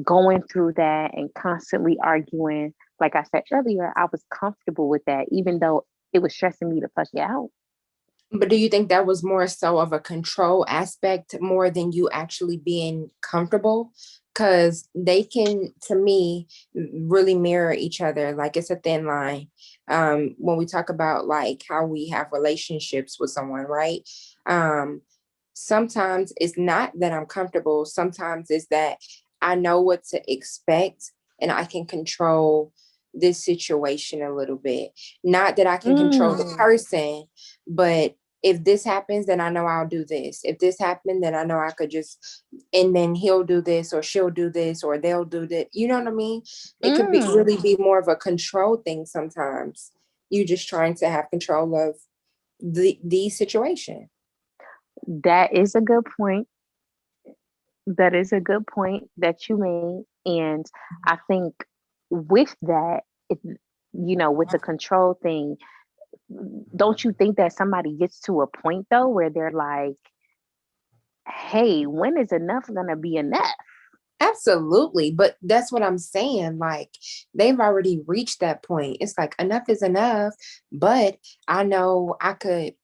going 0.02 0.42
through 0.42 0.74
that 0.74 1.14
and 1.14 1.32
constantly 1.34 1.98
arguing. 2.02 2.74
Like 3.00 3.16
I 3.16 3.24
said 3.24 3.42
earlier, 3.52 3.92
I 3.96 4.06
was 4.12 4.24
comfortable 4.32 4.88
with 4.88 5.02
that, 5.06 5.26
even 5.32 5.58
though 5.58 5.84
it 6.12 6.20
was 6.20 6.34
stressing 6.34 6.68
me 6.68 6.80
to 6.80 6.88
fuck 6.94 7.08
you 7.12 7.22
out. 7.22 7.50
But 8.30 8.48
do 8.48 8.56
you 8.56 8.68
think 8.68 8.88
that 8.88 9.06
was 9.06 9.22
more 9.22 9.46
so 9.46 9.78
of 9.78 9.92
a 9.92 10.00
control 10.00 10.64
aspect 10.68 11.38
more 11.40 11.70
than 11.70 11.92
you 11.92 12.08
actually 12.10 12.56
being 12.56 13.10
comfortable? 13.20 13.92
Because 14.34 14.88
they 14.94 15.22
can, 15.24 15.74
to 15.82 15.94
me, 15.94 16.46
really 16.74 17.34
mirror 17.34 17.72
each 17.72 18.00
other. 18.00 18.34
Like 18.34 18.56
it's 18.56 18.70
a 18.70 18.76
thin 18.76 19.06
line. 19.06 19.48
Um, 19.88 20.34
when 20.38 20.56
we 20.56 20.64
talk 20.64 20.88
about 20.88 21.26
like 21.26 21.62
how 21.68 21.84
we 21.84 22.08
have 22.08 22.28
relationships 22.32 23.20
with 23.20 23.30
someone, 23.30 23.64
right? 23.64 24.08
Um, 24.46 25.02
sometimes 25.54 26.32
it's 26.38 26.56
not 26.56 26.92
that 27.00 27.12
I'm 27.12 27.26
comfortable. 27.26 27.84
Sometimes 27.84 28.50
it's 28.50 28.66
that 28.68 28.98
I 29.42 29.54
know 29.54 29.80
what 29.82 30.04
to 30.04 30.32
expect 30.32 31.12
and 31.40 31.52
I 31.52 31.64
can 31.64 31.84
control 31.84 32.72
this 33.12 33.44
situation 33.44 34.22
a 34.22 34.34
little 34.34 34.56
bit. 34.56 34.92
Not 35.22 35.56
that 35.56 35.66
I 35.66 35.76
can 35.76 35.94
control 35.96 36.34
the 36.34 36.44
Mm. 36.44 36.56
person, 36.56 37.24
but 37.66 38.16
if 38.42 38.64
this 38.64 38.84
happens, 38.84 39.26
then 39.26 39.40
I 39.40 39.50
know 39.50 39.66
I'll 39.66 39.86
do 39.86 40.04
this. 40.04 40.40
If 40.44 40.58
this 40.58 40.78
happened, 40.78 41.22
then 41.22 41.34
I 41.34 41.44
know 41.44 41.58
I 41.58 41.70
could 41.70 41.90
just, 41.90 42.42
and 42.72 42.94
then 42.94 43.14
he'll 43.14 43.44
do 43.44 43.60
this, 43.60 43.92
or 43.92 44.02
she'll 44.02 44.30
do 44.30 44.50
this, 44.50 44.82
or 44.82 44.98
they'll 44.98 45.24
do 45.24 45.46
that. 45.46 45.68
You 45.72 45.88
know 45.88 45.98
what 45.98 46.08
I 46.08 46.12
mean? 46.12 46.42
It 46.80 46.96
could 46.96 47.10
be 47.12 47.20
Mm. 47.20 47.34
really 47.34 47.56
be 47.56 47.76
more 47.76 47.98
of 47.98 48.08
a 48.08 48.16
control 48.16 48.76
thing 48.78 49.06
sometimes. 49.06 49.92
You 50.30 50.44
just 50.44 50.68
trying 50.68 50.94
to 50.94 51.08
have 51.08 51.30
control 51.30 51.76
of 51.78 51.96
the 52.58 52.98
the 53.04 53.28
situation. 53.28 54.08
That 55.06 55.52
is 55.52 55.74
a 55.74 55.80
good 55.80 56.04
point. 56.16 56.48
That 57.86 58.14
is 58.14 58.32
a 58.32 58.40
good 58.40 58.66
point 58.66 59.10
that 59.18 59.48
you 59.48 59.56
made. 59.56 60.04
And 60.24 60.64
I 61.06 61.18
think 61.28 61.54
with 62.10 62.54
that, 62.62 63.00
if, 63.28 63.38
you 63.92 64.16
know, 64.16 64.30
with 64.30 64.50
the 64.50 64.58
control 64.60 65.18
thing, 65.20 65.56
don't 66.74 67.02
you 67.04 67.12
think 67.12 67.36
that 67.36 67.52
somebody 67.52 67.96
gets 67.96 68.20
to 68.20 68.40
a 68.42 68.46
point 68.46 68.86
though 68.90 69.08
where 69.08 69.30
they're 69.30 69.50
like, 69.52 69.96
hey, 71.28 71.84
when 71.84 72.18
is 72.18 72.32
enough 72.32 72.64
gonna 72.72 72.96
be 72.96 73.16
enough? 73.16 73.54
Absolutely. 74.20 75.10
But 75.10 75.36
that's 75.42 75.72
what 75.72 75.82
I'm 75.82 75.98
saying. 75.98 76.58
Like 76.58 76.90
they've 77.34 77.58
already 77.58 78.00
reached 78.06 78.40
that 78.40 78.62
point. 78.62 78.98
It's 79.00 79.18
like 79.18 79.34
enough 79.38 79.68
is 79.68 79.82
enough. 79.82 80.34
But 80.70 81.16
I 81.48 81.64
know 81.64 82.16
I 82.20 82.34
could, 82.34 82.74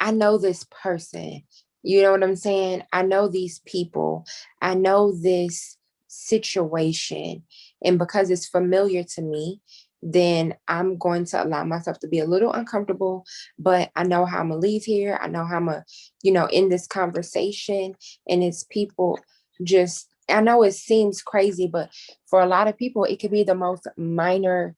I 0.00 0.10
know 0.10 0.38
this 0.38 0.66
person. 0.70 1.42
You 1.84 2.02
know 2.02 2.12
what 2.12 2.24
I'm 2.24 2.36
saying? 2.36 2.82
I 2.92 3.02
know 3.02 3.28
these 3.28 3.60
people. 3.66 4.24
I 4.60 4.74
know 4.74 5.12
this 5.12 5.76
situation. 6.08 7.44
And 7.84 7.98
because 7.98 8.30
it's 8.30 8.46
familiar 8.48 9.04
to 9.14 9.22
me, 9.22 9.60
then 10.02 10.54
I'm 10.68 10.98
going 10.98 11.24
to 11.26 11.42
allow 11.42 11.64
myself 11.64 11.98
to 12.00 12.08
be 12.08 12.18
a 12.18 12.26
little 12.26 12.52
uncomfortable, 12.52 13.24
but 13.58 13.90
I 13.94 14.02
know 14.02 14.26
how 14.26 14.40
I'm 14.40 14.48
gonna 14.48 14.60
leave 14.60 14.82
here. 14.82 15.18
I 15.22 15.28
know 15.28 15.44
how 15.44 15.56
I'm 15.56 15.66
gonna, 15.66 15.84
you 16.22 16.32
know, 16.32 16.46
in 16.46 16.68
this 16.68 16.86
conversation 16.86 17.94
and 18.28 18.42
it's 18.42 18.64
people 18.64 19.18
just 19.62 20.08
I 20.28 20.40
know 20.40 20.62
it 20.62 20.72
seems 20.72 21.20
crazy, 21.20 21.66
but 21.66 21.90
for 22.26 22.40
a 22.40 22.46
lot 22.46 22.68
of 22.68 22.76
people, 22.78 23.04
it 23.04 23.18
could 23.20 23.30
be 23.32 23.42
the 23.44 23.54
most 23.54 23.86
minor 23.96 24.76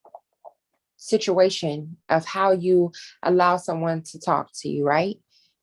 situation 0.96 1.96
of 2.08 2.24
how 2.24 2.52
you 2.52 2.92
allow 3.22 3.56
someone 3.56 4.02
to 4.02 4.18
talk 4.18 4.50
to 4.60 4.68
you, 4.68 4.84
right? 4.86 5.16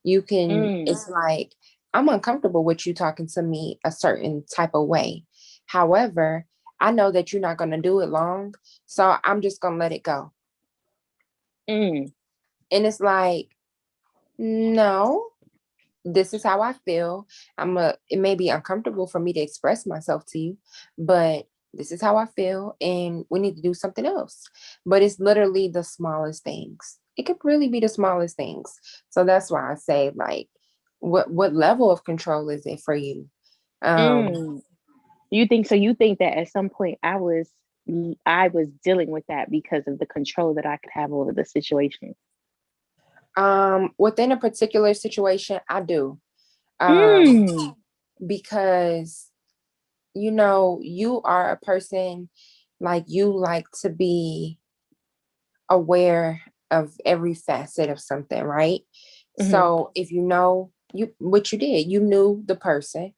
You 0.04 0.21
can, 0.21 0.50
Mm. 0.50 0.88
it's 0.88 1.08
like, 1.10 1.54
I'm 1.93 2.10
uncomfortable 2.10 2.63
with 2.63 2.86
you 2.86 2.93
talking 2.93 3.28
to 3.28 3.41
me 3.41 3.80
a 3.84 3.91
certain 3.91 4.43
type 4.45 4.71
of 4.74 4.88
way. 4.88 5.26
However, 5.65 6.45
I 6.82 6.91
know 6.91 7.12
that 7.12 7.32
you're 7.32 7.41
not 7.41 7.58
going 7.58 7.72
to 7.72 7.78
do 7.78 8.02
it 8.02 8.08
long. 8.10 8.56
So 8.88 9.15
I'm 9.24 9.41
just 9.41 9.62
going 9.62 9.76
to 9.76 9.80
let 9.80 9.94
it 9.94 10.04
go. 10.04 10.34
Mm. 11.70 12.12
And 12.72 12.86
it's 12.86 13.00
like, 13.00 13.50
no, 14.38 15.28
this 16.04 16.34
is 16.34 16.44
how 16.44 16.62
I 16.62 16.74
feel. 16.74 17.28
I'm 17.58 17.78
a 17.78 17.96
it 18.10 18.17
may 18.17 18.36
be 18.36 18.50
uncomfortable 18.50 19.08
for 19.08 19.20
me 19.20 19.34
to 19.34 19.39
express 19.39 19.86
myself 19.86 20.26
to 20.30 20.39
you, 20.39 20.58
but 20.98 21.48
this 21.74 21.91
is 21.91 22.02
how 22.02 22.17
I 22.17 22.26
feel 22.26 22.76
and 22.82 23.26
we 23.30 23.39
need 23.39 23.56
to 23.56 23.62
do 23.62 23.74
something 23.74 24.06
else. 24.06 24.50
But 24.86 25.04
it's 25.04 25.20
literally 25.20 25.67
the 25.67 25.84
smallest 25.84 26.44
things. 26.44 26.98
It 27.15 27.28
could 27.28 27.38
really 27.44 27.70
be 27.70 27.80
the 27.80 27.88
smallest 27.88 28.36
things. 28.36 28.74
So 29.10 29.24
that's 29.24 29.52
why 29.52 29.72
I 29.72 29.76
say 29.76 30.12
like 30.15 30.50
what 31.00 31.30
what 31.30 31.54
level 31.54 31.91
of 31.91 32.04
control 32.04 32.50
is 32.50 32.65
it 32.65 32.80
for 32.82 32.96
you? 32.96 33.30
Um 33.84 34.34
Mm. 34.34 34.62
You 35.32 35.48
think 35.48 35.67
so? 35.67 35.76
You 35.76 35.96
think 35.96 36.20
that 36.20 36.38
at 36.38 36.50
some 36.50 36.70
point 36.70 37.00
I 37.04 37.17
was 37.17 37.50
I 38.26 38.50
was 38.50 38.70
dealing 38.84 39.10
with 39.12 39.26
that 39.28 39.50
because 39.52 39.88
of 39.88 40.00
the 40.00 40.06
control 40.06 40.56
that 40.56 40.65
I 40.67 40.78
could 40.78 40.91
have 40.94 41.12
over 41.13 41.34
the 41.34 41.46
situation. 41.46 42.15
um 43.38 43.91
within 43.98 44.32
a 44.32 44.38
particular 44.38 44.94
situation 44.94 45.60
I 45.70 45.82
do. 45.82 46.20
Um 46.80 47.44
Mm. 47.44 47.76
because 48.26 49.30
you 50.13 50.32
know 50.32 50.80
you 50.84 51.22
are 51.24 51.52
a 51.52 51.58
person 51.58 52.30
like 52.80 53.06
you 53.08 53.36
like 53.38 53.65
to 53.82 53.89
be 53.89 54.60
aware 55.70 56.41
of 56.70 56.94
every 57.06 57.34
facet 57.34 57.89
of 57.89 58.00
something 58.00 58.44
right 58.44 58.82
Mhm. 59.39 59.50
so 59.50 59.91
if 59.96 60.12
you 60.12 60.22
know 60.22 60.72
you 60.94 61.13
what 61.20 61.52
you 61.52 61.58
did 61.58 61.88
you 61.88 62.00
knew 62.02 62.44
the 62.46 62.56
person 62.56 63.13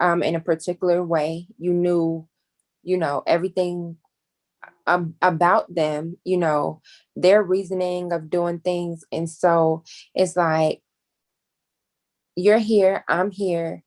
um 0.00 0.22
in 0.22 0.34
a 0.34 0.40
particular 0.40 1.04
way 1.04 1.46
you 1.58 1.72
knew 1.72 2.26
you 2.82 2.96
know 2.96 3.22
everything 3.26 3.96
ab- 4.86 5.14
about 5.22 5.74
them 5.74 6.16
you 6.24 6.36
know 6.36 6.80
their 7.16 7.42
reasoning 7.42 8.12
of 8.12 8.30
doing 8.30 8.60
things 8.60 9.04
and 9.12 9.30
so 9.30 9.82
it's 10.14 10.36
like 10.36 10.80
you're 12.36 12.58
here 12.58 13.04
i'm 13.08 13.30
here 13.30 13.82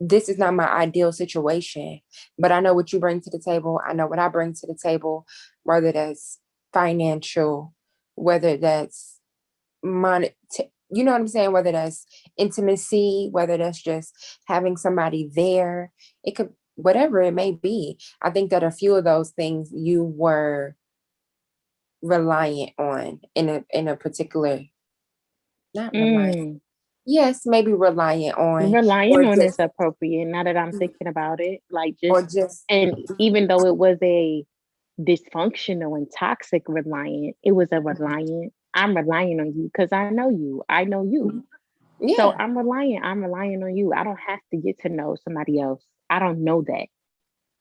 this 0.00 0.28
is 0.28 0.38
not 0.38 0.54
my 0.54 0.68
ideal 0.68 1.12
situation, 1.12 2.00
but 2.38 2.52
I 2.52 2.60
know 2.60 2.74
what 2.74 2.92
you 2.92 3.00
bring 3.00 3.20
to 3.22 3.30
the 3.30 3.38
table. 3.44 3.80
I 3.86 3.94
know 3.94 4.06
what 4.06 4.18
I 4.18 4.28
bring 4.28 4.52
to 4.54 4.66
the 4.66 4.78
table, 4.80 5.26
whether 5.62 5.92
that's 5.92 6.38
financial, 6.72 7.74
whether 8.14 8.56
that's 8.56 9.18
money, 9.82 10.32
you 10.94 11.04
know 11.04 11.12
what 11.12 11.20
I'm 11.20 11.28
saying? 11.28 11.52
Whether 11.52 11.72
that's 11.72 12.06
intimacy, 12.36 13.28
whether 13.32 13.56
that's 13.56 13.82
just 13.82 14.14
having 14.46 14.76
somebody 14.76 15.30
there, 15.34 15.92
it 16.22 16.36
could, 16.36 16.50
whatever 16.76 17.20
it 17.22 17.34
may 17.34 17.52
be. 17.52 17.98
I 18.22 18.30
think 18.30 18.50
that 18.50 18.62
a 18.62 18.70
few 18.70 18.94
of 18.94 19.04
those 19.04 19.30
things 19.32 19.70
you 19.74 20.04
were 20.04 20.76
reliant 22.02 22.72
on 22.78 23.20
in 23.34 23.48
a 23.48 23.64
in 23.70 23.88
a 23.88 23.96
particular, 23.96 24.60
not 25.74 25.92
reliant. 25.92 26.36
Mm. 26.36 26.60
Yes, 27.06 27.42
maybe 27.44 27.72
reliant 27.74 28.38
on, 28.38 28.72
Relying 28.72 29.12
or 29.14 29.24
on 29.24 29.42
is 29.42 29.58
appropriate 29.58 30.26
now 30.26 30.44
that 30.44 30.56
I'm 30.56 30.72
Mm. 30.72 30.78
thinking 30.78 31.06
about 31.08 31.40
it. 31.40 31.60
Like 31.70 31.96
or 32.02 32.22
just 32.22 32.34
just 32.34 32.64
and 32.70 32.94
even 33.18 33.48
though 33.48 33.64
it 33.66 33.76
was 33.76 33.98
a 34.02 34.44
dysfunctional 35.00 35.96
and 35.96 36.10
toxic 36.16 36.62
reliant, 36.68 37.36
it 37.42 37.52
was 37.52 37.68
a 37.72 37.80
reliant. 37.80 38.52
I'm 38.74 38.96
relying 38.96 39.40
on 39.40 39.46
you 39.56 39.70
because 39.72 39.92
I 39.92 40.10
know 40.10 40.30
you. 40.30 40.62
I 40.68 40.84
know 40.84 41.04
you. 41.04 41.44
Mm-hmm. 42.02 42.14
So. 42.16 42.32
I'm 42.32 42.56
relying. 42.58 43.00
I'm 43.02 43.22
relying 43.22 43.62
on 43.62 43.76
you. 43.76 43.92
I 43.94 44.04
don't 44.04 44.18
have 44.26 44.40
to 44.52 44.58
get 44.58 44.80
to 44.80 44.88
know 44.88 45.16
somebody 45.24 45.60
else. 45.60 45.84
I 46.10 46.18
don't 46.18 46.44
know 46.44 46.62
that. 46.62 46.86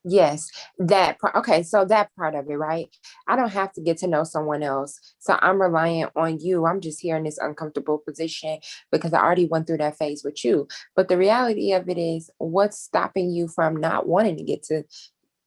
Yes, 0.06 0.52
that 0.80 1.18
part. 1.20 1.34
Okay, 1.36 1.64
so 1.64 1.86
that 1.86 2.10
part 2.18 2.36
of 2.36 2.50
it, 2.50 2.56
right? 2.56 2.90
I 3.28 3.38
don't 3.38 3.52
have 3.52 3.72
to 3.74 3.82
get 3.82 3.98
to 4.00 4.08
know 4.08 4.26
someone 4.26 4.62
else. 4.62 5.00
So 5.20 5.38
I'm 5.42 5.62
reliant 5.62 6.12
on 6.18 6.40
you. 6.42 6.66
I'm 6.66 6.82
just 6.82 7.00
here 7.00 7.16
in 7.16 7.24
this 7.24 7.38
uncomfortable 7.38 8.00
position 8.00 8.60
because 8.92 9.14
I 9.14 9.22
already 9.22 9.46
went 9.46 9.66
through 9.66 9.78
that 9.78 9.98
phase 9.98 10.22
with 10.26 10.44
you. 10.44 10.68
But 10.96 11.08
the 11.08 11.18
reality 11.18 11.72
of 11.72 11.88
it 11.88 11.98
is, 11.98 12.30
what's 12.38 12.80
stopping 12.80 13.32
you 13.32 13.48
from 13.48 13.78
not 13.78 14.06
wanting 14.06 14.36
to 14.38 14.44
get 14.44 14.64
to 14.64 14.84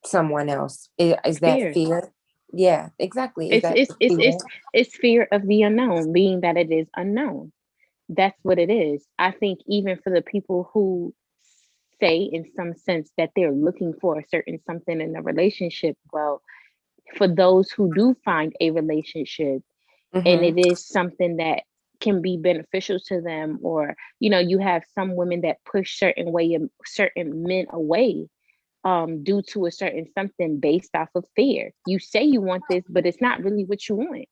someone 0.06 0.48
else? 0.48 0.88
Is, 0.96 1.16
is 1.26 1.40
that 1.40 1.56
Fear. 1.56 1.72
fear? 1.74 2.12
Yeah, 2.56 2.90
exactly. 2.98 3.52
It's 3.52 3.70
it's 3.70 3.94
it's 4.00 4.16
fear? 4.16 4.18
it's 4.18 4.44
it's 4.72 4.96
fear 4.96 5.28
of 5.32 5.46
the 5.46 5.62
unknown, 5.62 6.12
being 6.12 6.40
that 6.40 6.56
it 6.56 6.70
is 6.72 6.88
unknown. 6.96 7.52
That's 8.08 8.38
what 8.42 8.58
it 8.58 8.70
is. 8.70 9.06
I 9.18 9.32
think 9.32 9.60
even 9.66 9.98
for 10.02 10.10
the 10.12 10.22
people 10.22 10.70
who 10.72 11.14
say 12.00 12.18
in 12.18 12.44
some 12.56 12.74
sense 12.74 13.10
that 13.18 13.30
they're 13.36 13.52
looking 13.52 13.94
for 14.00 14.18
a 14.18 14.28
certain 14.28 14.60
something 14.66 15.00
in 15.00 15.16
a 15.16 15.22
relationship, 15.22 15.96
well, 16.12 16.42
for 17.16 17.28
those 17.28 17.70
who 17.70 17.92
do 17.94 18.14
find 18.24 18.54
a 18.60 18.70
relationship 18.70 19.62
and 20.24 20.44
Mhm. 20.44 20.44
it 20.44 20.58
is 20.58 20.86
something 20.86 21.36
that 21.36 21.62
can 22.00 22.22
be 22.22 22.36
beneficial 22.36 22.98
to 23.00 23.20
them 23.20 23.58
or 23.62 23.94
you 24.20 24.30
know 24.30 24.38
you 24.38 24.58
have 24.58 24.82
some 24.94 25.16
women 25.16 25.42
that 25.42 25.58
push 25.64 25.98
certain 25.98 26.32
way 26.32 26.58
certain 26.84 27.42
men 27.44 27.66
away 27.72 28.28
um 28.86 29.24
due 29.24 29.42
to 29.42 29.66
a 29.66 29.72
certain 29.72 30.06
something 30.14 30.60
based 30.60 30.94
off 30.94 31.08
of 31.16 31.24
fear. 31.34 31.72
You 31.86 31.98
say 31.98 32.22
you 32.22 32.40
want 32.40 32.62
this, 32.70 32.84
but 32.88 33.04
it's 33.04 33.20
not 33.20 33.42
really 33.42 33.64
what 33.64 33.88
you 33.88 33.96
want 33.96 34.26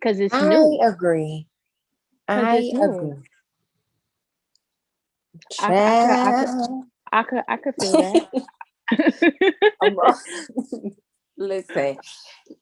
because 0.00 0.18
it's 0.18 0.34
I 0.34 0.48
new. 0.48 0.80
agree. 0.82 1.46
I 2.26 2.68
new. 2.72 2.82
agree. 2.82 3.12
I- 5.60 5.72
I 5.72 6.32
could- 6.32 6.32
I 6.32 6.32
could- 6.32 6.48
I 7.12 7.22
could 7.22 7.42
I 7.48 7.56
could 7.56 7.74
feel 7.80 7.92
that. 7.92 8.26
Listen, 11.36 11.98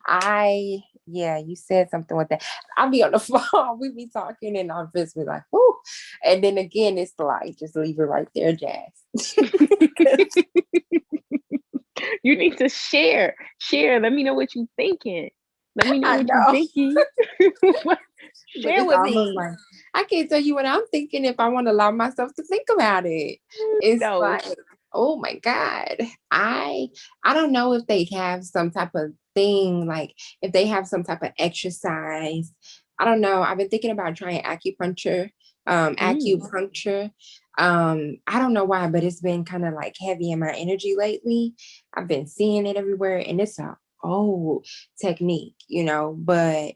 I 0.07 0.81
yeah, 1.07 1.37
you 1.39 1.57
said 1.57 1.91
something 1.91 2.17
with 2.17 2.29
that. 2.29 2.43
I'll 2.77 2.91
be 2.91 3.03
on 3.03 3.11
the 3.13 3.19
phone, 3.19 3.81
we 3.81 3.91
be 3.91 4.07
talking, 4.07 4.57
and 4.57 4.71
I'll 4.73 4.91
just 4.95 5.15
be 5.15 5.25
like, 5.25 5.43
"Whoo!" 5.51 5.75
And 6.25 6.43
then 6.45 6.59
again, 6.59 6.99
it's 6.99 7.15
like, 7.19 7.59
just 7.59 7.77
leave 7.77 7.99
it 7.99 8.03
right 8.03 8.29
there, 8.35 8.53
Jazz. 8.55 8.93
You 12.23 12.37
need 12.37 12.59
to 12.59 12.69
share. 12.69 13.35
Share. 13.59 14.01
Let 14.01 14.13
me 14.13 14.23
know 14.23 14.35
what 14.35 14.55
you're 14.55 14.67
thinking. 14.77 15.31
Let 15.77 15.89
me 15.89 15.99
know 15.99 16.09
I 16.09 16.17
what 16.19 16.27
know. 16.27 16.35
you're 16.35 16.67
thinking. 16.67 16.97
Share 18.63 18.85
with 18.85 19.01
me. 19.01 19.33
like, 19.35 19.53
I 19.95 20.05
can't 20.05 20.29
tell 20.29 20.41
you 20.41 20.55
what 20.55 20.67
I'm 20.67 20.87
thinking 20.89 21.25
if 21.25 21.37
I 21.39 21.49
want 21.49 21.67
to 21.67 21.73
allow 21.73 21.91
myself 21.91 22.35
to 22.35 22.43
think 22.45 22.69
about 22.73 23.07
it. 23.07 23.39
Mm, 23.61 23.79
it's 23.81 24.01
No. 24.01 24.19
like, 24.19 24.45
oh 24.93 25.17
my 25.17 25.37
God. 25.37 25.97
I 26.31 26.89
I 27.25 27.35
don't 27.35 27.53
know 27.53 27.73
if 27.73 27.87
they 27.87 28.07
have 28.13 28.45
some 28.45 28.71
type 28.71 28.95
of 28.95 29.13
thing, 29.35 29.87
like 29.87 30.15
if 30.43 30.53
they 30.53 30.67
have 30.67 30.87
some 30.87 31.03
type 31.03 31.23
of 31.23 31.33
exercise. 31.39 32.53
I 32.99 33.05
don't 33.05 33.21
know. 33.21 33.43
I've 33.43 33.59
been 33.59 33.69
thinking 33.69 33.91
about 33.91 34.15
trying 34.17 34.43
acupuncture, 34.43 35.31
um, 35.67 35.97
Mm. 35.97 36.17
acupuncture. 36.19 37.11
Um, 37.59 38.17
I 38.27 38.39
don't 38.39 38.53
know 38.55 38.65
why, 38.65 38.89
but 38.89 39.05
it's 39.05 39.21
been 39.21 39.45
kind 39.45 39.65
of 39.65 39.75
like 39.75 39.97
heavy 40.01 40.33
in 40.33 40.39
my 40.41 40.53
energy 40.53 40.95
lately. 40.97 41.55
I've 41.95 42.09
been 42.09 42.27
seeing 42.27 42.67
it 42.67 42.77
everywhere, 42.77 43.19
and 43.19 43.41
it's 43.41 43.59
a 43.59 43.77
old 44.03 44.67
technique, 45.01 45.55
you 45.69 45.85
know, 45.85 46.15
but 46.19 46.75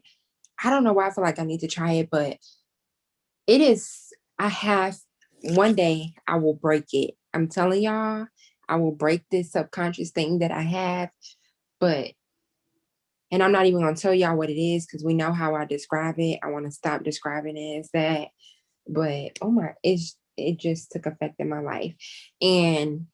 I 0.63 0.69
don't 0.69 0.83
know 0.83 0.93
why 0.93 1.07
I 1.07 1.11
feel 1.11 1.23
like 1.23 1.39
I 1.39 1.43
need 1.43 1.59
to 1.61 1.67
try 1.67 1.93
it, 1.93 2.09
but 2.09 2.37
it 3.47 3.61
is, 3.61 4.13
I 4.39 4.47
have 4.47 4.97
one 5.41 5.75
day 5.75 6.13
I 6.27 6.37
will 6.37 6.53
break 6.53 6.85
it. 6.93 7.15
I'm 7.33 7.47
telling 7.47 7.81
y'all, 7.83 8.27
I 8.69 8.75
will 8.77 8.91
break 8.91 9.23
this 9.29 9.51
subconscious 9.51 10.11
thing 10.11 10.39
that 10.39 10.51
I 10.51 10.61
have, 10.61 11.09
but 11.79 12.11
and 13.31 13.43
I'm 13.43 13.51
not 13.51 13.65
even 13.65 13.81
gonna 13.81 13.95
tell 13.95 14.13
y'all 14.13 14.37
what 14.37 14.49
it 14.49 14.59
is 14.59 14.85
because 14.85 15.03
we 15.03 15.13
know 15.13 15.33
how 15.33 15.55
I 15.55 15.65
describe 15.65 16.15
it. 16.17 16.39
I 16.43 16.47
want 16.47 16.65
to 16.65 16.71
stop 16.71 17.03
describing 17.03 17.57
it 17.57 17.79
as 17.79 17.89
that, 17.93 18.29
but 18.87 19.37
oh 19.41 19.51
my, 19.51 19.73
it's 19.83 20.15
it 20.37 20.57
just 20.57 20.91
took 20.91 21.05
effect 21.05 21.35
in 21.39 21.49
my 21.49 21.61
life, 21.61 21.93
and 22.41 23.07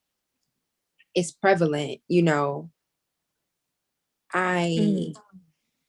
it's 1.15 1.31
prevalent, 1.31 2.01
you 2.07 2.21
know. 2.21 2.69
I 4.33 4.75
Mm. 4.79 5.15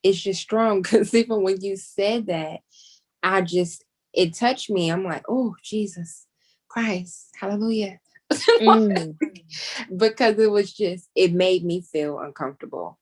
it's 0.02 0.20
just 0.20 0.40
strong 0.42 0.82
because 0.82 1.14
even 1.14 1.42
when 1.42 1.60
you 1.60 1.76
said 1.76 2.26
that, 2.26 2.60
I 3.22 3.40
just 3.42 3.84
it 4.12 4.34
touched 4.34 4.70
me. 4.70 4.90
I'm 4.90 5.04
like, 5.04 5.24
oh 5.28 5.56
Jesus 5.62 6.26
Christ, 6.68 7.30
hallelujah. 7.40 8.00
Mm. 8.60 9.16
because 9.96 10.38
it 10.38 10.50
was 10.50 10.72
just 10.72 11.08
it 11.14 11.32
made 11.32 11.64
me 11.64 11.80
feel 11.80 12.18
uncomfortable. 12.18 12.98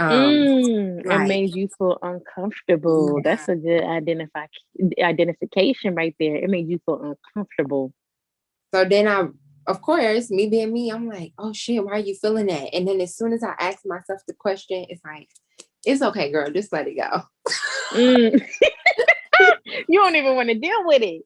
Um 0.00 0.10
Mm, 0.10 1.00
it 1.00 1.06
like- 1.06 1.28
made 1.28 1.54
you 1.54 1.68
feel 1.76 1.98
uncomfortable. 2.02 3.16
Yeah. 3.16 3.22
That's 3.24 3.48
a 3.48 3.56
good 3.56 3.82
identify 3.84 4.46
identification 5.02 5.94
right 5.94 6.14
there. 6.18 6.36
It 6.36 6.48
made 6.48 6.68
you 6.68 6.80
feel 6.86 7.16
uncomfortable. 7.34 7.92
so 8.72 8.84
then 8.84 9.08
I 9.08 9.28
of 9.66 9.82
course, 9.82 10.30
me 10.30 10.48
being 10.48 10.72
me, 10.72 10.90
I'm 10.90 11.06
like, 11.08 11.32
oh 11.38 11.52
shit, 11.52 11.84
why 11.84 11.92
are 11.92 11.98
you 11.98 12.14
feeling 12.14 12.46
that? 12.46 12.74
And 12.74 12.88
then 12.88 13.00
as 13.00 13.16
soon 13.16 13.32
as 13.32 13.44
I 13.44 13.54
ask 13.58 13.80
myself 13.84 14.20
the 14.26 14.34
question, 14.34 14.86
it's 14.88 15.02
like, 15.04 15.28
it's 15.84 16.02
okay, 16.02 16.32
girl, 16.32 16.50
just 16.50 16.72
let 16.72 16.88
it 16.88 16.96
go. 16.96 17.22
Mm. 17.92 18.42
you 19.88 20.00
don't 20.00 20.16
even 20.16 20.34
want 20.34 20.48
to 20.48 20.54
deal 20.54 20.86
with 20.86 21.02
it. 21.02 21.22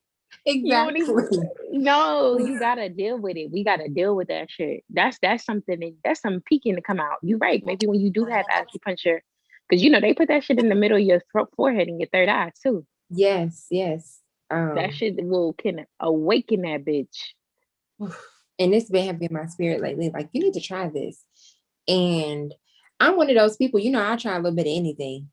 Exactly. 0.46 1.00
even- 1.00 1.50
No, 1.83 2.38
you 2.38 2.59
gotta 2.66 2.88
deal 2.88 3.18
with 3.18 3.37
it. 3.37 3.50
We 3.50 3.64
gotta 3.64 3.88
deal 3.88 4.14
with 4.16 4.28
that 4.28 4.50
shit. 4.50 4.85
That's 4.90 5.18
that's 5.20 5.44
something 5.44 5.80
that, 5.80 5.94
that's 6.04 6.20
some 6.20 6.40
peeking 6.46 6.76
to 6.76 6.83
come 6.83 7.00
out. 7.00 7.18
You're 7.22 7.38
right. 7.38 7.62
Maybe 7.66 7.87
when 7.87 8.00
you 8.00 8.11
do 8.11 8.24
have 8.26 8.46
acupuncture, 8.46 9.20
because 9.68 9.83
you 9.83 9.90
know 9.90 10.00
they 10.00 10.14
put 10.14 10.28
that 10.28 10.44
shit 10.44 10.59
in 10.59 10.68
the 10.68 10.74
middle 10.74 10.96
of 10.96 11.02
your 11.02 11.20
throat, 11.33 11.48
forehead 11.57 11.88
and 11.88 11.98
your 12.00 12.09
third 12.12 12.28
eye 12.28 12.52
too. 12.62 12.87
Yes, 13.11 13.66
yes. 13.70 14.20
Um 14.50 14.74
That 14.76 14.94
shit 14.94 15.16
will 15.24 15.52
can 15.54 15.87
awaken 16.00 16.62
that 16.62 16.85
bitch. 16.85 17.16
and 18.59 18.74
it's 18.74 18.90
been 18.90 19.07
having 19.07 19.28
my 19.33 19.46
spirit 19.46 19.80
lately. 19.80 20.11
Like, 20.11 20.28
you 20.33 20.42
need 20.42 20.54
to 20.54 20.61
try 20.61 20.88
this. 20.88 21.24
And 21.88 22.54
I'm 23.00 23.16
one 23.16 23.28
of 23.30 23.37
those 23.37 23.57
people, 23.57 23.80
you 23.80 23.90
know, 23.90 24.04
I 24.07 24.16
try 24.16 24.35
a 24.35 24.38
little 24.38 24.54
bit 24.54 24.66
of 24.66 24.72
anything. 24.76 25.28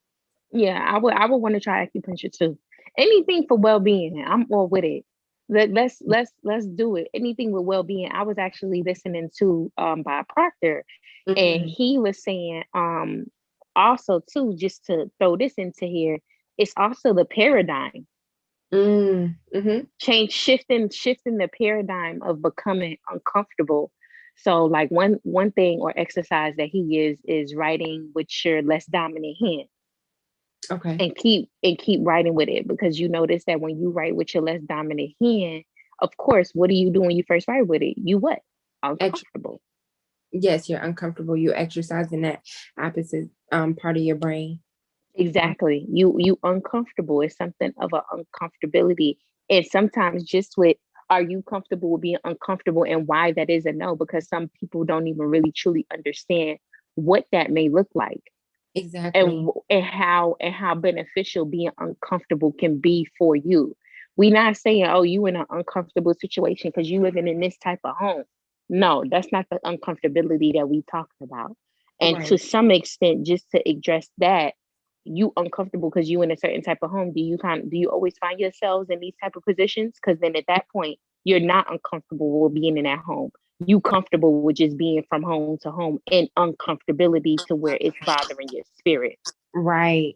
Yeah, 0.52 0.84
I 0.86 0.98
would 0.98 1.14
I 1.14 1.28
would 1.28 1.38
want 1.38 1.56
to 1.56 1.62
try 1.62 1.86
acupuncture 1.88 2.32
too. 2.32 2.58
Anything 2.98 3.46
for 3.48 3.58
well 3.58 3.80
being, 3.80 4.24
I'm 4.26 4.46
all 4.52 4.68
with 4.68 4.84
it. 4.84 5.04
Let, 5.50 5.72
let's 5.72 6.02
let's 6.06 6.32
let's 6.44 6.68
do 6.68 6.96
it. 6.96 7.08
Anything 7.14 7.52
with 7.52 7.66
well 7.66 7.84
being. 7.84 8.12
I 8.12 8.24
was 8.24 8.38
actually 8.38 8.84
listening 8.86 9.30
to 9.40 9.72
um 9.78 10.04
by 10.04 10.24
Proctor, 10.30 10.84
and 11.36 11.64
Mhm. 11.64 11.66
he 11.66 11.98
was 11.98 12.24
saying 12.24 12.64
um 12.74 13.26
also 13.76 14.22
too 14.32 14.56
just 14.58 14.86
to 14.86 15.10
throw 15.20 15.38
this 15.38 15.54
into 15.56 15.86
here, 15.86 16.20
it's 16.58 16.74
also 16.78 17.14
the 17.14 17.26
paradigm 17.26 18.08
Mm, 18.72 19.36
mhm. 19.54 19.88
change 20.00 20.32
shifting 20.32 20.90
shifting 20.90 21.38
the 21.38 21.48
paradigm 21.48 22.22
of 22.24 22.42
becoming 22.42 22.98
uncomfortable 23.10 23.92
so 24.36 24.66
like 24.66 24.90
one 24.90 25.20
one 25.24 25.52
thing 25.52 25.80
or 25.80 25.94
exercise 25.98 26.54
that 26.58 26.68
he 26.70 27.00
is 27.00 27.18
is 27.26 27.56
writing 27.56 28.12
with 28.16 28.28
your 28.44 28.62
less 28.62 28.86
dominant 28.88 29.38
hand 29.40 29.68
Okay. 30.70 30.98
and 31.00 31.16
keep 31.16 31.50
and 31.64 31.78
keep 31.78 32.02
writing 32.04 32.34
with 32.36 32.50
it 32.50 32.68
because 32.68 33.00
you 33.00 33.10
notice 33.10 33.44
that 33.46 33.60
when 33.62 33.80
you 33.80 33.90
write 33.90 34.16
with 34.16 34.34
your 34.34 34.44
less 34.44 34.62
dominant 34.62 35.12
hand 35.22 35.64
of 36.02 36.16
course 36.18 36.52
what 36.54 36.70
do 36.70 36.76
you 36.76 36.92
do 36.92 37.02
when 37.02 37.12
you 37.12 37.24
first 37.28 37.48
write 37.48 37.68
with 37.68 37.82
it 37.82 37.96
you 37.98 38.18
what 38.18 38.40
uncomfortable 38.84 39.60
Yes, 40.32 40.70
you're 40.70 40.80
uncomfortable. 40.80 41.36
You're 41.36 41.56
exercising 41.58 42.22
that 42.22 42.42
opposite 42.80 43.30
um 43.52 43.76
part 43.76 43.98
of 43.98 44.04
your 44.04 44.16
brain. 44.16 44.60
exactly 45.16 45.86
you 45.92 46.16
you 46.20 46.40
uncomfortable 46.44 47.22
it's 47.22 47.36
something 47.36 47.74
of 47.82 47.92
an 47.94 48.02
uncomfortability 48.34 49.18
and 49.50 49.66
sometimes 49.66 50.24
just 50.24 50.58
with 50.58 50.78
are 51.10 51.22
you 51.22 51.44
comfortable 51.44 51.92
with 51.92 52.02
being 52.02 52.18
uncomfortable 52.24 52.86
and 52.86 53.08
why 53.08 53.34
that 53.34 53.50
is 53.50 53.66
a 53.66 53.74
no 53.74 53.96
because 53.96 54.28
some 54.30 54.50
people 54.60 54.86
don't 54.86 55.08
even 55.08 55.26
really 55.26 55.52
truly 55.52 55.86
understand 55.94 56.58
what 56.96 57.26
that 57.34 57.52
may 57.52 57.68
look 57.68 57.90
like 57.94 58.31
Exactly. 58.74 59.22
and 59.22 59.50
and 59.70 59.84
how 59.84 60.36
and 60.40 60.54
how 60.54 60.76
beneficial 60.76 61.46
being 61.46 61.72
uncomfortable 61.78 62.54
can 62.54 62.80
be 62.80 63.08
for 63.18 63.36
you. 63.36 63.76
We 64.16 64.30
not 64.30 64.58
saying, 64.58 64.86
oh, 64.86 65.04
you 65.04 65.26
in 65.26 65.36
an 65.36 65.46
uncomfortable 65.50 66.14
situation 66.14 66.72
because 66.74 66.90
you 66.90 67.02
living 67.02 67.28
in 67.28 67.40
this 67.40 67.58
type 67.58 67.80
of 67.84 67.96
home. 67.98 68.24
No, 68.70 69.04
that's 69.10 69.32
not 69.32 69.46
the 69.50 69.60
uncomfortability 69.66 70.54
that 70.54 70.70
we 70.70 70.84
talking 70.90 71.24
about. 71.24 71.56
And 72.00 72.26
to 72.26 72.38
some 72.38 72.72
extent, 72.72 73.26
just 73.26 73.50
to 73.52 73.70
address 73.70 74.10
that, 74.18 74.56
you 75.04 75.34
uncomfortable 75.38 75.90
because 75.90 76.10
you 76.10 76.22
in 76.22 76.32
a 76.32 76.38
certain 76.38 76.62
type 76.62 76.80
of 76.82 76.92
home. 76.92 77.14
Do 77.14 77.22
you 77.22 77.38
kind 77.38 77.70
do 77.70 77.78
you 77.78 77.90
always 77.90 78.18
find 78.20 78.40
yourselves 78.40 78.90
in 78.90 79.00
these 79.00 79.16
type 79.22 79.36
of 79.36 79.44
positions? 79.44 79.96
Because 79.96 80.20
then 80.20 80.36
at 80.36 80.46
that 80.48 80.66
point, 80.72 81.00
you're 81.24 81.40
not 81.40 81.72
uncomfortable 81.72 82.42
with 82.42 82.54
being 82.54 82.78
in 82.78 82.86
that 82.86 83.00
home. 83.00 83.32
You 83.66 83.80
comfortable 83.82 84.42
with 84.42 84.58
just 84.58 84.78
being 84.78 85.04
from 85.10 85.24
home 85.24 85.58
to 85.62 85.72
home 85.72 86.00
and 86.12 86.30
uncomfortability 86.38 87.38
to 87.48 87.56
where 87.56 87.78
it's 87.80 87.98
bothering 88.06 88.50
your 88.52 88.64
spirit. 88.80 89.20
Right. 89.54 90.16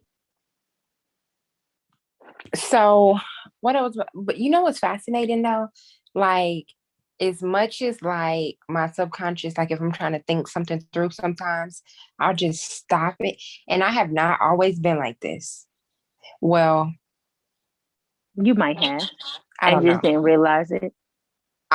So 2.56 3.20
what 3.62 3.76
else? 3.76 3.98
But 4.14 4.38
you 4.38 4.50
know 4.50 4.62
what's 4.64 4.80
fascinating 4.80 5.42
though? 5.42 5.68
Like, 6.14 6.66
as 7.22 7.42
much 7.42 7.82
as 7.82 8.02
like 8.02 8.58
my 8.68 8.90
subconscious, 8.92 9.58
like 9.58 9.72
if 9.72 9.80
I'm 9.80 9.92
trying 9.92 10.14
to 10.14 10.24
think 10.24 10.48
something 10.48 10.84
through 10.92 11.12
sometimes, 11.12 11.82
I'll 12.20 12.36
just 12.36 12.72
stop 12.72 13.16
it. 13.20 13.42
And 13.68 13.84
I 13.84 13.92
have 13.92 14.12
not 14.12 14.40
always 14.42 14.80
been 14.80 14.98
like 14.98 15.20
this. 15.22 15.66
Well, 16.42 16.94
You 18.36 18.54
might 18.56 18.82
have. 18.84 19.10
I 19.62 19.72
I 19.72 19.82
just 19.82 19.86
know. 19.86 20.00
didn't 20.02 20.24
realize 20.24 20.72
it. 20.72 20.94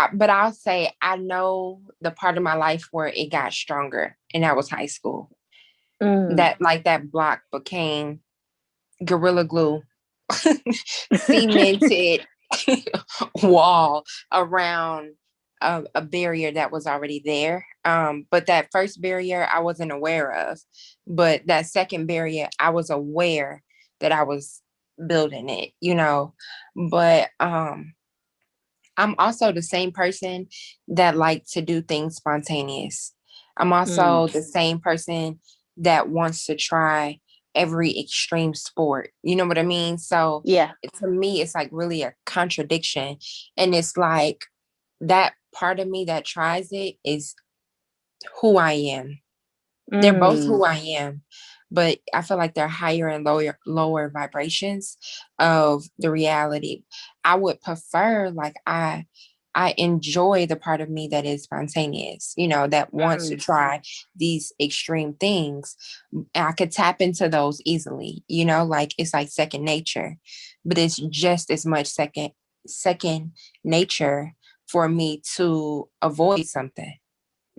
I, 0.07 0.09
but 0.15 0.31
I'll 0.31 0.53
say 0.53 0.93
I 1.03 1.17
know 1.17 1.83
the 2.01 2.11
part 2.11 2.37
of 2.37 2.43
my 2.43 2.55
life 2.55 2.89
where 2.93 3.09
it 3.09 3.31
got 3.31 3.53
stronger, 3.53 4.17
and 4.35 4.45
that 4.45 4.57
was 4.57 4.71
high 4.71 4.87
school. 4.87 5.31
Mm, 6.03 6.37
That 6.37 6.61
like 6.61 6.85
that 6.85 7.11
block 7.11 7.43
became 7.53 8.21
gorilla 9.05 9.45
glue, 9.45 9.83
cemented 11.15 12.27
wall 13.43 14.05
around 14.33 15.11
a, 15.61 15.85
a 15.95 16.03
barrier 16.03 16.53
that 16.53 16.73
was 16.73 16.87
already 16.87 17.23
there. 17.25 17.67
Um, 17.85 18.27
but 18.31 18.47
that 18.47 18.69
first 18.73 19.01
barrier 19.01 19.47
I 19.51 19.61
wasn't 19.61 19.93
aware 19.93 20.33
of, 20.33 20.59
but 21.07 21.47
that 21.47 21.67
second 21.67 22.07
barrier 22.07 22.49
I 22.59 22.71
was 22.71 22.91
aware 22.91 23.63
that 24.01 24.13
I 24.13 24.23
was 24.23 24.63
building 25.07 25.49
it, 25.49 25.73
you 25.81 25.95
know. 25.95 26.35
But 26.91 27.29
um, 27.41 27.95
I'm 28.97 29.15
also 29.19 29.53
the 29.53 29.63
same 29.63 29.93
person 29.93 30.49
that 30.89 31.17
like 31.17 31.45
to 31.53 31.63
do 31.63 31.81
things 31.83 32.17
spontaneous. 32.17 33.15
I'm 33.57 33.73
also 33.73 34.27
the 34.29 34.43
same 34.43 34.79
person 34.81 35.41
that 35.79 36.09
wants 36.09 36.47
to 36.47 36.57
try 36.57 37.21
every 37.55 37.99
extreme 37.99 38.55
sport. 38.55 39.11
You 39.23 39.37
know 39.37 39.47
what 39.47 39.59
I 39.59 39.63
mean? 39.63 39.99
So 39.99 40.43
Yeah. 40.45 40.73
to 40.99 41.07
me, 41.09 41.41
it's 41.41 41.55
like 41.55 41.69
really 41.73 42.03
a 42.03 42.15
contradiction. 42.27 43.19
And 43.57 43.75
it's 43.75 43.97
like 43.97 44.45
that 45.01 45.35
part 45.55 45.81
of 45.81 45.89
me 45.89 46.05
that 46.05 46.25
tries 46.25 46.69
it 46.73 46.97
is 47.05 47.35
who 48.41 48.57
I 48.57 48.73
am. 48.73 49.19
They're 49.89 50.13
both 50.13 50.41
Mm. 50.41 50.47
who 50.47 50.65
I 50.65 50.77
am, 50.77 51.23
but 51.71 51.99
I 52.13 52.23
feel 52.23 52.37
like 52.37 52.55
they're 52.55 52.69
higher 52.69 53.09
and 53.09 53.25
lower 53.25 53.59
lower 53.67 54.11
vibrations 54.11 54.97
of 55.39 55.85
the 55.99 56.11
reality. 56.11 56.83
I 57.25 57.37
would 57.37 57.61
prefer 57.61 58.31
like 58.31 58.57
I 58.67 59.07
I 59.55 59.75
enjoy 59.79 60.47
the 60.47 60.57
part 60.57 60.81
of 60.81 60.89
me 60.89 61.09
that 61.09 61.25
is 61.27 61.43
spontaneous, 61.43 62.35
you 62.37 62.47
know, 62.47 62.69
that 62.69 62.95
wants 62.95 63.29
to 63.29 63.37
try 63.37 63.83
these 64.15 64.53
extreme 64.61 65.15
things. 65.15 65.77
I 66.35 66.53
could 66.53 66.71
tap 66.71 67.01
into 67.01 67.29
those 67.29 67.61
easily, 67.65 68.23
you 68.29 68.45
know, 68.45 68.65
like 68.65 68.95
it's 68.97 69.13
like 69.13 69.29
second 69.29 69.65
nature, 69.65 70.19
but 70.65 70.79
it's 70.79 70.97
just 70.97 71.51
as 71.51 71.67
much 71.67 71.89
second 71.89 72.31
second 72.67 73.33
nature 73.65 74.35
for 74.69 74.89
me 74.89 75.21
to 75.37 75.89
avoid 76.01 76.47
something. 76.47 76.99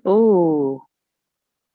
Ooh. 0.07 0.82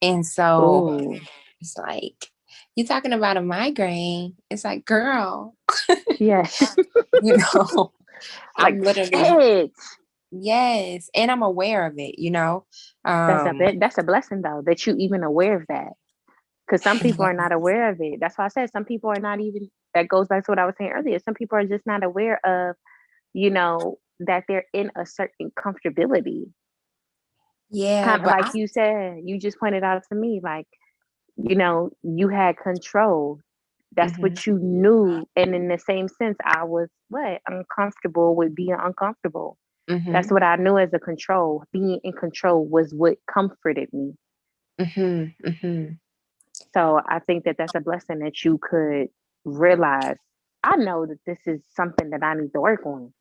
And 0.01 0.25
so 0.25 0.89
Ooh. 0.89 1.21
It's 1.61 1.77
like 1.79 2.31
you 2.77 2.87
talking 2.87 3.13
about 3.13 3.37
a 3.37 3.43
migraine. 3.43 4.35
It's 4.51 4.65
like, 4.65 4.85
girl, 4.85 5.57
Yes. 6.19 6.77
you 7.21 7.37
know, 7.37 7.93
like 8.59 8.79
I'm 8.79 8.83
literally 8.83 9.41
shit. 9.41 9.73
yes, 10.33 11.11
and 11.15 11.31
I'm 11.31 11.43
aware 11.43 11.87
of 11.87 11.95
it, 11.99 12.19
you 12.19 12.31
know. 12.31 12.67
That's 13.27 13.47
a 13.47 13.55
Um 13.55 13.59
bit 13.59 13.81
that's 13.81 13.99
a 13.99 14.03
blessing 14.05 14.43
though, 14.43 14.63
that 14.67 14.87
you 14.87 14.97
even 14.99 15.23
aware 15.25 15.57
of 15.57 15.65
that. 15.69 15.93
Because 16.67 16.83
some 16.83 17.01
people 17.01 17.25
are 17.25 17.35
not 17.35 17.53
aware 17.53 17.91
of 17.91 17.99
it. 18.01 18.21
That's 18.21 18.39
why 18.39 18.47
I 18.47 18.49
said 18.49 18.71
some 18.73 18.85
people 18.85 19.11
are 19.11 19.21
not 19.21 19.41
even 19.41 19.71
that 19.95 20.09
goes 20.09 20.29
back 20.29 20.45
to 20.47 20.53
what 20.53 20.59
I 20.59 20.67
was 20.67 20.75
saying 20.79 20.93
earlier. 20.93 21.19
Some 21.21 21.35
people 21.35 21.59
are 21.59 21.65
just 21.67 21.87
not 21.87 22.05
aware 22.05 22.41
of, 22.47 22.77
you 23.35 23.51
know, 23.51 23.99
that 24.21 24.45
they're 24.49 24.67
in 24.75 24.91
a 24.97 25.07
certain 25.07 25.53
comfortability. 25.59 26.45
yeah, 27.71 28.05
Kind 28.05 28.21
of 28.21 28.27
like 28.27 28.47
I, 28.47 28.53
you 28.55 28.69
said, 28.69 29.19
you 29.25 29.39
just 29.41 29.59
pointed 29.59 29.85
out 29.85 30.03
to 30.11 30.15
me, 30.17 30.41
like, 30.43 30.67
you 31.37 31.57
know, 31.57 31.91
you 32.03 32.29
had 32.29 32.57
control. 32.59 33.41
That's 33.95 34.17
mhm, 34.17 34.21
what 34.21 34.47
you 34.47 34.59
knew. 34.59 35.27
And 35.37 35.55
in 35.55 35.69
the 35.69 35.79
same 35.79 36.09
sense, 36.09 36.37
I 36.45 36.65
was 36.65 36.89
what? 37.09 37.41
Uncomfortable 37.49 38.35
with 38.37 38.55
being 38.55 38.77
uncomfortable. 38.79 39.59
That's 40.13 40.31
mhm, 40.31 40.33
what 40.33 40.43
I 40.43 40.57
knew 40.57 40.79
as 40.79 40.93
a 40.95 40.99
control. 41.01 41.65
Being 41.73 42.01
in 42.05 42.13
control 42.13 42.67
was 42.67 42.95
what 42.95 43.19
comforted 43.33 43.93
me. 43.93 44.15
mhm, 44.79 45.35
mhm. 45.45 45.99
So 46.75 47.01
I 47.09 47.21
think 47.21 47.45
that 47.45 47.57
that's 47.59 47.75
a 47.75 47.81
blessing 47.81 48.21
that 48.21 48.45
you 48.45 48.59
could 48.59 49.09
realize. 49.45 50.17
I 50.63 50.77
know 50.77 51.07
that 51.07 51.19
this 51.27 51.39
is 51.47 51.63
something 51.75 52.11
that 52.11 52.23
I 52.23 52.35
need 52.35 52.53
to 52.53 52.61
work 52.61 52.85
on. 52.87 53.13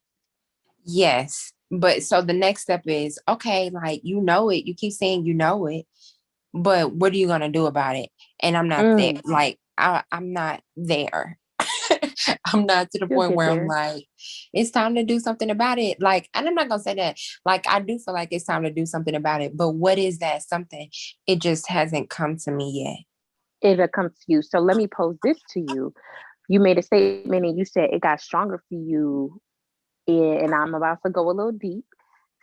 Yes. 0.85 1.51
But 1.71 2.03
so 2.03 2.21
the 2.21 2.33
next 2.33 2.61
step 2.63 2.83
is 2.85 3.19
okay, 3.27 3.69
like 3.69 4.01
you 4.03 4.21
know 4.21 4.49
it. 4.49 4.65
You 4.65 4.75
keep 4.75 4.93
saying 4.93 5.25
you 5.25 5.33
know 5.33 5.65
it, 5.67 5.85
but 6.55 6.93
what 6.93 7.13
are 7.13 7.17
you 7.17 7.27
gonna 7.27 7.49
do 7.49 7.65
about 7.65 7.95
it? 7.97 8.09
And 8.39 8.55
I'm 8.57 8.67
not 8.67 8.83
there. 8.97 9.13
Mm, 9.13 9.21
Like 9.25 9.59
I, 9.77 10.03
I'm 10.11 10.33
not 10.33 10.61
there. 10.75 11.37
I'm 12.53 12.65
not 12.65 12.91
to 12.91 12.99
the 12.99 13.07
you'll 13.09 13.19
point 13.19 13.35
where 13.35 13.49
I'm 13.49 13.67
like, 13.67 14.05
it's 14.53 14.71
time 14.71 14.95
to 14.95 15.03
do 15.03 15.19
something 15.19 15.49
about 15.49 15.77
it. 15.77 16.01
Like, 16.01 16.29
and 16.33 16.47
I'm 16.47 16.55
not 16.55 16.69
gonna 16.69 16.81
say 16.81 16.95
that. 16.95 17.17
Like, 17.45 17.67
I 17.67 17.79
do 17.81 17.99
feel 17.99 18.13
like 18.13 18.29
it's 18.31 18.45
time 18.45 18.63
to 18.63 18.71
do 18.71 18.85
something 18.85 19.15
about 19.15 19.41
it. 19.41 19.55
But 19.55 19.71
what 19.71 19.97
is 19.99 20.19
that 20.19 20.43
something? 20.43 20.89
It 21.27 21.39
just 21.41 21.69
hasn't 21.69 22.09
come 22.09 22.37
to 22.37 22.51
me 22.51 22.83
yet. 23.61 23.71
It'll 23.71 23.87
come 23.87 24.09
to 24.09 24.15
you. 24.27 24.41
So 24.41 24.59
let 24.59 24.77
me 24.77 24.87
pose 24.87 25.17
this 25.23 25.39
to 25.53 25.59
you. 25.59 25.93
You 26.47 26.59
made 26.59 26.77
a 26.77 26.81
statement 26.83 27.45
and 27.45 27.57
you 27.57 27.65
said 27.65 27.89
it 27.91 28.01
got 28.01 28.21
stronger 28.21 28.63
for 28.69 28.75
you. 28.75 29.41
in- 30.07 30.37
And 30.37 30.53
I'm 30.55 30.73
about 30.75 30.99
to 31.05 31.11
go 31.11 31.29
a 31.29 31.33
little 31.33 31.51
deep. 31.51 31.85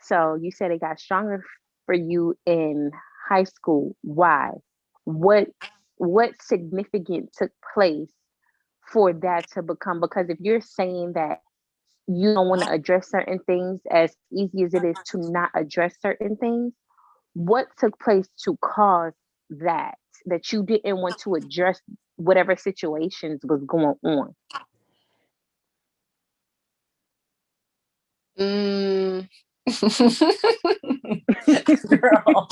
So 0.02 0.34
you 0.34 0.50
said 0.50 0.70
it 0.72 0.80
got 0.80 0.98
stronger 0.98 1.44
for 1.86 1.94
you 1.94 2.36
in 2.44 2.90
high 3.28 3.44
school. 3.44 3.96
Why? 4.02 4.50
What 5.04 5.48
what 5.96 6.30
significant 6.42 7.30
took 7.36 7.50
place 7.74 8.10
for 8.92 9.12
that 9.12 9.48
to 9.52 9.62
become 9.62 10.00
because 10.00 10.28
if 10.28 10.38
you're 10.40 10.60
saying 10.60 11.12
that 11.14 11.38
you 12.08 12.34
don't 12.34 12.48
want 12.48 12.62
to 12.62 12.70
address 12.70 13.10
certain 13.10 13.38
things 13.46 13.80
as 13.90 14.14
easy 14.32 14.64
as 14.64 14.74
it 14.74 14.84
is 14.84 14.98
to 15.06 15.18
not 15.18 15.50
address 15.54 15.94
certain 16.02 16.36
things 16.36 16.72
what 17.34 17.68
took 17.78 17.98
place 18.00 18.26
to 18.44 18.56
cause 18.60 19.12
that 19.50 19.94
that 20.26 20.52
you 20.52 20.64
didn't 20.64 20.98
want 20.98 21.16
to 21.18 21.36
address 21.36 21.80
whatever 22.16 22.56
situations 22.56 23.40
was 23.44 23.62
going 23.64 23.94
on 24.02 24.34
Mm. 28.38 29.28
Girl. 31.88 32.48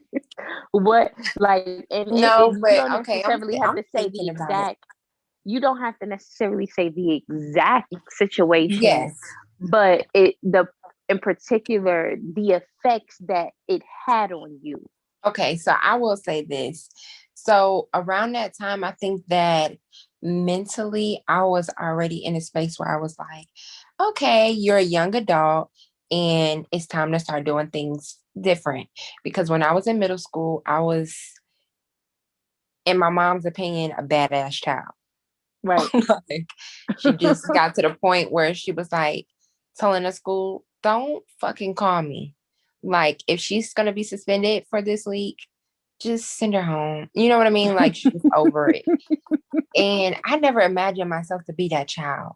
what 0.72 1.12
like 1.38 1.86
and, 1.90 2.10
No, 2.10 2.52
you 2.52 2.58
but 2.60 2.74
don't 2.74 3.00
okay, 3.00 3.22
I'm 3.24 3.40
necessarily 3.40 3.54
thi- 3.54 3.60
have 3.60 3.70
I'm 3.70 3.76
to 3.76 3.84
say 3.94 4.08
the 4.08 4.28
it. 4.28 4.30
exact 4.30 4.84
you 5.44 5.60
don't 5.60 5.80
have 5.80 5.98
to 5.98 6.06
necessarily 6.06 6.66
say 6.66 6.88
the 6.88 7.16
exact 7.28 7.94
situation 8.10 8.78
Yes. 8.80 9.18
but 9.60 10.06
it 10.14 10.36
the 10.42 10.66
in 11.08 11.18
particular 11.18 12.16
the 12.34 12.60
effects 12.84 13.16
that 13.26 13.48
it 13.68 13.82
had 14.06 14.32
on 14.32 14.58
you 14.62 14.88
Okay, 15.24 15.56
so 15.56 15.72
I 15.80 15.96
will 15.96 16.16
say 16.16 16.44
this. 16.44 16.90
So 17.34 17.88
around 17.94 18.32
that 18.32 18.54
time, 18.60 18.82
I 18.82 18.92
think 18.92 19.22
that 19.28 19.76
mentally 20.20 21.22
I 21.28 21.44
was 21.44 21.70
already 21.80 22.24
in 22.24 22.34
a 22.34 22.40
space 22.40 22.78
where 22.78 22.92
I 22.92 23.00
was 23.00 23.16
like, 23.18 23.46
okay, 24.00 24.50
you're 24.50 24.76
a 24.78 24.82
young 24.82 25.14
adult 25.14 25.70
and 26.12 26.66
it's 26.70 26.86
time 26.86 27.10
to 27.12 27.18
start 27.18 27.44
doing 27.44 27.68
things 27.68 28.18
different. 28.38 28.88
Because 29.24 29.48
when 29.48 29.62
I 29.62 29.72
was 29.72 29.86
in 29.86 29.98
middle 29.98 30.18
school, 30.18 30.62
I 30.66 30.80
was, 30.80 31.16
in 32.84 32.98
my 32.98 33.08
mom's 33.08 33.46
opinion, 33.46 33.92
a 33.96 34.02
badass 34.02 34.52
child. 34.52 34.92
right 35.62 35.88
like 35.94 36.50
she 36.98 37.12
just 37.12 37.46
got 37.54 37.74
to 37.74 37.82
the 37.82 37.94
point 37.94 38.30
where 38.30 38.52
she 38.52 38.72
was 38.72 38.92
like 38.92 39.26
telling 39.78 40.02
the 40.02 40.12
school, 40.12 40.64
don't 40.82 41.24
fucking 41.40 41.74
call 41.74 42.02
me. 42.02 42.34
Like 42.82 43.22
if 43.26 43.40
she's 43.40 43.72
gonna 43.72 43.92
be 43.92 44.02
suspended 44.02 44.66
for 44.68 44.82
this 44.82 45.06
week, 45.06 45.38
just 45.98 46.36
send 46.36 46.52
her 46.54 46.62
home. 46.62 47.08
You 47.14 47.30
know 47.30 47.38
what 47.38 47.46
I 47.46 47.50
mean? 47.50 47.74
Like 47.74 47.94
she's 47.94 48.22
over 48.36 48.70
it. 48.70 48.84
And 49.74 50.16
I 50.26 50.36
never 50.36 50.60
imagined 50.60 51.08
myself 51.08 51.44
to 51.46 51.54
be 51.54 51.68
that 51.68 51.88
child. 51.88 52.32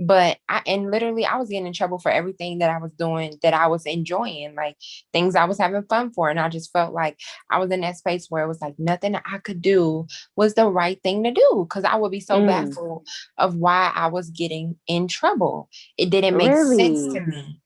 But 0.00 0.38
I 0.48 0.62
and 0.66 0.90
literally 0.90 1.26
I 1.26 1.36
was 1.36 1.50
getting 1.50 1.66
in 1.66 1.74
trouble 1.74 1.98
for 1.98 2.10
everything 2.10 2.58
that 2.60 2.70
I 2.70 2.78
was 2.78 2.92
doing 2.98 3.38
that 3.42 3.54
I 3.54 3.68
was 3.68 3.86
enjoying, 3.86 4.54
like 4.56 4.76
things 5.12 5.36
I 5.36 5.44
was 5.44 5.58
having 5.58 5.84
fun 5.84 6.12
for. 6.12 6.30
And 6.30 6.40
I 6.40 6.48
just 6.48 6.72
felt 6.72 6.94
like 6.94 7.18
I 7.50 7.58
was 7.58 7.70
in 7.70 7.82
that 7.82 7.98
space 7.98 8.26
where 8.30 8.44
it 8.44 8.48
was 8.48 8.62
like 8.62 8.76
nothing 8.78 9.16
I 9.16 9.38
could 9.38 9.62
do 9.62 10.06
was 10.36 10.54
the 10.54 10.68
right 10.68 11.00
thing 11.02 11.24
to 11.24 11.32
do 11.32 11.66
because 11.68 11.84
I 11.84 11.96
would 11.96 12.12
be 12.12 12.20
so 12.20 12.40
Mm. 12.40 12.46
baffled 12.46 13.06
of 13.38 13.56
why 13.56 13.92
I 13.94 14.08
was 14.08 14.30
getting 14.30 14.76
in 14.88 15.08
trouble. 15.08 15.68
It 15.98 16.10
didn't 16.10 16.36
make 16.36 16.52
sense 16.56 17.06
to 17.08 17.20
me. 17.26 17.60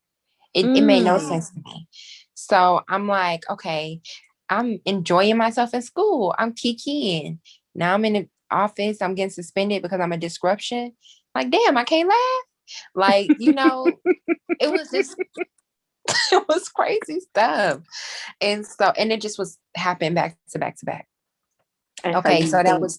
It, 0.55 0.71
it 0.75 0.83
made 0.83 1.05
no 1.05 1.17
Mm. 1.17 1.29
sense 1.29 1.51
to 1.51 1.61
me. 1.65 1.89
So 2.35 2.83
I'm 2.89 3.09
like, 3.09 3.49
okay, 3.51 4.01
I'm 4.51 4.81
enjoying 4.85 5.37
myself 5.37 5.75
in 5.75 5.83
school. 5.83 6.35
I'm 6.39 6.53
kikiing. 6.55 7.39
Now 7.75 7.95
I'm 7.95 8.05
in 8.05 8.13
the 8.15 8.29
office. 8.51 9.03
I'm 9.03 9.15
getting 9.15 9.31
suspended 9.31 9.83
because 9.83 10.01
I'm 10.01 10.13
a 10.13 10.19
disruption. 10.19 10.93
Like, 11.35 11.51
damn, 11.51 11.77
I 11.77 11.85
can't 11.85 12.09
laugh. 12.09 12.45
Like, 12.95 13.35
you 13.39 13.53
know, 13.53 14.01
it 14.61 14.71
was 14.71 14.91
just 14.91 15.17
it 16.33 16.45
was 16.49 16.69
crazy 16.69 17.21
stuff. 17.21 17.81
And 18.41 18.67
so, 18.67 18.93
and 18.97 19.13
it 19.13 19.21
just 19.21 19.39
was 19.39 19.59
happening 19.77 20.15
back 20.15 20.37
to 20.51 20.59
back 20.59 20.77
to 20.79 20.87
back. 20.87 21.09
Okay, 22.05 22.45
so 22.45 22.63
that 22.63 22.81
was 22.81 22.99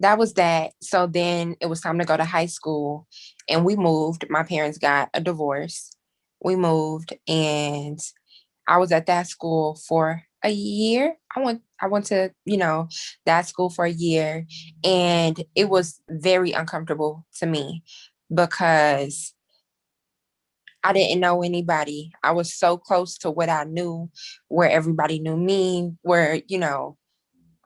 that 0.00 0.18
was 0.18 0.34
that. 0.34 0.72
So 0.80 1.06
then 1.06 1.56
it 1.60 1.66
was 1.66 1.80
time 1.80 1.98
to 1.98 2.04
go 2.04 2.16
to 2.16 2.24
high 2.24 2.46
school 2.46 3.06
and 3.48 3.64
we 3.64 3.76
moved. 3.76 4.26
My 4.28 4.42
parents 4.42 4.78
got 4.78 5.10
a 5.14 5.20
divorce. 5.20 5.92
We 6.42 6.56
moved 6.56 7.14
and 7.28 7.98
I 8.66 8.78
was 8.78 8.92
at 8.92 9.06
that 9.06 9.28
school 9.28 9.78
for 9.86 10.22
a 10.44 10.50
year. 10.50 11.16
I 11.36 11.40
went 11.40 11.62
I 11.80 11.88
went 11.88 12.06
to, 12.06 12.32
you 12.46 12.58
know, 12.58 12.88
that 13.26 13.48
school 13.48 13.70
for 13.70 13.84
a 13.86 13.90
year 13.92 14.46
and 14.84 15.44
it 15.56 15.68
was 15.70 16.00
very 16.10 16.52
uncomfortable 16.52 17.26
to 17.40 17.46
me 17.46 17.82
because 18.34 19.34
I 20.82 20.92
didn't 20.92 21.20
know 21.20 21.42
anybody. 21.42 22.12
I 22.22 22.32
was 22.32 22.52
so 22.54 22.76
close 22.76 23.16
to 23.18 23.30
what 23.30 23.48
I 23.48 23.64
knew, 23.64 24.10
where 24.48 24.70
everybody 24.70 25.18
knew 25.18 25.36
me, 25.36 25.92
where, 26.02 26.42
you 26.46 26.58
know, 26.58 26.98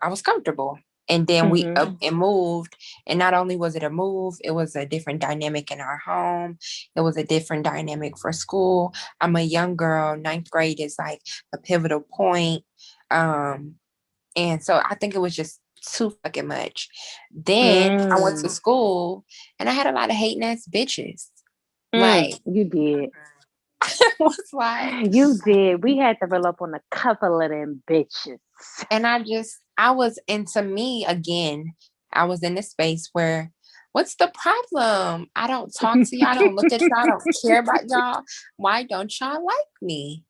I 0.02 0.08
was 0.08 0.22
comfortable. 0.22 0.78
And 1.08 1.26
then 1.26 1.50
we 1.50 1.64
Mhm. 1.64 1.76
up 1.78 1.96
and 2.02 2.16
moved. 2.16 2.76
And 3.06 3.18
not 3.18 3.34
only 3.34 3.56
was 3.56 3.76
it 3.76 3.82
a 3.84 3.90
move, 3.90 4.36
it 4.44 4.52
was 4.52 4.76
a 4.76 4.86
different 4.86 5.20
dynamic 5.20 5.70
in 5.72 5.80
our 5.80 5.98
home. 5.98 6.58
It 6.96 7.02
was 7.02 7.16
a 7.16 7.24
different 7.24 7.64
dynamic 7.64 8.18
for 8.18 8.32
school. 8.32 8.94
I'm 9.20 9.36
a 9.36 9.42
young 9.42 9.76
girl. 9.76 10.16
Ninth 10.16 10.50
grade 10.50 10.80
is 10.80 10.96
like 10.98 11.22
a 11.54 11.58
pivotal 11.58 12.00
point. 12.02 12.64
Um, 13.10 13.76
and 14.36 14.62
so 14.62 14.80
I 14.84 14.94
think 14.94 15.14
it 15.14 15.20
was 15.20 15.34
just 15.34 15.60
too 15.92 16.10
fucking 16.22 16.46
much. 16.46 16.88
Then 17.32 17.98
I 18.10 18.20
went 18.20 18.38
to 18.38 18.48
Mm. 18.48 18.52
school 18.52 19.24
and 19.58 19.68
I 19.68 19.72
had 19.72 19.86
a 19.86 19.92
lot 19.92 20.10
of 20.10 20.16
hating 20.16 20.44
ass 20.44 20.66
bitches. 20.68 21.28
Mm, 21.94 22.00
Like 22.00 22.40
you 22.44 22.64
did. 22.64 23.10
was 24.20 24.38
like 24.52 25.14
You 25.14 25.38
did. 25.44 25.82
We 25.82 25.96
had 25.96 26.18
to 26.20 26.26
roll 26.26 26.46
up 26.46 26.60
on 26.60 26.74
a 26.74 26.80
couple 26.90 27.40
of 27.40 27.50
them 27.50 27.82
bitches. 27.88 28.38
and 28.90 29.06
I 29.06 29.22
just 29.22 29.58
I 29.76 29.92
was 29.92 30.18
into 30.26 30.62
me 30.62 31.04
again. 31.06 31.74
I 32.12 32.24
was 32.24 32.42
in 32.42 32.54
this 32.54 32.70
space 32.70 33.08
where 33.12 33.52
what's 33.92 34.16
the 34.16 34.30
problem? 34.34 35.28
I 35.36 35.46
don't 35.46 35.72
talk 35.74 36.00
to 36.02 36.16
y'all, 36.16 36.28
I 36.28 36.34
don't 36.34 36.54
look 36.54 36.72
at 36.72 36.80
y'all, 36.80 36.98
I 36.98 37.06
don't 37.06 37.22
care 37.42 37.60
about 37.60 37.84
y'all. 37.88 38.22
Why 38.56 38.82
don't 38.82 39.12
y'all 39.20 39.44
like 39.44 39.72
me? 39.82 40.24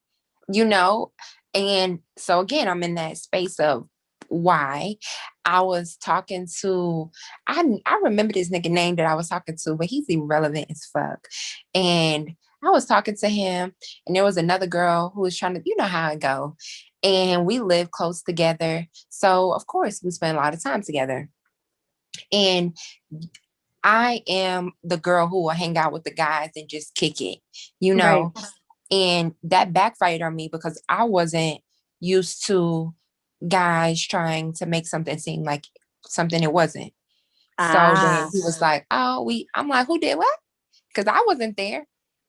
You 0.52 0.64
know? 0.64 1.12
And 1.54 2.00
so 2.16 2.40
again, 2.40 2.68
I'm 2.68 2.82
in 2.82 2.94
that 2.94 3.16
space 3.16 3.58
of 3.58 3.88
why 4.28 4.96
I 5.44 5.62
was 5.62 5.96
talking 5.96 6.46
to 6.60 7.10
I 7.46 7.64
I 7.86 8.00
remember 8.02 8.34
this 8.34 8.50
nigga 8.50 8.70
name 8.70 8.96
that 8.96 9.06
I 9.06 9.14
was 9.14 9.28
talking 9.28 9.56
to, 9.64 9.74
but 9.74 9.86
he's 9.86 10.06
irrelevant 10.08 10.70
as 10.70 10.84
fuck. 10.92 11.26
And 11.74 12.32
I 12.62 12.70
was 12.70 12.86
talking 12.86 13.16
to 13.16 13.28
him, 13.28 13.72
and 14.06 14.16
there 14.16 14.24
was 14.24 14.36
another 14.36 14.66
girl 14.66 15.12
who 15.14 15.22
was 15.22 15.38
trying 15.38 15.54
to, 15.54 15.62
you 15.64 15.76
know 15.76 15.84
how 15.84 16.10
it 16.10 16.20
go. 16.20 16.56
And 17.02 17.46
we 17.46 17.60
live 17.60 17.92
close 17.92 18.22
together. 18.22 18.86
So 19.08 19.52
of 19.52 19.66
course 19.66 20.02
we 20.02 20.10
spend 20.10 20.36
a 20.36 20.40
lot 20.40 20.54
of 20.54 20.62
time 20.62 20.82
together. 20.82 21.28
And 22.32 22.76
I 23.84 24.22
am 24.28 24.72
the 24.82 24.96
girl 24.96 25.28
who 25.28 25.42
will 25.44 25.50
hang 25.50 25.78
out 25.78 25.92
with 25.92 26.04
the 26.04 26.12
guys 26.12 26.50
and 26.56 26.68
just 26.68 26.94
kick 26.94 27.20
it, 27.20 27.38
you 27.80 27.94
know. 27.94 28.34
And 28.90 29.34
that 29.42 29.72
backfired 29.72 30.22
on 30.22 30.34
me 30.34 30.48
because 30.50 30.80
I 30.88 31.04
wasn't 31.04 31.60
used 32.00 32.46
to 32.46 32.94
guys 33.46 34.04
trying 34.04 34.52
to 34.54 34.66
make 34.66 34.86
something 34.86 35.18
seem 35.18 35.44
like 35.44 35.64
something 36.06 36.42
it 36.42 36.52
wasn't. 36.52 36.92
So 37.60 37.72
then 37.72 37.96
Ah. 37.98 38.30
he 38.32 38.40
was 38.40 38.60
like, 38.60 38.86
"Oh, 38.90 39.22
we." 39.22 39.46
I'm 39.54 39.68
like, 39.68 39.86
"Who 39.88 39.98
did 39.98 40.16
what?" 40.16 40.38
Because 40.94 41.12
I 41.12 41.22
wasn't 41.26 41.56
there. 41.56 41.86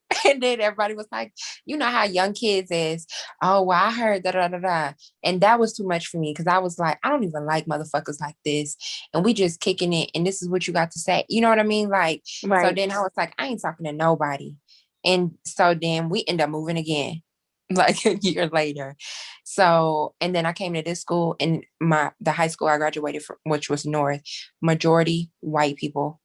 And 0.26 0.42
then 0.42 0.60
everybody 0.60 0.96
was 0.96 1.06
like, 1.12 1.34
"You 1.66 1.78
know 1.78 1.86
how 1.86 2.04
young 2.04 2.34
kids 2.34 2.72
is." 2.72 3.06
Oh, 3.44 3.62
well, 3.62 3.78
I 3.80 3.92
heard 3.92 4.24
da 4.24 4.32
da 4.32 4.48
da 4.48 4.58
da, 4.58 4.94
and 5.24 5.40
that 5.42 5.60
was 5.60 5.74
too 5.74 5.88
much 5.88 6.08
for 6.08 6.18
me 6.18 6.32
because 6.32 6.48
I 6.48 6.58
was 6.58 6.80
like, 6.80 6.98
I 7.04 7.10
don't 7.10 7.24
even 7.24 7.46
like 7.46 7.68
motherfuckers 7.68 8.20
like 8.20 8.36
this, 8.44 8.76
and 9.14 9.24
we 9.24 9.34
just 9.36 9.60
kicking 9.60 9.94
it, 9.94 10.10
and 10.16 10.26
this 10.26 10.42
is 10.42 10.50
what 10.50 10.66
you 10.66 10.74
got 10.74 10.90
to 10.92 11.00
say. 11.00 11.26
You 11.30 11.42
know 11.42 11.50
what 11.50 11.60
I 11.60 11.64
mean? 11.64 11.90
Like, 11.90 12.24
so 12.64 12.74
then 12.76 12.90
I 12.92 13.00
was 13.02 13.12
like, 13.16 13.34
I 13.38 13.46
ain't 13.48 13.62
talking 13.62 13.86
to 13.86 13.92
nobody, 13.94 14.56
and 15.04 15.32
so 15.46 15.74
then 15.74 16.10
we 16.10 16.24
end 16.28 16.42
up 16.42 16.50
moving 16.50 16.78
again, 16.78 17.22
like 17.72 18.06
a 18.06 18.16
year 18.16 18.48
later. 18.48 18.96
So, 19.44 20.14
and 20.22 20.36
then 20.36 20.46
I 20.46 20.54
came 20.54 20.74
to 20.74 20.82
this 20.82 21.02
school, 21.02 21.36
and 21.40 21.64
my 21.80 22.12
the 22.20 22.32
high 22.32 22.48
school 22.48 22.68
I 22.68 22.78
graduated 22.78 23.24
from, 23.24 23.38
which 23.44 23.70
was 23.70 23.86
North, 23.86 24.22
majority 24.62 25.32
white 25.40 25.78
people. 25.78 26.20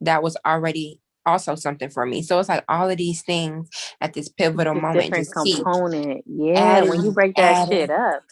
That 0.00 0.22
was 0.22 0.36
already 0.46 1.00
also 1.26 1.54
something 1.54 1.90
for 1.90 2.06
me. 2.06 2.22
So 2.22 2.38
it's 2.38 2.48
like 2.48 2.64
all 2.68 2.88
of 2.88 2.96
these 2.96 3.22
things 3.22 3.68
at 4.00 4.14
this 4.14 4.28
pivotal 4.28 4.74
moment 4.74 5.02
different 5.02 5.26
just 5.26 5.44
keep 5.44 5.56
component. 5.56 6.24
Yeah. 6.26 6.82
when 6.82 7.04
you 7.04 7.12
break 7.12 7.36
that 7.36 7.68
shit 7.68 7.90
up, 7.90 8.22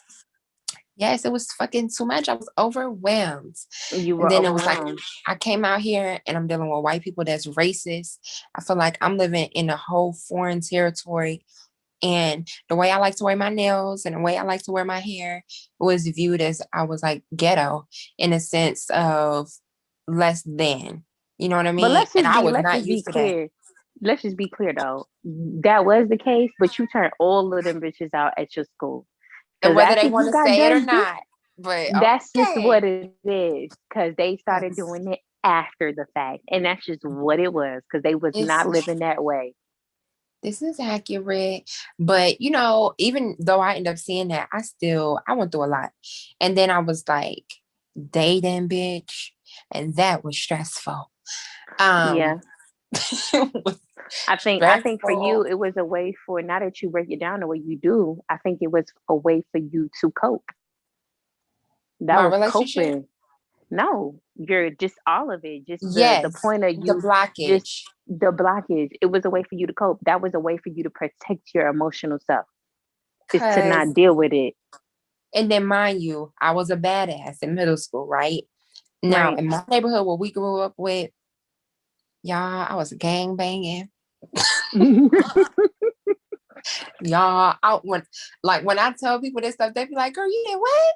Yes, 0.97 1.27
it 1.27 1.33
was 1.33 1.53
fucking 1.53 1.91
too 1.97 2.07
much. 2.07 2.29
I 2.29 2.35
was 2.35 2.49
overwhelmed. 2.57 3.57
you 3.93 4.17
were 4.17 4.25
And 4.25 4.31
then 4.31 4.45
it 4.47 4.53
was 4.53 4.65
like. 4.65 4.83
I 5.27 5.35
came 5.35 5.65
out 5.65 5.81
here 5.81 6.21
and 6.27 6.37
I'm 6.37 6.47
dealing 6.47 6.71
with 6.71 6.83
white 6.83 7.03
people 7.03 7.25
that's 7.25 7.47
racist. 7.47 8.19
I 8.55 8.63
feel 8.63 8.77
like 8.77 8.97
I'm 9.03 9.19
living 9.19 9.51
in 9.53 9.69
a 9.69 9.77
whole 9.77 10.15
foreign 10.15 10.61
territory. 10.61 11.45
And 12.03 12.49
the 12.69 12.77
way 12.77 12.91
I 12.91 12.99
like 12.99 13.17
to 13.17 13.25
wear 13.25 13.37
my 13.37 13.49
nails 13.49 14.07
and 14.07 14.17
the 14.17 14.21
way 14.21 14.39
I 14.39 14.43
like 14.43 14.63
to 14.65 14.73
wear 14.73 14.85
my 14.85 15.01
hair 15.01 15.45
was 15.79 16.07
viewed 16.07 16.41
as 16.41 16.63
I 16.73 16.85
was 16.85 17.03
like 17.03 17.25
ghetto 17.35 17.87
in 18.19 18.33
a 18.33 18.41
sense 18.41 18.89
of 18.91 19.51
less 20.07 20.43
than. 20.43 21.05
You 21.39 21.49
know 21.49 21.57
what 21.57 21.67
I 21.67 21.73
mean? 21.73 21.85
But 21.85 21.93
let's 21.93 22.15
and 22.15 22.25
just 22.25 22.37
I 22.37 22.41
be 22.41 22.45
was 22.45 22.53
let's 22.55 22.65
not 22.65 22.75
just 22.77 22.87
be 22.87 22.93
used 22.93 23.07
to 23.07 23.13
that. 23.13 23.19
clear. 23.19 23.49
Let's 24.03 24.23
just 24.23 24.37
be 24.37 24.49
clear 24.49 24.73
though. 24.75 25.07
That 25.25 25.85
was 25.85 26.09
the 26.09 26.19
case, 26.19 26.51
but 26.59 26.79
you 26.79 26.87
turned 26.87 27.13
all 27.19 27.53
of 27.57 27.65
them 27.65 27.81
bitches 27.81 28.15
out 28.15 28.35
at 28.37 28.55
your 28.57 28.67
school. 28.67 29.07
And 29.63 29.71
'Cause 29.75 29.77
whether 29.77 29.95
they 29.97 30.07
you 30.07 30.13
want 30.13 30.27
to 30.29 30.33
got 30.33 30.47
say 30.47 30.67
it 30.67 30.73
or 30.73 30.81
not. 30.81 31.23
But 31.59 31.93
That's 32.01 32.31
just 32.33 32.61
what 32.61 32.85
it 32.85 33.13
is. 33.25 33.71
Cause 33.93 34.13
they 34.19 34.37
started 34.37 34.73
Yes. 34.73 34.77
doing 34.77 35.13
it 35.13 35.21
after 35.43 35.93
the 35.93 36.07
fact. 36.13 36.43
And 36.51 36.65
that's 36.65 36.85
just 36.85 37.05
what 37.05 37.41
it 37.41 37.53
was. 37.53 37.83
Cause 37.91 38.03
they 38.03 38.15
was 38.15 38.35
not 38.37 38.69
living 38.69 38.99
that 38.99 39.23
way. 39.25 39.55
this 40.43 40.61
is 40.63 40.79
accurate. 40.79 41.69
But 41.99 42.41
you 42.41 42.51
know, 42.51 42.93
even 42.99 43.37
though 43.41 43.61
I 43.61 43.75
end 43.75 43.89
up 43.89 43.97
seeing 43.99 44.29
that, 44.29 44.49
I 44.53 44.61
still 44.63 45.19
I 45.27 45.33
went 45.33 45.51
through 45.51 45.65
a 45.65 45.67
lot. 45.67 45.91
And 46.41 46.57
then 46.57 46.71
I 46.71 46.79
was 46.81 47.03
like 47.09 47.47
dating 48.11 48.69
bitch. 48.69 49.31
And 49.73 49.97
that 49.97 50.23
was 50.23 50.37
stressful. 50.39 51.11
Um 51.79 52.17
yeah. 52.17 52.39
it 52.93 53.65
was 53.65 53.81
I 54.29 54.37
think 54.37 54.63
I 54.63 54.81
think 54.83 55.01
for 55.01 55.11
you 55.11 55.43
it 55.45 55.59
was 55.59 55.77
a 55.77 55.85
way 55.85 56.15
for 56.27 56.43
now 56.43 56.61
that 56.61 56.83
you 56.83 56.91
break 56.91 57.11
it 57.11 57.21
down 57.21 57.41
the 57.41 57.47
way 57.47 57.59
you 57.65 57.79
do, 57.79 58.21
I 58.29 58.39
think 58.39 58.59
it 58.63 58.71
was 58.73 58.87
a 59.09 59.15
way 59.15 59.45
for 59.53 59.59
you 59.59 59.91
to 60.01 60.11
cope. 60.13 60.45
That 62.01 62.17
My 62.17 62.25
was 62.25 62.33
relationship? 62.33 62.85
coping. 62.85 63.09
No, 63.71 64.21
you're 64.37 64.71
just 64.71 64.97
all 65.07 65.31
of 65.33 65.45
it. 65.45 65.67
Just 65.67 65.85
the, 65.95 66.19
the 66.23 66.31
point 66.31 66.65
of 66.65 66.75
you 66.75 66.85
the 66.87 66.95
blockage. 66.95 67.83
the 68.07 68.33
blockage. 68.33 68.91
It 69.01 69.07
was 69.07 69.25
a 69.25 69.31
way 69.31 69.43
for 69.43 69.57
you 69.57 69.67
to 69.67 69.73
cope. 69.73 70.01
That 70.07 70.21
was 70.23 70.35
a 70.35 70.41
way 70.41 70.57
for 70.59 70.71
you 70.71 70.85
to 70.85 70.91
protect 70.91 71.55
your 71.55 71.69
emotional 71.69 72.19
self. 72.27 72.47
Is 73.33 73.47
to 73.55 73.63
not 73.63 73.95
deal 73.95 74.15
with 74.17 74.33
it. 74.33 74.55
and 75.35 75.51
then 75.51 75.67
mind 75.67 76.03
you, 76.03 76.33
I 76.41 76.53
was 76.53 76.71
a 76.71 76.77
badass 76.77 77.43
in 77.43 77.55
middle 77.55 77.77
school, 77.77 78.07
right? 78.07 78.43
Now 79.03 79.33
Right. 79.33 79.39
in 79.39 79.49
my 79.49 79.65
neighborhood 79.69 80.07
where 80.07 80.17
we 80.17 80.33
grew 80.33 80.61
up 80.61 80.75
with, 80.79 81.11
y'all, 82.27 82.67
I 82.69 82.75
was 82.75 82.93
gang 82.93 83.37
banging. 83.37 83.89
Y'all, 87.03 87.57
I 87.63 87.79
when 87.83 88.03
like 88.43 88.65
when 88.65 88.79
I 88.79 88.93
tell 88.99 89.21
people 89.21 89.41
this 89.41 89.55
stuff, 89.55 89.75
they 89.75 89.85
be 89.85 89.95
like, 89.95 90.15
"Girl, 90.15 90.27
you 90.27 90.45
did 90.47 90.59
what?" 90.59 90.95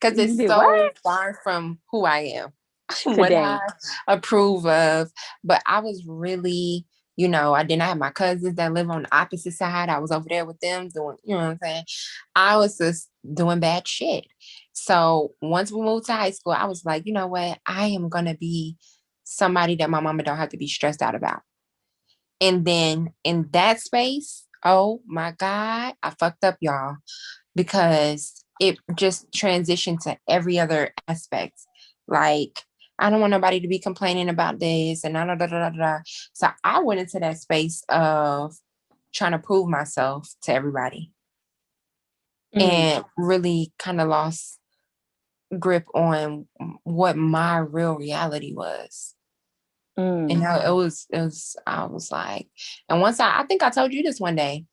Because 0.00 0.18
it's 0.18 0.36
so 0.48 0.58
what? 0.58 0.98
far 0.98 1.38
from 1.42 1.78
who 1.90 2.04
I 2.04 2.18
am, 2.34 2.52
what 3.16 3.32
I 3.32 3.60
approve 4.08 4.66
of. 4.66 5.10
But 5.42 5.62
I 5.66 5.80
was 5.80 6.04
really, 6.06 6.86
you 7.16 7.28
know, 7.28 7.54
I 7.54 7.62
didn't 7.62 7.82
have 7.82 7.98
my 7.98 8.10
cousins 8.10 8.56
that 8.56 8.72
live 8.72 8.90
on 8.90 9.02
the 9.02 9.16
opposite 9.16 9.52
side. 9.52 9.88
I 9.88 9.98
was 9.98 10.10
over 10.10 10.26
there 10.28 10.46
with 10.46 10.58
them 10.60 10.88
doing, 10.88 11.16
you 11.22 11.36
know 11.36 11.42
what 11.42 11.50
I'm 11.50 11.58
saying. 11.62 11.84
I 12.34 12.56
was 12.56 12.78
just 12.78 13.08
doing 13.32 13.60
bad 13.60 13.86
shit. 13.86 14.26
So 14.72 15.32
once 15.40 15.70
we 15.70 15.80
moved 15.80 16.06
to 16.06 16.12
high 16.12 16.30
school, 16.30 16.52
I 16.52 16.64
was 16.66 16.84
like, 16.84 17.06
you 17.06 17.12
know 17.12 17.28
what? 17.28 17.58
I 17.66 17.86
am 17.88 18.08
gonna 18.08 18.34
be 18.34 18.76
somebody 19.24 19.76
that 19.76 19.90
my 19.90 20.00
mama 20.00 20.22
don't 20.22 20.36
have 20.36 20.50
to 20.50 20.56
be 20.56 20.68
stressed 20.68 21.02
out 21.02 21.14
about. 21.14 21.40
And 22.40 22.64
then 22.64 23.12
in 23.24 23.48
that 23.52 23.80
space, 23.80 24.46
oh 24.64 25.00
my 25.06 25.32
God, 25.32 25.94
I 26.02 26.10
fucked 26.10 26.44
up, 26.44 26.56
y'all, 26.60 26.96
because 27.54 28.44
it 28.60 28.78
just 28.94 29.30
transitioned 29.32 30.00
to 30.00 30.16
every 30.28 30.58
other 30.58 30.92
aspect. 31.08 31.60
Like, 32.06 32.60
I 32.98 33.10
don't 33.10 33.20
want 33.20 33.32
nobody 33.32 33.60
to 33.60 33.68
be 33.68 33.78
complaining 33.78 34.28
about 34.28 34.60
this 34.60 35.04
and 35.04 35.14
da, 35.14 35.24
da, 35.24 35.34
da, 35.34 35.46
da, 35.46 35.70
da. 35.70 35.98
So 36.32 36.48
I 36.62 36.80
went 36.80 37.00
into 37.00 37.18
that 37.18 37.38
space 37.38 37.82
of 37.88 38.54
trying 39.12 39.32
to 39.32 39.38
prove 39.38 39.68
myself 39.68 40.28
to 40.42 40.52
everybody 40.52 41.10
Mm. 42.54 42.62
and 42.62 43.04
really 43.16 43.72
kind 43.78 44.00
of 44.00 44.08
lost 44.08 44.60
grip 45.58 45.86
on 45.94 46.46
what 46.84 47.16
my 47.16 47.58
real 47.58 47.94
reality 47.96 48.52
was. 48.54 49.14
Mm. 49.98 50.32
And 50.32 50.44
I- 50.44 50.66
it 50.68 50.72
was, 50.72 51.06
it 51.10 51.20
was, 51.20 51.56
I 51.66 51.86
was 51.86 52.10
like, 52.10 52.48
and 52.88 53.00
once 53.00 53.20
I, 53.20 53.40
I 53.40 53.44
think 53.44 53.62
I 53.62 53.70
told 53.70 53.92
you 53.92 54.02
this 54.02 54.20
one 54.20 54.36
day, 54.36 54.64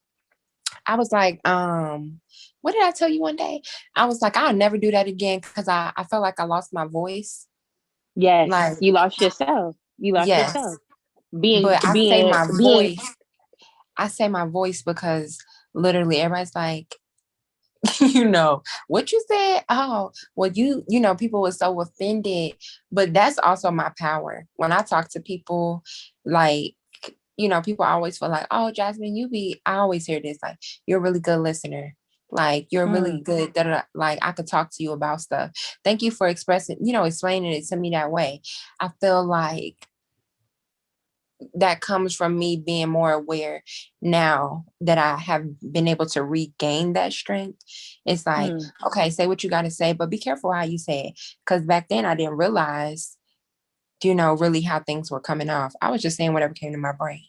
I 0.87 0.95
was 0.95 1.11
like, 1.11 1.45
um, 1.47 2.19
what 2.61 2.71
did 2.71 2.83
I 2.83 2.91
tell 2.91 3.09
you 3.09 3.21
one 3.21 3.35
day? 3.35 3.61
I 3.95 4.05
was 4.05 4.21
like, 4.21 4.35
I'll 4.35 4.53
never 4.53 4.77
do 4.77 4.91
that 4.91 5.07
again 5.07 5.39
because 5.39 5.67
I, 5.67 5.91
I 5.95 6.03
felt 6.05 6.21
like 6.23 6.39
I 6.39 6.43
lost 6.45 6.73
my 6.73 6.85
voice. 6.85 7.47
Yes, 8.15 8.49
Like- 8.49 8.77
you 8.81 8.91
lost 8.91 9.21
yourself. 9.21 9.75
You 9.97 10.13
lost 10.13 10.27
Yes. 10.27 10.53
yourself. 10.55 10.77
Being, 11.39 11.63
But 11.63 11.85
I 11.85 11.93
being, 11.93 12.11
say 12.11 12.29
my 12.31 12.47
being, 12.57 12.97
voice. 12.97 13.15
I 13.97 14.07
say 14.07 14.27
my 14.27 14.45
voice 14.45 14.81
because 14.81 15.37
literally 15.73 16.17
everybody's 16.19 16.55
like, 16.55 16.95
you 17.99 18.25
know, 18.25 18.61
what 18.87 19.11
you 19.11 19.23
said. 19.27 19.63
Oh, 19.69 20.11
well, 20.35 20.51
you, 20.51 20.83
you 20.87 20.99
know, 20.99 21.15
people 21.15 21.41
were 21.41 21.51
so 21.51 21.79
offended, 21.81 22.53
but 22.91 23.13
that's 23.13 23.39
also 23.39 23.71
my 23.71 23.91
power. 23.97 24.45
When 24.55 24.71
I 24.71 24.81
talk 24.81 25.09
to 25.09 25.19
people, 25.19 25.83
like, 26.25 26.75
you 27.37 27.49
know, 27.49 27.61
people 27.61 27.85
always 27.85 28.17
feel 28.17 28.29
like, 28.29 28.45
oh, 28.51 28.71
Jasmine, 28.71 29.15
you 29.15 29.27
be, 29.27 29.61
I 29.65 29.75
always 29.75 30.05
hear 30.05 30.19
this, 30.21 30.37
like, 30.43 30.57
you're 30.85 30.99
a 30.99 31.01
really 31.01 31.19
good 31.19 31.39
listener. 31.39 31.95
Like, 32.31 32.67
you're 32.71 32.87
really 32.87 33.11
mm. 33.11 33.23
good. 33.23 33.53
Da. 33.53 33.81
Like, 33.93 34.19
I 34.21 34.31
could 34.31 34.47
talk 34.47 34.69
to 34.71 34.83
you 34.83 34.93
about 34.93 35.21
stuff. 35.21 35.51
Thank 35.83 36.01
you 36.01 36.11
for 36.11 36.27
expressing, 36.27 36.77
you 36.81 36.93
know, 36.93 37.03
explaining 37.03 37.51
it 37.51 37.67
to 37.67 37.75
me 37.75 37.89
that 37.89 38.11
way. 38.11 38.41
I 38.79 38.89
feel 39.01 39.25
like 39.25 39.75
that 41.55 41.81
comes 41.81 42.15
from 42.15 42.37
me 42.37 42.57
being 42.57 42.89
more 42.89 43.11
aware 43.11 43.63
now 44.01 44.65
that 44.81 44.97
I 44.97 45.17
have 45.17 45.45
been 45.71 45.87
able 45.87 46.05
to 46.07 46.23
regain 46.23 46.93
that 46.93 47.13
strength. 47.13 47.59
It's 48.05 48.25
like, 48.25 48.53
Mm. 48.53 48.71
okay, 48.87 49.09
say 49.09 49.27
what 49.27 49.43
you 49.43 49.49
got 49.49 49.63
to 49.63 49.71
say, 49.71 49.93
but 49.93 50.09
be 50.09 50.17
careful 50.17 50.51
how 50.53 50.63
you 50.63 50.77
say 50.77 51.07
it. 51.09 51.19
Because 51.45 51.65
back 51.65 51.89
then 51.89 52.05
I 52.05 52.15
didn't 52.15 52.37
realize, 52.37 53.17
you 54.03 54.15
know, 54.15 54.33
really 54.33 54.61
how 54.61 54.79
things 54.79 55.11
were 55.11 55.19
coming 55.21 55.49
off. 55.49 55.73
I 55.81 55.91
was 55.91 56.01
just 56.01 56.17
saying 56.17 56.33
whatever 56.33 56.53
came 56.53 56.71
to 56.73 56.77
my 56.77 56.93
brain. 56.93 57.23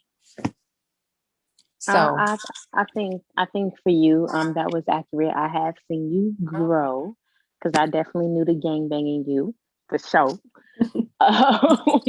So, 1.79 1.97
Uh, 1.97 2.13
I 2.17 2.37
I 2.75 2.85
think 2.95 3.23
I 3.37 3.47
think 3.47 3.75
for 3.83 3.91
you, 3.91 4.29
um, 4.33 4.55
that 4.55 4.71
was 4.71 4.85
accurate. 4.89 5.35
I 5.35 5.49
have 5.49 5.75
seen 5.89 6.11
you 6.13 6.37
grow 6.45 7.17
because 7.61 7.77
I 7.77 7.87
definitely 7.87 8.29
knew 8.29 8.45
the 8.45 8.55
gang 8.55 8.89
banging 8.89 9.25
you 9.27 9.55
for 9.89 9.99
sure. 9.99 10.39
um, 11.21 12.03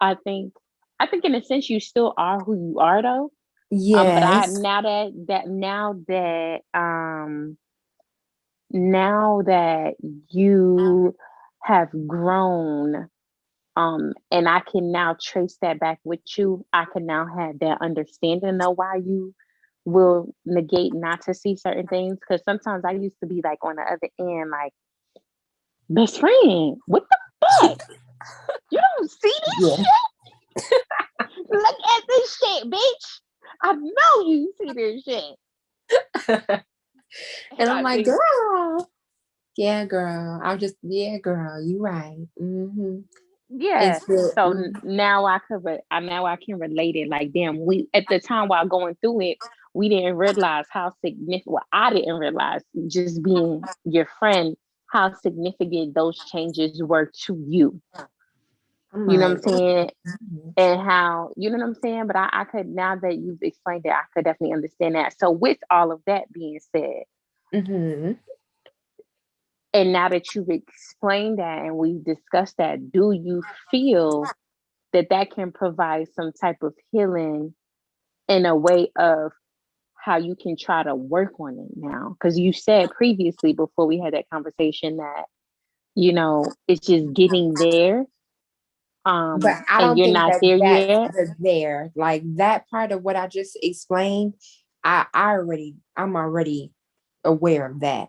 I 0.00 0.14
think 0.24 0.52
I 1.02 1.06
think 1.06 1.24
in 1.24 1.34
a 1.34 1.42
sense 1.42 1.68
you 1.68 1.80
still 1.80 2.14
are 2.16 2.38
who 2.44 2.54
you 2.54 2.78
are 2.78 3.02
though. 3.02 3.32
Um, 3.96 4.14
but 4.14 4.22
I 4.22 4.46
now 4.46 4.82
that 4.82 5.24
that 5.26 5.48
now 5.48 5.96
that 6.06 6.60
um 6.74 7.58
now 8.70 9.42
that 9.46 9.94
you 10.28 11.16
have 11.64 11.88
grown 12.06 13.08
um 13.74 14.12
and 14.30 14.48
I 14.48 14.60
can 14.60 14.92
now 14.92 15.16
trace 15.20 15.58
that 15.60 15.80
back 15.80 15.98
with 16.04 16.20
you, 16.36 16.64
I 16.72 16.84
can 16.92 17.04
now 17.04 17.26
have 17.26 17.58
that 17.58 17.78
understanding 17.80 18.60
of 18.60 18.76
why 18.76 18.96
you 19.04 19.34
will 19.84 20.32
negate 20.46 20.94
not 20.94 21.22
to 21.22 21.34
see 21.34 21.56
certain 21.56 21.88
things. 21.88 22.18
Cause 22.28 22.42
sometimes 22.44 22.84
I 22.84 22.92
used 22.92 23.18
to 23.20 23.26
be 23.26 23.40
like 23.42 23.58
on 23.62 23.74
the 23.74 23.82
other 23.82 24.08
end, 24.20 24.50
like, 24.50 24.72
best 25.90 26.20
friend, 26.20 26.76
what 26.86 27.02
the 27.10 27.18
fuck? 27.60 27.78
You 28.70 28.78
don't 28.96 29.10
see 29.10 29.32
this 29.46 29.68
Yeah. 29.68 29.76
shit? 29.76 30.11
Look 31.50 31.76
at 31.96 32.02
this 32.08 32.36
shit, 32.38 32.70
bitch. 32.70 33.20
I 33.62 33.74
know 33.74 34.26
you 34.26 34.52
see 34.60 34.72
this 34.74 35.04
shit. 35.04 35.36
and 37.58 37.70
I'm 37.70 37.82
like, 37.82 38.04
girl. 38.04 38.90
Yeah, 39.56 39.84
girl. 39.86 40.40
I'm 40.42 40.58
just, 40.58 40.76
yeah, 40.82 41.18
girl. 41.18 41.62
You 41.64 41.80
right. 41.80 42.26
hmm 42.38 43.00
yeah. 43.50 43.98
So 44.34 44.54
Mhm. 44.54 44.82
now 44.84 45.26
I 45.26 45.38
could 45.46 45.64
re- 45.64 45.80
I 45.90 46.00
now 46.00 46.26
I 46.26 46.36
can 46.36 46.58
relate 46.58 46.96
it. 46.96 47.08
Like, 47.08 47.32
damn, 47.32 47.64
we 47.64 47.88
at 47.94 48.06
the 48.08 48.20
time 48.20 48.48
while 48.48 48.66
going 48.66 48.96
through 48.96 49.20
it, 49.22 49.38
we 49.74 49.88
didn't 49.90 50.16
realize 50.16 50.66
how 50.70 50.92
significant. 51.04 51.52
Well, 51.52 51.64
I 51.72 51.92
didn't 51.92 52.16
realize 52.18 52.62
just 52.88 53.22
being 53.22 53.68
your 53.84 54.08
friend 54.18 54.56
how 54.88 55.14
significant 55.14 55.94
those 55.94 56.24
changes 56.24 56.82
were 56.82 57.10
to 57.26 57.44
you. 57.48 57.80
You 59.06 59.18
know 59.18 59.28
what 59.30 59.38
I'm 59.38 59.42
like, 59.44 59.44
saying? 59.44 59.90
mhm. 60.06 60.54
And 60.56 60.80
how 60.82 61.32
you 61.36 61.50
know 61.50 61.58
what 61.58 61.66
I'm 61.66 61.74
saying? 61.76 62.06
But 62.08 62.16
I, 62.16 62.30
I 62.32 62.44
could 62.44 62.68
now 62.68 62.96
that 62.96 63.16
you've 63.18 63.42
explained 63.42 63.86
it, 63.86 63.92
I 63.92 64.02
could 64.14 64.24
definitely 64.24 64.54
understand 64.54 64.96
that. 64.96 65.18
So 65.18 65.30
with 65.30 65.58
all 65.70 65.92
of 65.92 66.02
that 66.06 66.32
being 66.32 66.60
said, 66.74 67.04
Mhm. 67.54 68.18
and 69.74 69.92
now 69.92 70.08
that 70.10 70.34
you've 70.34 70.50
explained 70.50 71.38
that 71.38 71.60
and 71.64 71.76
we've 71.78 72.04
discussed 72.04 72.56
that, 72.58 72.92
do 72.92 73.12
you 73.12 73.42
feel 73.70 74.34
that 74.92 75.08
that 75.10 75.32
can 75.32 75.52
provide 75.52 76.08
some 76.14 76.32
type 76.32 76.62
of 76.62 76.74
healing 76.92 77.54
in 78.28 78.46
a 78.46 78.56
way 78.56 78.90
of 78.96 79.32
how 79.96 80.18
you 80.18 80.36
can 80.36 80.56
try 80.56 80.82
to 80.84 80.94
work 80.94 81.40
on 81.40 81.58
it 81.58 81.76
now? 81.76 82.16
Because 82.18 82.38
you 82.38 82.52
said 82.52 82.90
previously 82.90 83.52
before 83.54 83.86
we 83.86 83.98
had 83.98 84.14
that 84.14 84.28
conversation 84.30 84.98
that 84.98 85.24
you 85.94 86.12
know 86.12 86.56
it's 86.68 86.86
just 86.86 87.12
getting 87.14 87.58
there. 87.58 88.06
Um, 89.04 89.40
But 89.40 89.56
I 89.68 89.80
don't 89.80 89.96
you're 89.96 90.06
think 90.06 90.16
not 90.16 90.32
that 90.32 90.40
there 90.42 90.58
that's 90.58 90.86
yet. 90.88 91.36
there. 91.40 91.90
Like 91.96 92.22
that 92.36 92.68
part 92.68 92.92
of 92.92 93.02
what 93.02 93.16
I 93.16 93.26
just 93.26 93.58
explained, 93.62 94.34
I, 94.84 95.06
I 95.12 95.30
already, 95.32 95.76
I'm 95.96 96.16
already 96.16 96.72
aware 97.24 97.66
of 97.66 97.80
that. 97.80 98.08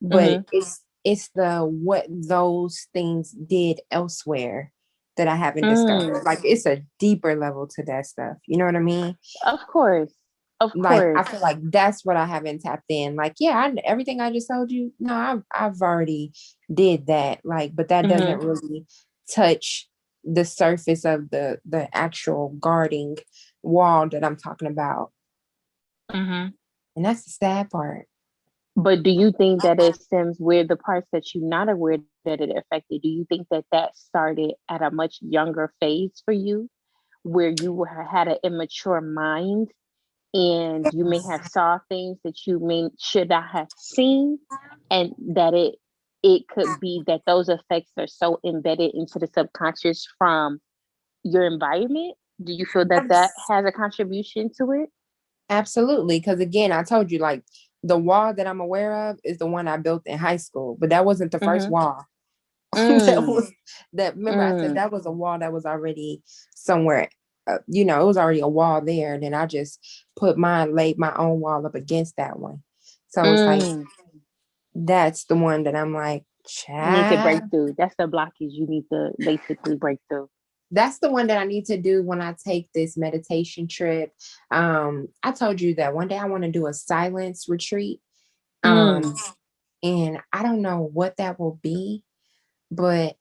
But 0.00 0.30
Mhm. 0.30 0.44
it's 0.52 0.84
it's 1.04 1.28
the 1.34 1.60
what 1.60 2.06
those 2.08 2.86
things 2.92 3.30
did 3.32 3.80
elsewhere 3.90 4.72
that 5.16 5.26
I 5.28 5.34
haven't 5.34 5.66
discovered. 5.68 6.22
Mm. 6.22 6.24
Like 6.24 6.40
it's 6.44 6.66
a 6.66 6.82
deeper 6.98 7.34
level 7.34 7.66
to 7.66 7.82
that 7.84 8.06
stuff. 8.06 8.36
You 8.46 8.58
know 8.58 8.64
what 8.66 8.76
I 8.76 8.80
mean? 8.80 9.16
Of 9.44 9.58
course, 9.66 10.12
of 10.60 10.74
like 10.76 11.02
I 11.02 11.22
feel 11.24 11.40
like 11.40 11.58
that's 11.62 12.04
what 12.04 12.16
I 12.16 12.26
haven't 12.26 12.60
tapped 12.60 12.84
in. 12.88 13.16
Like, 13.16 13.34
yeah, 13.40 13.56
I, 13.58 13.74
everything 13.84 14.20
I 14.20 14.30
just 14.30 14.48
told 14.48 14.70
you, 14.70 14.92
no, 15.00 15.14
I've 15.14 15.42
I've 15.52 15.82
already 15.82 16.32
did 16.72 17.08
that. 17.08 17.40
Like, 17.44 17.74
but 17.74 17.88
that 17.88 18.02
Mm-hmm. 18.04 18.12
doesn't 18.14 18.38
really 18.46 18.86
touch 19.34 19.87
the 20.24 20.44
surface 20.44 21.04
of 21.04 21.30
the 21.30 21.58
the 21.64 21.94
actual 21.96 22.50
guarding 22.60 23.16
wall 23.62 24.08
that 24.08 24.24
I'm 24.24 24.36
talking 24.36 24.68
about. 24.68 25.12
Mhm. 26.10 26.54
And 26.96 27.04
that's 27.04 27.24
the 27.24 27.30
sad 27.30 27.70
part. 27.70 28.06
But 28.76 29.02
do 29.02 29.10
you 29.10 29.32
think 29.32 29.62
that 29.62 29.80
it 29.80 29.96
stems 29.96 30.38
where 30.38 30.64
the 30.64 30.76
parts 30.76 31.08
that 31.12 31.34
you're 31.34 31.48
not 31.48 31.68
aware 31.68 31.98
that 32.24 32.40
it 32.40 32.56
affected? 32.56 33.02
Do 33.02 33.08
you 33.08 33.24
think 33.28 33.48
that 33.50 33.64
that 33.72 33.96
started 33.96 34.54
at 34.68 34.82
a 34.82 34.90
much 34.90 35.18
younger 35.20 35.72
phase 35.80 36.22
for 36.24 36.32
you, 36.32 36.68
where 37.22 37.52
you 37.60 37.84
had 37.84 38.28
an 38.28 38.38
immature 38.44 39.00
mind, 39.00 39.72
and 40.32 40.86
you 40.92 41.04
may 41.04 41.20
have 41.22 41.44
saw 41.46 41.78
things 41.88 42.18
that 42.22 42.46
you 42.46 42.60
may 42.60 42.88
should 42.98 43.30
not 43.30 43.48
have 43.50 43.68
seen, 43.76 44.38
and 44.90 45.12
that 45.34 45.54
it 45.54 45.74
it 46.22 46.48
could 46.48 46.80
be 46.80 47.02
that 47.06 47.22
those 47.26 47.48
effects 47.48 47.92
are 47.96 48.06
so 48.06 48.40
embedded 48.44 48.92
into 48.94 49.18
the 49.18 49.28
subconscious 49.32 50.06
from 50.18 50.60
your 51.24 51.44
environment. 51.44 52.16
Do 52.42 52.52
you 52.52 52.66
feel 52.66 52.86
that 52.86 53.08
that 53.08 53.30
has 53.48 53.64
a 53.64 53.72
contribution 53.72 54.50
to 54.58 54.72
it? 54.72 54.90
Absolutely. 55.50 56.18
Because 56.18 56.40
again, 56.40 56.72
I 56.72 56.82
told 56.82 57.10
you, 57.10 57.18
like 57.18 57.42
the 57.82 57.96
wall 57.98 58.34
that 58.34 58.46
I'm 58.46 58.60
aware 58.60 59.10
of 59.10 59.18
is 59.24 59.38
the 59.38 59.46
one 59.46 59.68
I 59.68 59.76
built 59.76 60.02
in 60.06 60.18
high 60.18 60.36
school, 60.36 60.76
but 60.78 60.90
that 60.90 61.04
wasn't 61.04 61.32
the 61.32 61.38
1st 61.38 61.68
Mhm. 61.68 61.70
wall. 61.70 62.06
that 62.72 63.18
Mm. 63.18 63.26
was 63.26 63.52
that. 63.94 64.16
Remember, 64.16 64.42
I 64.42 64.56
said 64.58 64.72
Mm. 64.72 64.74
that 64.74 64.92
was 64.92 65.06
a 65.06 65.10
wall 65.10 65.38
that 65.38 65.52
was 65.52 65.64
already 65.64 66.22
somewhere. 66.54 67.08
Uh, 67.46 67.58
you 67.66 67.84
know, 67.84 68.02
it 68.02 68.04
was 68.06 68.18
already 68.18 68.40
a 68.40 68.48
wall 68.48 68.80
there. 68.82 69.14
And 69.14 69.22
then 69.22 69.32
I 69.32 69.46
just 69.46 69.80
put 70.16 70.36
mine, 70.36 70.74
laid 70.74 70.98
my 70.98 71.14
own 71.16 71.40
wall 71.40 71.64
up 71.64 71.74
against 71.74 72.16
that 72.16 72.38
one. 72.38 72.62
So 73.08 73.22
it's 73.32 73.46
like 73.46 73.62
Mm. 73.62 73.86
That's 74.86 75.24
the 75.24 75.36
one 75.36 75.64
that 75.64 75.74
I'm 75.74 75.92
like, 75.92 76.24
You 76.94 77.02
need 77.02 77.16
to 77.16 77.22
break 77.22 77.42
through. 77.50 77.74
That's 77.76 77.94
the 77.98 78.06
blockage 78.06 78.52
you 78.52 78.66
need 78.66 78.84
to 78.92 79.10
basically 79.18 79.76
break 79.76 79.98
through. 80.08 80.28
That's 80.70 80.98
the 80.98 81.10
one 81.10 81.26
that 81.28 81.38
I 81.38 81.44
need 81.44 81.64
to 81.66 81.78
do 81.78 82.02
when 82.02 82.20
I 82.20 82.34
take 82.44 82.68
this 82.74 82.96
meditation 82.96 83.68
trip. 83.68 84.12
Um, 84.50 85.08
I 85.22 85.32
told 85.32 85.60
you 85.60 85.74
that 85.76 85.94
one 85.94 86.08
day 86.08 86.18
I 86.18 86.26
want 86.26 86.44
to 86.44 86.50
do 86.50 86.66
a 86.66 86.74
silence 86.74 87.46
retreat. 87.48 88.00
Um, 88.62 89.02
Mm. 89.02 89.34
and 89.82 90.18
I 90.32 90.42
don't 90.42 90.62
know 90.62 90.90
what 90.92 91.16
that 91.16 91.38
will 91.38 91.58
be, 91.62 92.04
but 92.70 93.16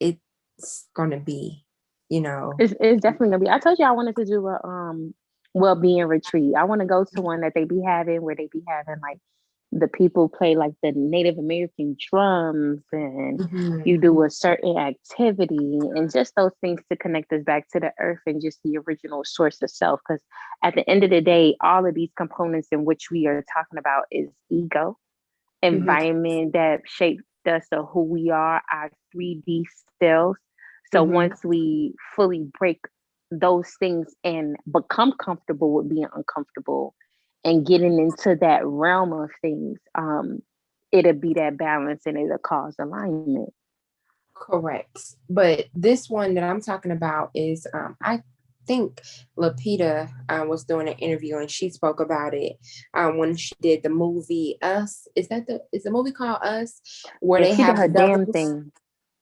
it's 0.00 0.88
gonna 0.94 1.20
be, 1.20 1.64
you 2.08 2.20
know, 2.20 2.54
It's, 2.58 2.74
it's 2.80 3.02
definitely 3.02 3.28
gonna 3.28 3.38
be. 3.44 3.50
I 3.50 3.58
told 3.58 3.78
you 3.78 3.84
I 3.84 3.92
wanted 3.92 4.16
to 4.16 4.24
do 4.24 4.46
a 4.46 4.60
um 4.66 5.14
well-being 5.54 6.06
retreat. 6.06 6.54
I 6.56 6.64
want 6.64 6.80
to 6.80 6.86
go 6.86 7.04
to 7.04 7.22
one 7.22 7.40
that 7.40 7.52
they 7.54 7.64
be 7.64 7.82
having 7.82 8.22
where 8.22 8.34
they 8.34 8.48
be 8.50 8.62
having 8.66 9.00
like 9.00 9.18
the 9.72 9.88
people 9.88 10.28
play 10.28 10.56
like 10.56 10.72
the 10.82 10.92
Native 10.94 11.38
American 11.38 11.96
drums 12.10 12.82
and 12.92 13.40
mhm, 13.40 13.84
you 13.84 13.98
do 13.98 14.22
a 14.22 14.30
certain 14.30 14.76
activity 14.78 15.78
and 15.94 16.10
just 16.12 16.34
those 16.36 16.52
things 16.60 16.80
to 16.90 16.96
connect 16.96 17.32
us 17.32 17.42
back 17.44 17.68
to 17.70 17.80
the 17.80 17.92
earth 18.00 18.20
and 18.26 18.40
just 18.42 18.60
the 18.64 18.78
original 18.86 19.22
source 19.24 19.60
of 19.62 19.70
self. 19.70 20.00
Because 20.06 20.22
at 20.64 20.74
the 20.74 20.88
end 20.88 21.04
of 21.04 21.10
the 21.10 21.20
day, 21.20 21.56
all 21.62 21.86
of 21.86 21.94
these 21.94 22.10
components 22.16 22.68
in 22.72 22.84
which 22.84 23.10
we 23.10 23.26
are 23.26 23.42
talking 23.52 23.78
about 23.78 24.04
is 24.10 24.28
ego, 24.50 24.96
Mhm. 25.70 25.98
environment 25.98 26.52
that 26.52 26.80
shaped 26.86 27.22
us 27.46 27.66
of 27.72 27.86
who 27.92 28.02
we 28.02 28.30
are, 28.30 28.62
our 28.72 28.90
3D 29.12 29.64
selves. 30.00 30.38
So 30.92 31.02
Mhm. 31.02 31.04
once 31.04 31.44
we 31.44 31.94
fully 32.14 32.48
break 32.58 32.80
those 33.30 33.70
things 33.78 34.14
and 34.24 34.56
become 34.72 35.12
comfortable 35.22 35.72
with 35.74 35.88
being 35.88 36.06
uncomfortable 36.14 36.94
and 37.44 37.66
getting 37.66 37.98
into 37.98 38.36
that 38.40 38.66
realm 38.66 39.12
of 39.12 39.30
things, 39.40 39.78
um, 39.94 40.42
it'll 40.92 41.12
be 41.12 41.34
that 41.34 41.56
balance 41.56 42.02
and 42.06 42.16
it'll 42.18 42.38
cause 42.38 42.74
alignment. 42.80 43.52
correct. 44.34 45.16
But 45.28 45.66
this 45.74 46.08
one 46.08 46.34
that 46.34 46.44
I'm 46.44 46.60
talking 46.60 46.92
about 46.92 47.30
is, 47.34 47.66
um, 47.74 47.96
I 48.02 48.22
think 48.66 49.00
Lupita 49.38 50.10
uh, 50.28 50.44
was 50.46 50.64
doing 50.64 50.88
an 50.88 50.94
interview 50.94 51.38
and 51.38 51.50
she 51.50 51.70
spoke 51.70 52.00
about 52.00 52.34
it 52.34 52.54
um, 52.94 53.16
when 53.18 53.36
she 53.36 53.54
did 53.60 53.82
the 53.82 53.88
movie 53.88 54.58
Us. 54.62 55.06
Is 55.16 55.28
that 55.28 55.46
the 55.46 55.62
is 55.72 55.84
the 55.84 55.90
movie 55.90 56.12
called 56.12 56.42
Us? 56.42 56.80
Where 57.20 57.40
Yeah, 57.40 57.46
they 57.46 57.56
she 57.56 57.62
did 57.62 57.64
have 57.64 57.76
her 57.76 57.88
the 57.88 57.94
damn 57.94 58.26
thing. 58.26 58.72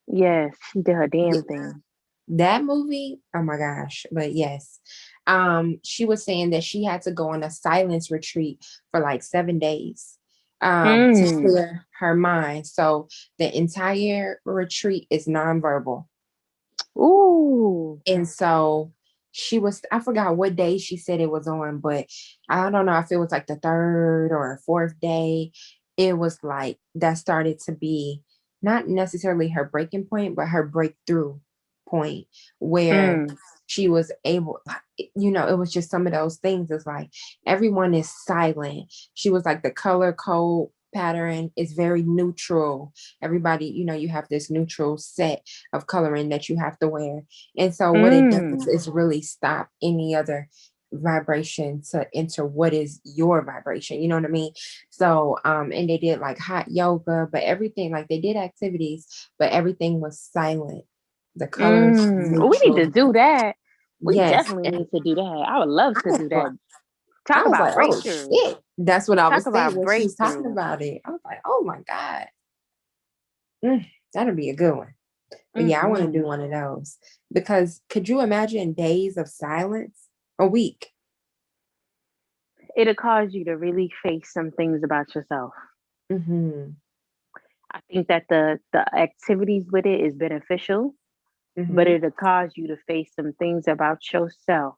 Yes, 0.09 0.57
she 0.73 0.83
did 0.83 0.95
her 0.95 1.07
damn 1.09 1.35
Yeah. 1.35 1.41
thing. 1.43 1.83
that 2.29 2.65
movie 2.65 3.21
oh 3.37 3.43
my 3.43 3.57
gosh 3.57 4.05
but 4.11 4.33
yes 4.33 4.81
um 5.27 5.79
she 5.85 6.05
was 6.05 6.25
saying 6.25 6.51
that 6.51 6.65
she 6.65 6.85
had 6.85 7.03
to 7.03 7.11
go 7.13 7.31
on 7.31 7.43
a 7.43 7.51
silence 7.51 8.11
retreat 8.11 8.65
for 8.91 9.01
like 9.01 9.23
seven 9.23 9.59
days 9.59 10.19
um 10.63 11.11
to 11.15 11.27
Mm. 11.27 11.41
clear 11.41 11.87
her 11.99 12.15
mind 12.15 12.67
so 12.67 13.09
the 13.39 13.57
entire 13.57 14.41
retreat 14.45 15.07
is 15.11 15.27
nonverbal 15.27 16.07
Ooh. 16.99 18.01
and 18.07 18.29
so 18.29 18.93
she 19.33 19.59
was 19.59 19.83
I 19.93 20.01
forgot 20.01 20.37
what 20.37 20.57
day 20.57 20.79
she 20.79 20.97
said 20.97 21.21
it 21.21 21.31
was 21.31 21.47
on, 21.47 21.79
but 21.79 22.07
I 22.49 22.71
don't 22.71 22.87
know 22.87 22.99
if 22.99 23.13
it 23.13 23.19
was 23.19 23.33
like 23.33 23.47
the 23.47 23.57
third 23.57 24.29
or 24.33 24.61
fourth 24.65 24.99
day. 25.01 25.53
It 25.99 26.17
was 26.19 26.39
like 26.43 26.79
that 26.95 27.15
started 27.15 27.59
to 27.61 27.73
be 27.73 28.23
not 28.63 28.89
necessarily 28.89 29.49
her 29.51 29.65
breaking 29.65 30.07
point, 30.07 30.37
but 30.37 30.49
her 30.49 30.63
breakthrough 30.63 31.39
point 31.89 32.27
where 32.59 33.17
Mm. 33.19 33.37
she 33.67 33.89
was 33.89 34.13
able, 34.25 34.61
you 35.17 35.31
know, 35.31 35.47
it 35.49 35.59
was 35.59 35.73
just 35.73 35.91
some 35.91 36.07
of 36.07 36.13
those 36.13 36.37
things. 36.37 36.71
It's 36.71 36.87
like 36.87 37.11
everyone 37.47 37.95
is 37.95 38.13
silent. 38.25 38.93
She 39.15 39.31
was 39.31 39.45
like 39.45 39.63
the 39.63 39.71
color 39.71 40.13
code 40.13 40.69
pattern 40.95 41.51
is 41.57 41.73
very 41.73 42.03
neutral. 42.03 42.93
Everybody, 43.21 43.67
you 43.67 43.85
know, 43.85 43.95
you 43.95 44.09
have 44.09 44.29
this 44.29 44.51
neutral 44.51 44.97
set 44.97 45.43
of 45.73 45.87
coloring 45.87 46.31
that 46.31 46.49
you 46.49 46.57
have 46.59 46.79
to 46.79 46.89
wear. 46.89 47.25
And 47.59 47.75
so 47.75 47.93
what 47.93 48.13
it 48.13 48.31
does 48.31 48.67
is 48.69 48.89
really 48.89 49.21
stop 49.21 49.69
any 49.83 50.15
other 50.15 50.49
vibration 50.93 51.83
to 51.91 52.07
enter 52.15 52.47
what 52.47 52.73
is 52.73 53.01
your 53.05 53.43
vibration 53.45 54.01
you 54.01 54.07
know 54.07 54.15
what 54.15 54.25
i 54.25 54.29
mean 54.29 54.53
so 54.89 55.37
um 55.45 55.73
and 55.73 55.91
they 55.91 55.99
did 55.99 56.21
like 56.21 56.39
hot 56.39 56.71
yoga 56.71 57.29
but 57.31 57.43
everything 57.43 57.91
like 57.91 58.07
they 58.09 58.21
did 58.21 58.37
activities 58.37 59.29
but 59.37 59.51
everything 59.51 60.01
was 60.01 60.21
silent 60.21 60.85
the 61.37 61.49
colors 61.49 62.13
Mm. 62.21 62.51
We 62.51 62.61
need 62.67 62.77
to 62.77 62.87
do 62.89 63.13
that. 63.15 63.57
We 64.03 64.17
Yes, 64.17 64.47
definitely 64.47 64.69
need 64.71 64.91
to 64.95 65.01
do 65.01 65.15
that. 65.17 65.47
I 65.49 65.59
would 65.61 65.69
love 65.69 65.95
to 66.05 66.13
do 66.13 66.29
that. 66.31 66.51
Talk 67.29 67.47
about 67.47 67.77
like, 67.77 67.89
oh, 67.91 68.01
shit. 68.01 68.59
That's 68.79 69.09
what 69.09 69.19
I 69.19 69.29
Talk 69.29 69.37
was 69.37 69.47
about 69.47 69.73
saying 69.73 69.77
when 69.77 69.89
she 69.89 70.03
was 70.05 70.15
talking 70.17 70.53
about 70.53 70.83
it. 70.83 71.03
I 71.05 71.11
was 71.11 71.21
like, 71.25 71.41
oh 71.47 71.63
my 71.65 71.81
God. 71.89 72.27
Mm, 73.65 73.87
that'll 74.15 74.35
be 74.35 74.51
a 74.51 74.57
good 74.57 74.77
one. 74.77 74.95
But 75.55 75.65
yeah, 75.65 75.83
I 75.85 75.87
want 75.89 76.03
to 76.03 76.09
Mhm. 76.09 76.13
do 76.13 76.25
one 76.25 76.41
of 76.43 76.51
those. 76.51 76.99
Because 77.33 77.83
could 77.89 78.09
you 78.09 78.21
imagine 78.21 78.75
days 78.75 79.17
of 79.17 79.29
silence? 79.29 80.09
A 80.39 80.47
week. 80.47 80.89
It'll 82.77 82.95
cause 82.95 83.35
you 83.35 83.45
to 83.47 83.57
really 83.57 83.93
face 84.03 84.33
some 84.33 84.51
things 84.53 84.83
about 84.85 85.15
yourself. 85.15 85.55
hmm 86.11 86.71
I 87.73 87.81
think 87.93 88.09
that 88.09 88.25
the 88.31 88.61
the 88.73 88.97
activities 88.97 89.67
with 89.71 89.87
it 89.87 90.01
is 90.01 90.15
beneficial, 90.15 90.95
but 91.57 91.87
it'll 91.89 92.11
cause 92.11 92.53
you 92.55 92.69
to 92.69 92.77
face 92.87 93.11
some 93.15 93.33
things 93.33 93.67
about 93.69 94.13
yourself. 94.13 94.75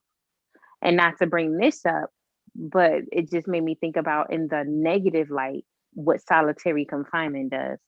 And 0.81 0.97
not 0.97 1.18
to 1.18 1.26
bring 1.26 1.57
this 1.57 1.85
up, 1.85 2.11
but 2.55 3.03
it 3.11 3.31
just 3.31 3.49
made 3.49 3.64
me 3.64 3.74
think 3.74 3.97
about 3.97 4.33
in 4.33 4.49
the 4.49 4.64
negative 4.66 5.31
light 5.31 5.64
what 5.95 6.20
solitary 6.26 6.85
confinement 6.85 7.51
does. 7.51 7.79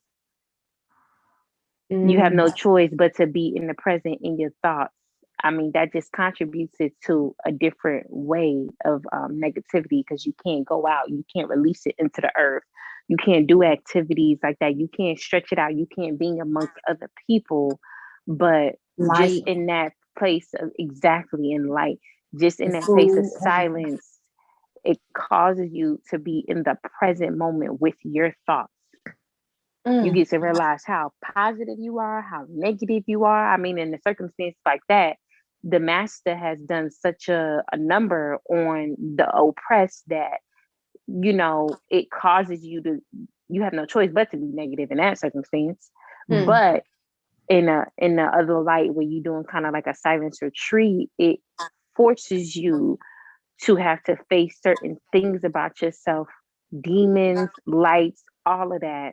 You 1.90 2.18
have 2.18 2.32
no 2.32 2.48
choice 2.48 2.90
but 2.92 3.16
to 3.16 3.26
be 3.26 3.52
in 3.54 3.66
the 3.66 3.74
present 3.74 4.20
in 4.22 4.38
your 4.38 4.52
thoughts. 4.62 4.94
I 5.42 5.50
mean, 5.50 5.72
that 5.74 5.92
just 5.92 6.12
contributes 6.12 6.76
it 6.78 6.92
to 7.06 7.34
a 7.44 7.50
different 7.50 8.06
way 8.10 8.68
of 8.84 9.04
um, 9.12 9.40
negativity 9.42 10.04
because 10.04 10.24
you 10.26 10.34
can't 10.44 10.64
go 10.64 10.86
out, 10.86 11.08
you 11.08 11.24
can't 11.34 11.48
release 11.48 11.86
it 11.86 11.94
into 11.98 12.20
the 12.20 12.30
earth, 12.38 12.62
you 13.08 13.16
can't 13.16 13.46
do 13.46 13.64
activities 13.64 14.38
like 14.42 14.58
that, 14.60 14.76
you 14.76 14.88
can't 14.88 15.18
stretch 15.18 15.50
it 15.50 15.58
out, 15.58 15.74
you 15.74 15.86
can't 15.96 16.18
be 16.18 16.38
amongst 16.38 16.74
other 16.88 17.10
people, 17.26 17.80
but 18.30 18.76
light. 18.98 19.42
just 19.42 19.42
in 19.46 19.66
that 19.66 19.92
place 20.18 20.48
of 20.58 20.70
exactly 20.78 21.52
in 21.52 21.68
light, 21.68 21.98
just 22.38 22.60
in 22.60 22.72
that 22.72 22.84
place 22.84 23.16
of 23.16 23.26
silence, 23.26 24.06
it 24.84 24.98
causes 25.14 25.70
you 25.72 26.00
to 26.10 26.18
be 26.18 26.44
in 26.48 26.62
the 26.62 26.76
present 26.98 27.36
moment 27.36 27.80
with 27.80 27.96
your 28.02 28.34
thoughts 28.46 28.72
you 30.00 30.12
Mm, 30.12 30.14
get 30.14 30.30
to 30.30 30.38
realize 30.38 30.82
how 30.84 31.12
positive 31.34 31.78
you 31.78 31.98
are, 31.98 32.22
how 32.22 32.46
negative 32.48 33.04
you 33.06 33.24
are. 33.24 33.52
I 33.52 33.56
mean, 33.56 33.78
in 33.78 33.94
a 33.94 33.98
circumstance 34.00 34.56
like 34.66 34.82
that, 34.88 35.16
the 35.62 35.80
master 35.80 36.36
has 36.36 36.60
done 36.60 36.90
such 36.90 37.28
a, 37.28 37.62
a 37.72 37.76
number 37.76 38.38
on 38.48 38.96
the 39.16 39.28
oppressed 39.30 40.04
that, 40.08 40.40
you 41.06 41.32
know, 41.32 41.70
it 41.90 42.10
causes 42.10 42.64
you 42.64 42.82
to, 42.82 42.98
you 43.48 43.62
have 43.62 43.72
no 43.72 43.86
choice 43.86 44.10
but 44.12 44.30
to 44.30 44.36
be 44.38 44.46
negative 44.46 44.90
in 44.90 44.98
that 44.98 45.18
circumstance. 45.18 45.90
Hmm. 46.28 46.44
But 46.46 46.84
in 47.50 47.68
a 47.68 47.84
in 47.98 48.16
the 48.16 48.22
other 48.22 48.60
light 48.60 48.94
where 48.94 49.04
you're 49.06 49.22
doing 49.22 49.44
kind 49.44 49.66
of 49.66 49.74
like 49.74 49.86
a 49.86 49.94
silence 49.94 50.40
retreat, 50.40 51.10
it 51.18 51.40
forces 51.96 52.56
you 52.56 52.98
to 53.64 53.76
have 53.76 54.02
to 54.04 54.16
face 54.30 54.56
certain 54.62 54.96
things 55.12 55.44
about 55.44 55.82
yourself, 55.82 56.28
demons, 56.80 57.50
lights, 57.66 58.22
all 58.46 58.72
of 58.72 58.80
that 58.80 59.12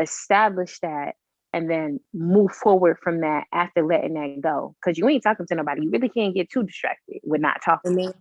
establish 0.00 0.78
that 0.80 1.14
and 1.52 1.70
then 1.70 2.00
move 2.12 2.50
forward 2.50 2.98
from 3.02 3.20
that 3.20 3.44
after 3.52 3.84
letting 3.86 4.14
that 4.14 4.40
go. 4.42 4.74
Because 4.82 4.98
you 4.98 5.08
ain't 5.08 5.22
talking 5.22 5.46
to 5.46 5.54
nobody. 5.54 5.82
You 5.82 5.90
really 5.90 6.08
can't 6.08 6.34
get 6.34 6.50
too 6.50 6.64
distracted 6.64 7.20
with 7.22 7.40
not 7.40 7.60
talking. 7.64 7.92
Amen. 7.92 8.14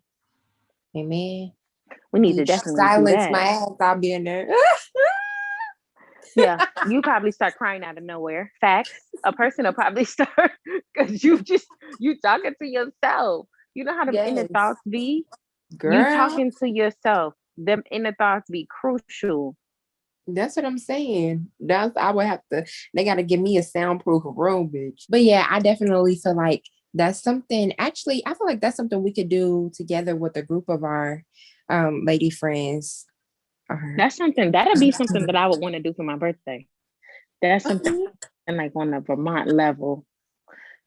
Amen. 0.95 1.51
We 2.11 2.19
need 2.19 2.33
to 2.33 2.41
You 2.41 2.45
definitely 2.45 2.81
do 2.81 2.87
silence 2.87 3.25
my 3.31 3.41
ass. 3.41 3.69
I'll 3.79 3.97
be 3.97 4.13
in 4.13 4.23
there. 4.25 4.47
yeah, 6.35 6.61
you 6.89 7.01
probably 7.01 7.31
start 7.31 7.55
crying 7.57 7.83
out 7.83 7.97
of 7.97 8.03
nowhere. 8.03 8.51
Facts. 8.61 8.91
A 9.23 9.31
person 9.33 9.65
will 9.65 9.73
probably 9.73 10.05
start 10.17 10.51
because 10.93 11.23
you 11.23 11.41
just 11.41 11.67
you 11.99 12.15
talking 12.19 12.53
to 12.61 12.67
yourself. 12.67 13.47
You 13.73 13.83
know 13.85 13.95
how 13.95 14.05
the 14.05 14.11
inner 14.27 14.43
Yes. 14.43 14.51
thoughts 14.53 14.79
be. 14.89 15.25
Girl, 15.77 15.97
You 15.97 16.05
talking 16.17 16.51
to 16.59 16.69
yourself. 16.69 17.33
Them 17.57 17.83
inner 17.91 18.13
thoughts 18.17 18.49
be 18.49 18.67
crucial. 18.69 19.55
That's 20.27 20.55
what 20.55 20.65
I'm 20.65 20.77
saying. 20.77 21.49
That's 21.59 21.95
I 21.97 22.11
would 22.11 22.25
have 22.25 22.41
to. 22.51 22.65
They 22.93 23.03
got 23.03 23.15
to 23.15 23.23
give 23.23 23.39
me 23.39 23.57
a 23.57 23.63
soundproof 23.63 24.23
room, 24.25 24.69
bitch. 24.69 25.03
But 25.09 25.23
yeah, 25.23 25.45
I 25.49 25.59
definitely 25.59 26.15
feel 26.15 26.35
like 26.35 26.63
that's 26.93 27.21
something. 27.21 27.73
Actually, 27.77 28.23
I 28.25 28.33
feel 28.33 28.47
like 28.47 28.61
that's 28.61 28.77
something 28.77 29.01
we 29.03 29.13
could 29.13 29.29
do 29.29 29.71
together 29.73 30.15
with 30.15 30.37
a 30.37 30.41
group 30.43 30.69
of 30.69 30.83
our 30.83 31.23
um 31.69 32.03
lady 32.05 32.29
friends. 32.29 33.05
Or, 33.73 33.95
That's 33.97 34.15
something 34.17 34.51
that'd 34.51 34.79
be 34.79 34.91
something 34.91 35.25
that 35.25 35.35
I 35.35 35.47
would 35.47 35.59
want 35.59 35.73
to 35.75 35.81
do 35.81 35.93
for 35.93 36.03
my 36.03 36.15
birthday. 36.15 36.67
That's 37.41 37.65
something 37.65 38.07
and 38.47 38.57
like 38.57 38.73
on 38.75 38.91
the 38.91 38.99
Vermont 38.99 39.49
level 39.49 40.05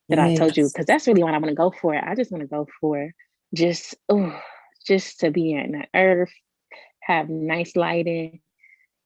that 0.09 0.18
I 0.18 0.37
told 0.37 0.57
you 0.57 0.68
because 0.68 0.87
that's 0.87 1.07
really 1.07 1.22
what 1.22 1.34
I 1.34 1.39
want 1.39 1.51
to 1.51 1.55
go 1.55 1.70
for. 1.70 1.95
I 1.95 2.14
just 2.14 2.30
want 2.30 2.43
to 2.43 2.49
go 2.49 2.66
for 2.80 3.12
just 3.55 3.95
oh, 4.09 4.39
just 4.87 5.20
to 5.20 5.30
be 5.30 5.53
in 5.53 5.72
the 5.72 5.87
earth, 5.95 6.32
have 7.01 7.28
nice 7.28 7.74
lighting, 7.76 8.41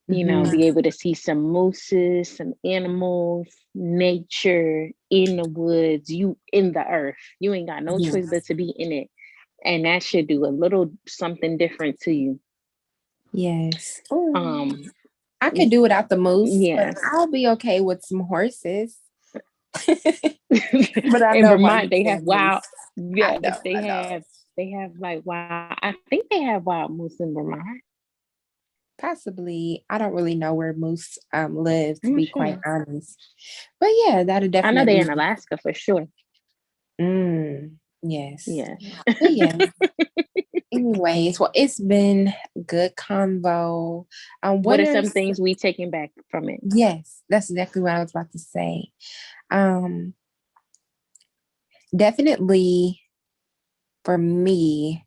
you 0.07 0.25
know, 0.25 0.43
Mhm. 0.43 0.51
be 0.51 0.67
able 0.67 0.83
to 0.83 0.91
see 0.91 1.13
some 1.13 1.41
mooses, 1.41 2.29
some 2.29 2.53
animals, 2.63 3.47
nature 3.73 4.91
in 5.09 5.37
the 5.37 5.47
woods, 5.47 6.09
you 6.09 6.37
in 6.51 6.71
the 6.73 6.85
earth. 6.85 7.17
You 7.39 7.53
ain't 7.53 7.67
got 7.67 7.83
no 7.83 7.97
choice 7.99 8.29
but 8.29 8.45
to 8.45 8.53
be 8.53 8.69
in 8.69 8.91
it. 8.91 9.09
And 9.65 9.85
that 9.85 10.03
should 10.03 10.27
do 10.27 10.45
a 10.45 10.47
little 10.47 10.91
something 11.07 11.57
different 11.57 11.99
to 12.01 12.11
you. 12.11 12.39
Yes. 13.33 14.01
Um, 14.11 14.91
I 15.39 15.49
could 15.49 15.69
do 15.69 15.81
without 15.81 16.09
the 16.09 16.17
moose, 16.17 16.51
yeah. 16.51 16.91
but 16.93 17.01
I'll 17.11 17.27
be 17.27 17.47
okay 17.47 17.81
with 17.81 18.03
some 18.03 18.21
horses. 18.21 18.97
But 21.11 21.23
I 21.23 21.39
know 21.39 21.49
Vermont 21.49 21.89
they 21.89 22.03
have 22.03 22.23
wild 22.23 22.63
moose. 22.97 23.17
yeah, 23.17 23.37
know, 23.37 23.57
they 23.63 23.73
have 23.73 24.23
they 24.57 24.71
have 24.71 24.91
like 24.99 25.21
wild 25.25 25.77
I 25.81 25.93
think 26.09 26.25
they 26.29 26.41
have 26.41 26.65
wild 26.65 26.95
moose 26.95 27.19
in 27.19 27.33
Vermont. 27.33 27.81
Possibly. 28.99 29.83
I 29.89 29.97
don't 29.97 30.13
really 30.13 30.35
know 30.35 30.53
where 30.53 30.73
moose 30.73 31.17
um 31.33 31.55
live, 31.57 31.99
to 32.01 32.07
I'm 32.09 32.15
be 32.15 32.27
quite 32.27 32.59
honest. 32.65 33.17
But 33.79 33.89
yeah, 34.05 34.23
that'll 34.23 34.49
definitely. 34.49 34.81
I 34.81 34.83
know 34.83 34.91
they're 34.91 35.05
in 35.05 35.09
Alaska 35.09 35.57
for 35.57 35.73
sure. 35.73 36.07
Mm, 36.99 37.77
yes. 38.01 38.47
Yeah. 38.47 38.75
But 39.05 39.31
yeah. 39.31 39.57
Anyways, 40.73 41.39
well, 41.39 41.51
it's 41.53 41.79
been 41.79 42.33
good 42.65 42.95
convo. 42.95 44.05
Um, 44.41 44.61
What, 44.61 44.79
what, 44.79 44.79
are 44.79 44.93
some 44.93 45.11
things 45.11 45.39
we 45.39 45.53
taking 45.53 45.89
back 45.89 46.11
from 46.29 46.47
it? 46.49 46.61
Yes, 46.63 47.21
that's 47.29 47.49
exactly 47.49 47.81
what 47.81 47.91
I 47.91 48.01
was 48.01 48.11
about 48.11 48.31
to 48.31 48.39
say. 48.39 48.89
Um, 49.49 50.13
definitely 51.95 53.01
for 54.05 54.17
me, 54.17 55.05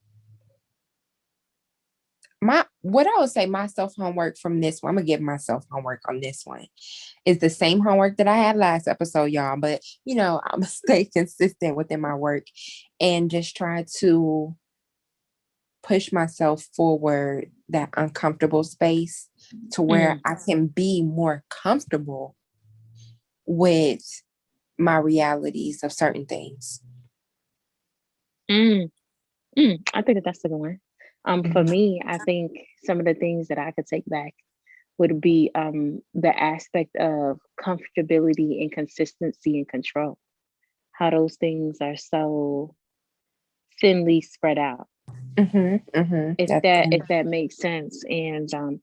my 2.45 2.65
what 2.83 3.07
I 3.07 3.21
would 3.21 3.31
say 3.31 3.47
my 3.47 3.67
self 3.67 3.95
homework 3.97 4.37
from 4.37 4.61
this 4.61 4.83
one, 4.83 4.91
I'm 4.91 4.97
gonna 4.97 5.07
give 5.07 5.23
myself 5.23 5.65
homework 5.71 6.03
on 6.07 6.21
this 6.21 6.43
one. 6.45 6.67
Is 7.25 7.39
the 7.39 7.49
same 7.49 7.81
homework 7.81 8.19
that 8.19 8.29
I 8.29 8.37
had 8.37 8.57
last 8.57 8.87
episode, 8.87 9.31
y'all. 9.31 9.57
But 9.59 9.83
you 10.05 10.15
know, 10.15 10.41
I'm 10.45 10.61
gonna 10.61 10.67
stay 10.71 11.07
consistent 11.07 11.75
within 11.75 12.03
my 12.03 12.15
work 12.15 12.45
and 13.01 13.31
just 13.31 13.57
try 13.57 13.87
to 14.01 14.55
push 15.83 16.13
myself 16.13 16.65
forward 16.77 17.51
that 17.71 17.89
uncomfortable 17.97 18.63
space 18.63 19.29
to 19.73 19.83
where 19.83 20.21
I 20.25 20.35
can 20.35 20.67
be 20.67 21.03
more 21.03 21.45
comfortable 21.49 22.37
with 23.47 24.03
my 24.79 24.97
realities 24.97 25.83
of 25.83 25.93
certain 25.93 26.27
things. 26.27 26.83
Mm. 28.51 28.91
Mm, 29.59 29.89
I 29.95 30.03
think 30.03 30.17
that 30.17 30.25
that's 30.25 30.45
a 30.45 30.49
good 30.49 30.57
one. 30.57 30.81
Um, 31.25 31.43
for 31.43 31.64
Mhm. 31.64 31.70
me, 31.70 32.03
I 32.07 32.18
think 32.18 32.53
some 32.85 33.01
of 33.01 33.07
the 33.07 33.14
things 33.14 33.49
that 33.49 33.59
I 33.59 33.70
could 33.72 33.87
take 33.87 34.05
back 34.07 34.35
would 34.99 35.20
be 35.20 35.51
um 35.55 36.03
the 36.14 36.37
aspect 36.39 36.95
of 36.97 37.41
comfortability 37.61 38.62
and 38.62 38.70
consistency 38.70 39.59
and 39.59 39.68
control. 39.68 40.18
How 40.93 41.11
those 41.11 41.37
things 41.37 41.79
are 41.81 41.97
so 41.97 42.75
thinly 43.81 44.20
spread 44.20 44.59
out. 44.59 44.89
Mm-hmm, 45.37 45.77
mm-hmm. 45.99 46.33
If 46.39 46.49
That's 46.49 46.62
that 46.62 46.93
if 46.93 47.09
that 47.09 47.27
makes 47.27 47.57
sense. 47.57 48.05
And 48.09 48.53
um 48.55 48.81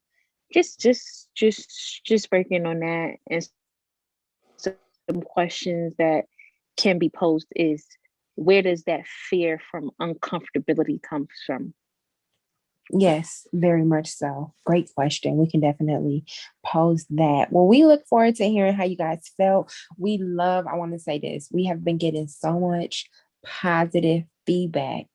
just 0.53 0.79
just 0.79 1.29
just 1.35 2.03
just 2.05 2.29
working 2.31 2.65
on 2.65 2.79
that 2.79 3.15
and 3.29 3.47
some 4.57 5.21
questions 5.21 5.93
that 5.97 6.25
can 6.77 6.97
be 6.99 7.09
posed 7.09 7.47
is 7.55 7.85
where 8.35 8.61
does 8.61 8.83
that 8.83 9.05
fear 9.29 9.59
from 9.71 9.91
uncomfortability 9.99 11.01
comes 11.01 11.29
from? 11.45 11.73
Yes, 12.89 13.47
very 13.53 13.85
much 13.85 14.07
so. 14.07 14.53
Great 14.65 14.89
question. 14.93 15.37
We 15.37 15.49
can 15.49 15.61
definitely 15.61 16.25
pose 16.65 17.05
that. 17.11 17.51
Well, 17.51 17.67
we 17.67 17.85
look 17.85 18.05
forward 18.07 18.35
to 18.35 18.49
hearing 18.49 18.73
how 18.73 18.83
you 18.83 18.97
guys 18.97 19.31
felt. 19.37 19.73
We 19.97 20.17
love, 20.17 20.67
I 20.67 20.75
want 20.75 20.93
to 20.93 20.99
say 20.99 21.19
this, 21.19 21.47
we 21.51 21.65
have 21.65 21.83
been 21.85 21.97
getting 21.97 22.27
so 22.27 22.59
much 22.59 23.09
positive 23.45 24.23
feedback. 24.45 25.05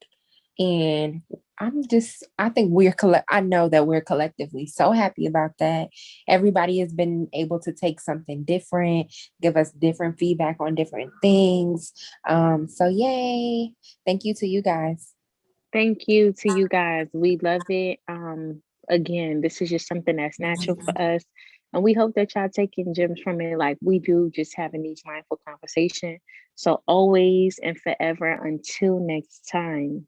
And 0.58 1.20
I'm 1.58 1.86
just, 1.86 2.26
I 2.38 2.48
think 2.48 2.70
we're 2.72 2.92
collect, 2.92 3.26
I 3.30 3.40
know 3.40 3.68
that 3.68 3.86
we're 3.86 4.00
collectively 4.00 4.66
so 4.66 4.92
happy 4.92 5.26
about 5.26 5.52
that. 5.58 5.88
Everybody 6.28 6.78
has 6.78 6.94
been 6.94 7.28
able 7.34 7.60
to 7.60 7.72
take 7.72 8.00
something 8.00 8.44
different, 8.44 9.14
give 9.42 9.56
us 9.56 9.70
different 9.72 10.18
feedback 10.18 10.56
on 10.60 10.74
different 10.74 11.12
things. 11.20 11.92
Um, 12.26 12.68
so 12.68 12.88
yay. 12.88 13.72
Thank 14.06 14.24
you 14.24 14.34
to 14.34 14.46
you 14.46 14.62
guys. 14.62 15.12
Thank 15.72 16.08
you 16.08 16.32
to 16.38 16.50
you 16.50 16.68
guys. 16.68 17.08
We 17.12 17.38
love 17.42 17.64
it. 17.68 18.00
Um, 18.08 18.62
again, 18.88 19.40
this 19.40 19.60
is 19.60 19.70
just 19.70 19.88
something 19.88 20.16
that's 20.16 20.40
natural 20.40 20.78
for 20.84 21.00
us. 21.00 21.22
And 21.72 21.82
we 21.82 21.92
hope 21.92 22.14
that 22.14 22.34
y'all 22.34 22.48
taking 22.48 22.94
gems 22.94 23.20
from 23.20 23.40
it 23.40 23.58
like 23.58 23.76
we 23.82 23.98
do, 23.98 24.30
just 24.34 24.56
having 24.56 24.82
these 24.82 25.02
mindful 25.04 25.40
conversation. 25.46 26.18
So 26.54 26.82
always 26.86 27.58
and 27.62 27.78
forever 27.80 28.30
until 28.30 28.98
next 29.00 29.48
time. 29.50 30.06